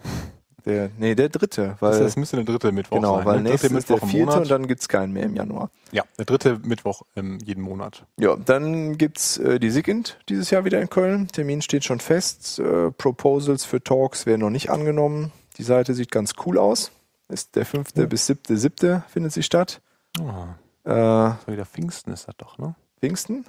Der, 0.66 0.88
nee, 0.98 1.14
der 1.14 1.28
dritte, 1.28 1.76
weil, 1.80 1.90
Das, 1.90 2.00
das 2.00 2.16
müsste 2.16 2.36
der 2.36 2.46
dritte 2.46 2.72
Mittwoch 2.72 2.96
genau, 2.96 3.16
sein. 3.16 3.24
weil 3.26 3.36
ne? 3.42 3.50
nächstes 3.50 3.70
ist 3.72 3.90
der 3.90 3.98
vierte 3.98 4.16
Monat. 4.16 4.38
und 4.38 4.50
dann 4.50 4.66
gibt's 4.66 4.88
keinen 4.88 5.12
mehr 5.12 5.24
im 5.24 5.34
Januar. 5.36 5.70
ja, 5.92 6.04
der 6.16 6.24
dritte 6.24 6.58
Mittwoch 6.64 7.02
ähm, 7.16 7.38
jeden 7.44 7.62
Monat. 7.62 8.06
Ja, 8.18 8.34
dann 8.36 8.96
gibt's 8.96 9.36
äh, 9.36 9.60
die 9.60 9.70
SIGINT 9.70 10.18
dieses 10.30 10.50
Jahr 10.50 10.64
wieder 10.64 10.80
in 10.80 10.88
Köln. 10.88 11.28
Termin 11.28 11.60
steht 11.60 11.84
schon 11.84 12.00
fest. 12.00 12.58
Äh, 12.58 12.90
Proposals 12.92 13.64
für 13.66 13.82
Talks 13.82 14.24
werden 14.24 14.40
noch 14.40 14.50
nicht 14.50 14.70
angenommen. 14.70 15.32
Die 15.58 15.64
Seite 15.64 15.92
sieht 15.92 16.10
ganz 16.10 16.32
cool 16.46 16.56
aus. 16.58 16.92
Ist 17.28 17.56
der 17.56 17.66
fünfte 17.66 18.02
Ja. 18.02 18.06
bis 18.06 18.26
siebte, 18.26 18.56
siebte 18.56 19.04
findet 19.08 19.32
sie 19.32 19.42
statt. 19.42 19.80
Ah, 20.18 20.54
Äh, 20.84 21.50
wieder 21.52 21.66
Pfingsten 21.66 22.12
ist 22.12 22.26
das 22.28 22.36
doch, 22.38 22.56
ne? 22.58 22.74
Pfingsten? 23.00 23.44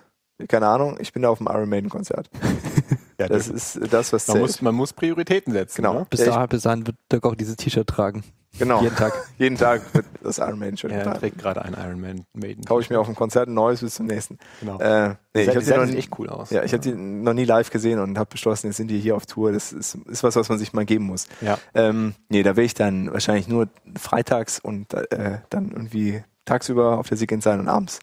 Keine 0.50 0.68
Ahnung, 0.68 0.98
ich 1.00 1.14
bin 1.14 1.22
da 1.22 1.30
auf 1.30 1.38
dem 1.38 1.48
Iron 1.48 1.70
Maiden 1.70 1.90
Konzert. 1.90 2.30
Ja, 3.20 3.28
Das 3.28 3.48
ist 3.48 3.80
das, 3.92 4.12
was 4.14 4.28
man, 4.28 4.36
zählt. 4.36 4.42
muss, 4.48 4.62
man 4.62 4.76
muss 4.76 4.94
Prioritäten 4.94 5.54
setzen. 5.54 5.78
Genau. 5.84 6.00
Ne? 6.00 6.08
Bis, 6.10 6.20
Ja, 6.22 6.34
dahin, 6.34 6.50
bis 6.50 6.62
dahin 6.64 6.88
wird 6.88 6.98
Dirk 7.12 7.26
auch 7.26 7.36
dieses 7.36 7.56
T-Shirt 7.56 7.88
tragen. 7.88 8.24
genau. 8.60 8.82
Jeden 8.82 8.96
Tag. 8.96 9.14
Jeden 9.38 9.58
Tag 9.58 9.82
wird 9.94 10.06
das 10.24 10.38
Iron 10.40 10.60
Maiden 10.60 10.78
Shirt 10.78 10.92
Er 10.92 10.98
getragen. 11.00 11.20
trägt 11.20 11.38
gerade 11.38 11.62
ein 11.64 11.74
Iron 11.74 12.02
Man 12.02 12.26
Maiden. 12.34 12.66
Kaufe 12.66 12.82
ich 12.82 12.90
mir 12.90 13.00
auf 13.00 13.06
dem 13.08 13.16
Konzert 13.16 13.48
ein 13.48 13.54
neues 13.54 13.82
bis 13.82 13.96
zum 13.96 14.06
nächsten. 14.08 14.38
Genau. 14.60 14.80
Äh, 14.80 15.10
nee, 15.34 15.42
ich 15.44 15.46
die 15.46 15.50
habe 15.52 15.62
sie 15.62 15.72
noch 15.74 15.84
sieht 15.86 15.94
nie, 15.94 16.00
echt 16.00 16.20
cool 16.20 16.30
aus. 16.30 16.50
ja, 16.50 16.64
ich 16.64 16.74
habe 16.74 16.82
die 16.82 16.92
noch 16.94 17.34
nie 17.34 17.46
live 17.46 17.70
gesehen 17.70 18.00
und 18.00 18.18
habe 18.18 18.30
beschlossen, 18.32 18.68
jetzt 18.68 18.78
sind 18.78 18.90
die 18.90 19.00
hier 19.00 19.16
auf 19.16 19.26
Tour. 19.26 19.52
Das 19.54 19.72
ist, 19.72 19.96
ist 19.96 20.24
was, 20.24 20.36
was 20.36 20.50
man 20.50 20.58
sich 20.58 20.74
mal 20.74 20.86
geben 20.86 21.06
muss. 21.06 21.28
Ja. 21.42 21.58
Ähm, 21.74 22.16
nee, 22.30 22.44
da 22.44 22.50
werde 22.52 22.64
ich 22.64 22.74
dann 22.74 23.12
wahrscheinlich 23.14 23.48
nur 23.48 23.68
freitags 23.98 24.60
und 24.60 24.94
äh, 24.94 25.40
dann 25.50 25.72
irgendwie 25.72 26.24
tagsüber 26.46 26.98
auf 27.00 27.08
der 27.08 27.18
Sigint 27.18 27.44
sein 27.44 27.60
und 27.60 27.68
abends 27.70 28.00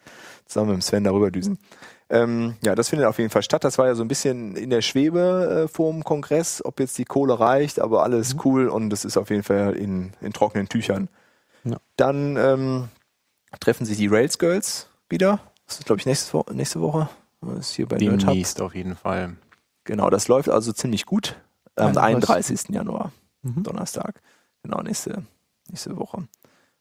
zusammen 0.46 0.70
mit 0.70 0.78
dem 0.78 0.82
Sven 0.82 1.04
darüber 1.04 1.30
düsen. 1.30 1.58
Ähm, 2.10 2.56
ja, 2.64 2.74
das 2.74 2.90
findet 2.90 3.06
auf 3.06 3.18
jeden 3.18 3.30
Fall 3.30 3.42
statt. 3.42 3.64
Das 3.64 3.78
war 3.78 3.86
ja 3.86 3.94
so 3.94 4.02
ein 4.02 4.08
bisschen 4.08 4.56
in 4.56 4.70
der 4.70 4.82
Schwebe 4.82 5.64
äh, 5.64 5.68
vor 5.68 5.92
dem 5.92 6.04
Kongress, 6.04 6.62
ob 6.64 6.80
jetzt 6.80 6.98
die 6.98 7.04
Kohle 7.04 7.38
reicht, 7.38 7.80
aber 7.80 8.02
alles 8.02 8.36
cool 8.44 8.68
und 8.68 8.90
das 8.90 9.04
ist 9.04 9.16
auf 9.16 9.30
jeden 9.30 9.42
Fall 9.42 9.74
in, 9.74 10.12
in 10.20 10.32
trockenen 10.32 10.68
Tüchern. 10.68 11.08
Ja. 11.64 11.78
Dann 11.96 12.36
ähm, 12.36 12.88
treffen 13.60 13.86
sich 13.86 13.96
die 13.96 14.08
Rails 14.08 14.38
Girls 14.38 14.88
wieder. 15.08 15.40
Das 15.66 15.78
ist, 15.78 15.86
glaube 15.86 16.00
ich, 16.00 16.06
nächste, 16.06 16.34
Wo 16.34 16.44
nächste 16.52 16.80
Woche. 16.80 17.08
Das 17.40 17.70
ist 17.70 17.74
hier 17.74 17.86
bei. 17.86 17.96
Demnächst 17.96 18.60
auf 18.60 18.74
jeden 18.74 18.96
Fall. 18.96 19.36
Genau, 19.84 20.10
das 20.10 20.28
läuft 20.28 20.48
also 20.48 20.72
ziemlich 20.72 21.06
gut. 21.06 21.36
Am 21.76 21.96
31. 21.96 22.28
31. 22.28 22.74
Januar. 22.74 23.12
Mhm. 23.42 23.62
Donnerstag. 23.62 24.20
Genau, 24.62 24.82
nächste, 24.82 25.24
nächste 25.68 25.96
Woche. 25.96 26.28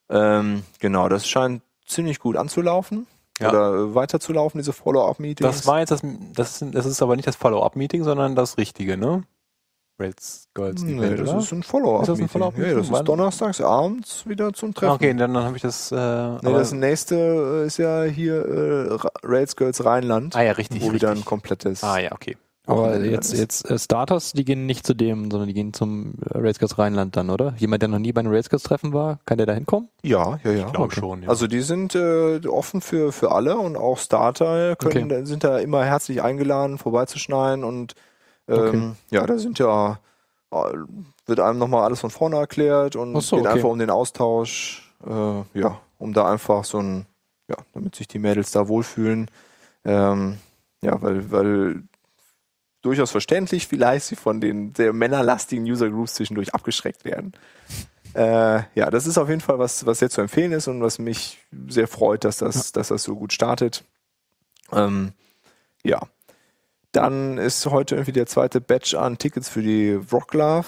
Ähm, 0.10 0.64
genau, 0.80 1.10
das 1.10 1.28
scheint 1.28 1.64
ziemlich 1.86 2.20
gut 2.20 2.36
anzulaufen. 2.36 3.08
Ja. 3.40 3.50
Oder 3.50 3.96
weiterzulaufen, 3.96 4.60
diese 4.60 4.74
Follow-up-Meetings. 4.74 5.48
Das 5.58 5.66
war 5.68 5.80
jetzt 5.80 5.92
das, 5.92 6.02
das, 6.36 6.62
ist- 6.62 6.76
das 6.76 6.86
ist 6.86 7.02
aber 7.02 7.16
nicht 7.16 7.28
das 7.28 7.36
Follow-up-Meeting, 7.36 8.04
sondern 8.04 8.36
das 8.36 8.58
richtige, 8.58 8.98
ne? 8.98 9.24
Rails 10.00 10.48
Girls 10.56 10.82
Nee, 10.82 10.98
Event, 10.98 11.20
das 11.20 11.30
oder? 11.30 11.40
ist 11.40 11.52
ein 11.52 11.64
Follow-up. 11.64 12.02
Ist 12.04 12.08
das 12.10 12.20
ein 12.20 12.28
Follow-up-Meeting? 12.28 12.72
Ja, 12.74 12.78
das 12.80 12.90
ist 12.90 13.08
donnerstags 13.08 13.62
abends 13.62 14.28
wieder 14.28 14.52
zum 14.54 14.74
Treffen. 14.74 14.94
Okay, 14.94 15.14
dann, 15.14 15.34
dann 15.34 15.44
habe 15.44 15.56
ich 15.56 15.62
das. 15.62 15.92
Äh, 15.92 15.96
Nee, 16.42 16.54
das 16.54 16.72
nächste 16.72 17.16
äh, 17.64 17.68
ist 17.68 17.78
ja 17.78 18.04
hier 18.04 18.36
äh, 18.46 18.98
Rails 19.24 19.56
Girls 19.56 19.84
Rheinland, 19.86 20.36
ah 20.36 20.42
ja, 20.42 20.54
richtig. 20.54 20.82
wo 20.82 20.86
richtig. 20.88 21.02
wieder 21.02 21.12
ein 21.12 21.24
komplettes. 21.26 21.84
ah 21.84 22.00
ja, 22.00 22.12
okay. 22.14 22.36
Aber 22.68 23.00
jetzt, 23.00 23.34
jetzt 23.34 23.70
äh, 23.70 23.80
Starters, 23.80 24.34
die 24.34 24.46
gehen 24.46 24.68
nicht 24.68 24.86
zu 24.86 24.94
dem, 24.94 25.32
sondern 25.32 25.48
die 25.48 25.54
gehen 25.54 25.74
zum 25.74 26.14
äh, 26.24 26.38
Railscast 26.38 26.78
Rheinland 26.78 27.16
dann, 27.16 27.30
oder? 27.30 27.56
Jemand, 27.58 27.82
der 27.82 27.90
noch 27.90 28.00
nie 28.00 28.14
bei 28.14 28.20
einem 28.20 28.32
Railscast-Treffen 28.32 28.94
war, 28.94 29.20
kann 29.26 29.38
der 29.38 29.48
da 29.48 29.54
hinkommen? 29.54 29.90
Ja, 30.04 30.40
ja, 30.44 30.52
ja. 30.52 30.68
Ich 30.68 30.74
glaube 30.74 30.86
okay. 30.86 31.00
schon. 31.00 31.24
Ja. 31.24 31.30
Also 31.30 31.48
die 31.48 31.62
sind 31.62 31.96
äh, 31.96 32.40
offen 32.48 32.82
für, 32.82 33.12
für 33.12 33.32
alle 33.32 33.58
und 33.58 33.76
auch 33.76 33.98
Starter 33.98 34.76
können, 34.76 35.26
sind 35.26 35.44
da 35.44 35.58
immer 35.58 35.84
herzlich 35.84 36.22
eingeladen, 36.22 36.78
vorbeizuschneiden 36.78 37.64
und 37.64 37.96
ähm, 38.48 38.58
Okay. 38.58 38.92
ja, 39.12 39.26
da 39.26 39.38
sind 39.38 39.60
ja 39.60 40.00
äh, 40.52 40.78
wird 41.26 41.40
einem 41.40 41.60
nochmal 41.60 41.84
alles 41.84 42.02
von 42.02 42.10
vorne 42.10 42.36
erklärt 42.38 42.96
und 42.96 43.20
so, 43.22 43.38
geht 43.38 43.46
okay. 43.46 43.56
einfach 43.56 43.70
um 43.70 43.80
den 43.80 43.90
Austausch, 43.90 44.94
äh, 45.06 45.60
ja, 45.60 45.80
um 45.98 46.14
da 46.14 46.30
einfach 46.30 46.64
so 46.64 46.80
ein, 46.80 47.06
ja, 47.48 47.56
damit 47.74 47.96
sich 47.96 48.08
die 48.08 48.20
Mädels 48.20 48.52
da 48.52 48.68
wohlfühlen. 48.68 49.32
Ähm, 49.86 50.38
ja, 50.82 51.02
weil, 51.02 51.32
weil 51.32 51.84
durchaus 52.82 53.12
verständlich 53.12 53.68
vielleicht 53.68 54.06
sie 54.06 54.16
von 54.16 54.42
den 54.42 54.74
sehr 54.76 54.94
männerlastigen 54.94 55.66
User 55.66 55.90
Groups 55.90 56.16
zwischendurch 56.16 56.54
abgeschreckt 56.54 57.06
werden. 57.06 57.34
Äh, 58.14 58.64
ja, 58.76 58.90
das 58.90 59.08
ist 59.08 59.18
auf 59.18 59.30
jeden 59.30 59.42
Fall 59.42 59.60
was, 59.60 59.86
was 59.86 60.00
sehr 60.00 60.10
zu 60.10 60.22
empfehlen 60.22 60.52
ist 60.52 60.68
und 60.68 60.82
was 60.82 61.00
mich 61.00 61.40
sehr 61.68 61.88
freut, 61.88 62.24
dass 62.24 62.38
das, 62.38 62.72
dass 62.72 62.90
das 62.90 63.04
so 63.04 63.16
gut 63.16 63.34
startet. 63.34 63.84
Ähm, 64.72 65.14
ja. 65.84 66.02
Dann 66.92 67.38
ist 67.38 67.66
heute 67.68 67.96
irgendwie 67.96 68.12
der 68.12 68.26
zweite 68.26 68.60
Batch 68.60 68.96
an 68.96 69.18
Tickets 69.18 69.48
für 69.48 69.62
die 69.62 69.98
Wroclaw. 70.12 70.68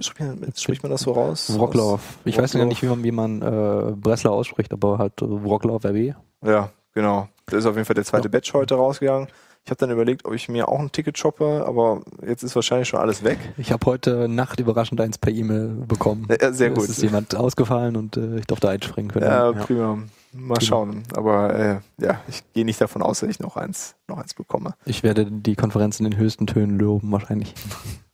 Spricht 0.00 0.20
man, 0.20 0.52
spricht 0.54 0.82
man 0.82 0.92
das 0.92 1.02
so 1.02 1.12
raus? 1.12 1.50
Wroclaw. 1.56 2.00
Ich 2.26 2.36
weiß 2.36 2.52
gar 2.52 2.60
Wroclaw. 2.60 2.68
nicht, 2.68 2.82
wie 2.82 2.86
man, 2.86 3.04
wie 3.04 3.12
man 3.12 3.42
äh, 3.42 3.92
Breslau 3.96 4.34
ausspricht, 4.34 4.72
aber 4.74 4.98
halt 4.98 5.22
äh, 5.22 5.24
Wroclaw 5.26 5.78
RB. 5.88 6.14
Ja, 6.44 6.70
genau. 6.92 7.28
Das 7.46 7.60
ist 7.60 7.66
auf 7.66 7.76
jeden 7.76 7.86
Fall 7.86 7.94
der 7.94 8.04
zweite 8.04 8.28
Batch 8.28 8.52
heute 8.52 8.74
rausgegangen. 8.74 9.28
Ich 9.68 9.70
habe 9.70 9.80
dann 9.80 9.90
überlegt, 9.90 10.24
ob 10.24 10.32
ich 10.32 10.48
mir 10.48 10.66
auch 10.70 10.78
ein 10.80 10.90
Ticket 10.92 11.18
shoppe, 11.18 11.62
aber 11.66 12.00
jetzt 12.26 12.42
ist 12.42 12.54
wahrscheinlich 12.56 12.88
schon 12.88 12.98
alles 13.00 13.22
weg. 13.22 13.36
Ich 13.58 13.70
habe 13.70 13.84
heute 13.84 14.26
Nacht 14.26 14.58
überraschend 14.60 14.98
eins 14.98 15.18
per 15.18 15.30
E-Mail 15.30 15.68
bekommen. 15.86 16.26
Ja, 16.40 16.52
sehr 16.54 16.70
gut. 16.70 16.84
Es 16.84 16.88
ist 16.88 17.02
jemand 17.02 17.36
ausgefallen 17.36 17.94
und 17.96 18.16
äh, 18.16 18.38
ich 18.38 18.46
durfte 18.46 18.70
einspringen 18.70 19.10
können. 19.10 19.26
Ja, 19.26 19.50
Ja. 19.50 19.52
prima. 19.52 19.98
Mal 20.32 20.54
Prima. 20.54 20.60
schauen. 20.62 21.02
Aber 21.14 21.54
äh, 21.54 21.80
ja, 22.02 22.22
ich 22.28 22.42
gehe 22.54 22.64
nicht 22.64 22.80
davon 22.80 23.02
aus, 23.02 23.20
dass 23.20 23.28
ich 23.28 23.40
noch 23.40 23.58
eins, 23.58 23.94
noch 24.08 24.16
eins 24.16 24.32
bekomme. 24.32 24.72
Ich 24.86 25.02
werde 25.02 25.26
die 25.30 25.54
Konferenz 25.54 26.00
in 26.00 26.04
den 26.08 26.16
höchsten 26.18 26.46
Tönen 26.46 26.78
loben, 26.78 27.12
wahrscheinlich. 27.12 27.52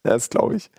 Ja, 0.04 0.10
das 0.14 0.30
glaube 0.30 0.56
ich. 0.56 0.72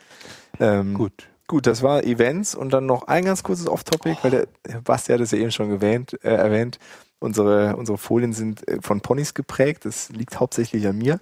Ähm, 0.59 0.93
Gut. 0.95 1.29
gut, 1.47 1.67
das 1.67 1.83
war 1.83 2.03
Events 2.03 2.53
und 2.53 2.73
dann 2.73 2.85
noch 2.85 3.07
ein 3.07 3.23
ganz 3.23 3.43
kurzes 3.43 3.69
Off-Topic, 3.69 4.17
weil 4.23 4.31
der 4.31 4.47
Basti 4.83 5.13
hat 5.13 5.21
es 5.21 5.31
ja 5.31 5.37
eben 5.37 5.51
schon 5.51 5.71
erwähnt. 5.71 6.17
Äh, 6.21 6.35
erwähnt. 6.35 6.79
Unsere, 7.19 7.75
unsere 7.77 7.97
Folien 7.97 8.33
sind 8.33 8.67
äh, 8.67 8.79
von 8.81 9.01
Ponys 9.01 9.33
geprägt. 9.33 9.85
Das 9.85 10.09
liegt 10.09 10.39
hauptsächlich 10.39 10.85
an 10.87 10.97
mir. 10.97 11.19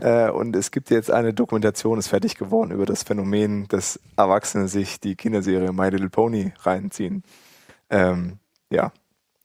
äh, 0.00 0.30
und 0.30 0.54
es 0.56 0.70
gibt 0.70 0.90
jetzt 0.90 1.10
eine 1.10 1.34
Dokumentation, 1.34 1.98
ist 1.98 2.08
fertig 2.08 2.36
geworden, 2.36 2.70
über 2.70 2.86
das 2.86 3.02
Phänomen, 3.02 3.66
dass 3.68 4.00
Erwachsene 4.16 4.68
sich 4.68 5.00
die 5.00 5.16
Kinderserie 5.16 5.72
My 5.72 5.88
Little 5.88 6.10
Pony 6.10 6.52
reinziehen. 6.60 7.22
Ähm, 7.90 8.38
ja, 8.70 8.92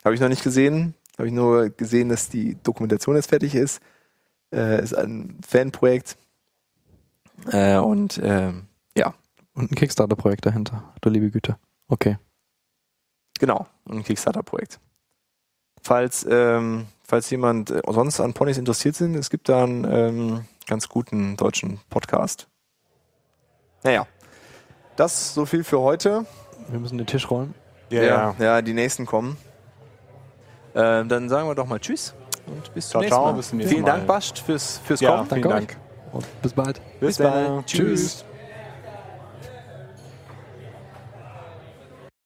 habe 0.05 0.15
ich 0.15 0.21
noch 0.21 0.29
nicht 0.29 0.43
gesehen. 0.43 0.93
Habe 1.17 1.27
ich 1.27 1.33
nur 1.33 1.69
gesehen, 1.69 2.09
dass 2.09 2.29
die 2.29 2.57
Dokumentation 2.61 3.15
jetzt 3.15 3.29
fertig 3.29 3.55
ist. 3.55 3.81
Äh, 4.53 4.81
ist 4.81 4.93
ein 4.95 5.39
Fanprojekt. 5.45 6.15
Äh, 7.51 7.77
und 7.77 8.19
ähm, 8.23 8.67
ja, 8.95 9.13
Und 9.53 9.71
ein 9.71 9.75
Kickstarter-Projekt 9.75 10.45
dahinter. 10.45 10.93
Du 11.01 11.09
liebe 11.09 11.31
Güte. 11.31 11.57
Okay. 11.87 12.17
Genau, 13.39 13.65
ein 13.89 14.03
Kickstarter-Projekt. 14.03 14.79
Falls, 15.87 16.27
ähm, 16.29 16.87
falls 17.01 17.29
jemand 17.29 17.71
äh, 17.71 17.81
sonst 17.87 18.19
an 18.19 18.33
Ponys 18.33 18.57
interessiert 18.57 18.95
sind, 18.95 19.15
es 19.15 19.29
gibt 19.29 19.47
da 19.47 19.63
einen 19.63 19.85
ähm, 19.89 20.45
ganz 20.67 20.89
guten 20.89 21.37
deutschen 21.37 21.79
Podcast. 21.89 22.49
Naja, 23.83 24.05
das 24.97 25.33
so 25.33 25.45
viel 25.45 25.63
für 25.63 25.79
heute. 25.79 26.25
Wir 26.67 26.77
müssen 26.81 26.97
den 26.97 27.07
Tisch 27.07 27.31
räumen. 27.31 27.53
ja, 27.89 28.35
ja 28.37 28.61
die 28.61 28.73
nächsten 28.73 29.05
kommen. 29.05 29.37
Ähm, 30.75 31.07
dann 31.07 31.29
sagen 31.29 31.47
wir 31.47 31.55
doch 31.55 31.67
mal 31.67 31.79
Tschüss 31.79 32.13
und 32.47 32.73
bis 32.73 32.89
Ciao, 32.89 32.99
zum 32.99 33.01
nächsten 33.03 33.15
ciao, 33.15 33.25
Mal. 33.31 33.37
bis 33.37 33.53
nächsten 33.53 33.69
Vielen 33.71 33.83
Mal. 33.83 33.91
Dank, 33.91 34.07
Bast, 34.07 34.39
fürs, 34.39 34.79
fürs 34.79 34.99
Ja, 34.99 35.11
Kommen. 35.15 35.29
vielen 35.29 35.41
Danke 35.43 35.67
Dank. 35.67 35.77
Und 36.11 36.41
bis 36.41 36.51
bald. 36.51 36.81
Bis 36.99 37.15
dann. 37.15 37.31
bald. 37.55 37.65
Tschüss. 37.67 38.01
Tschüss. 38.01 38.25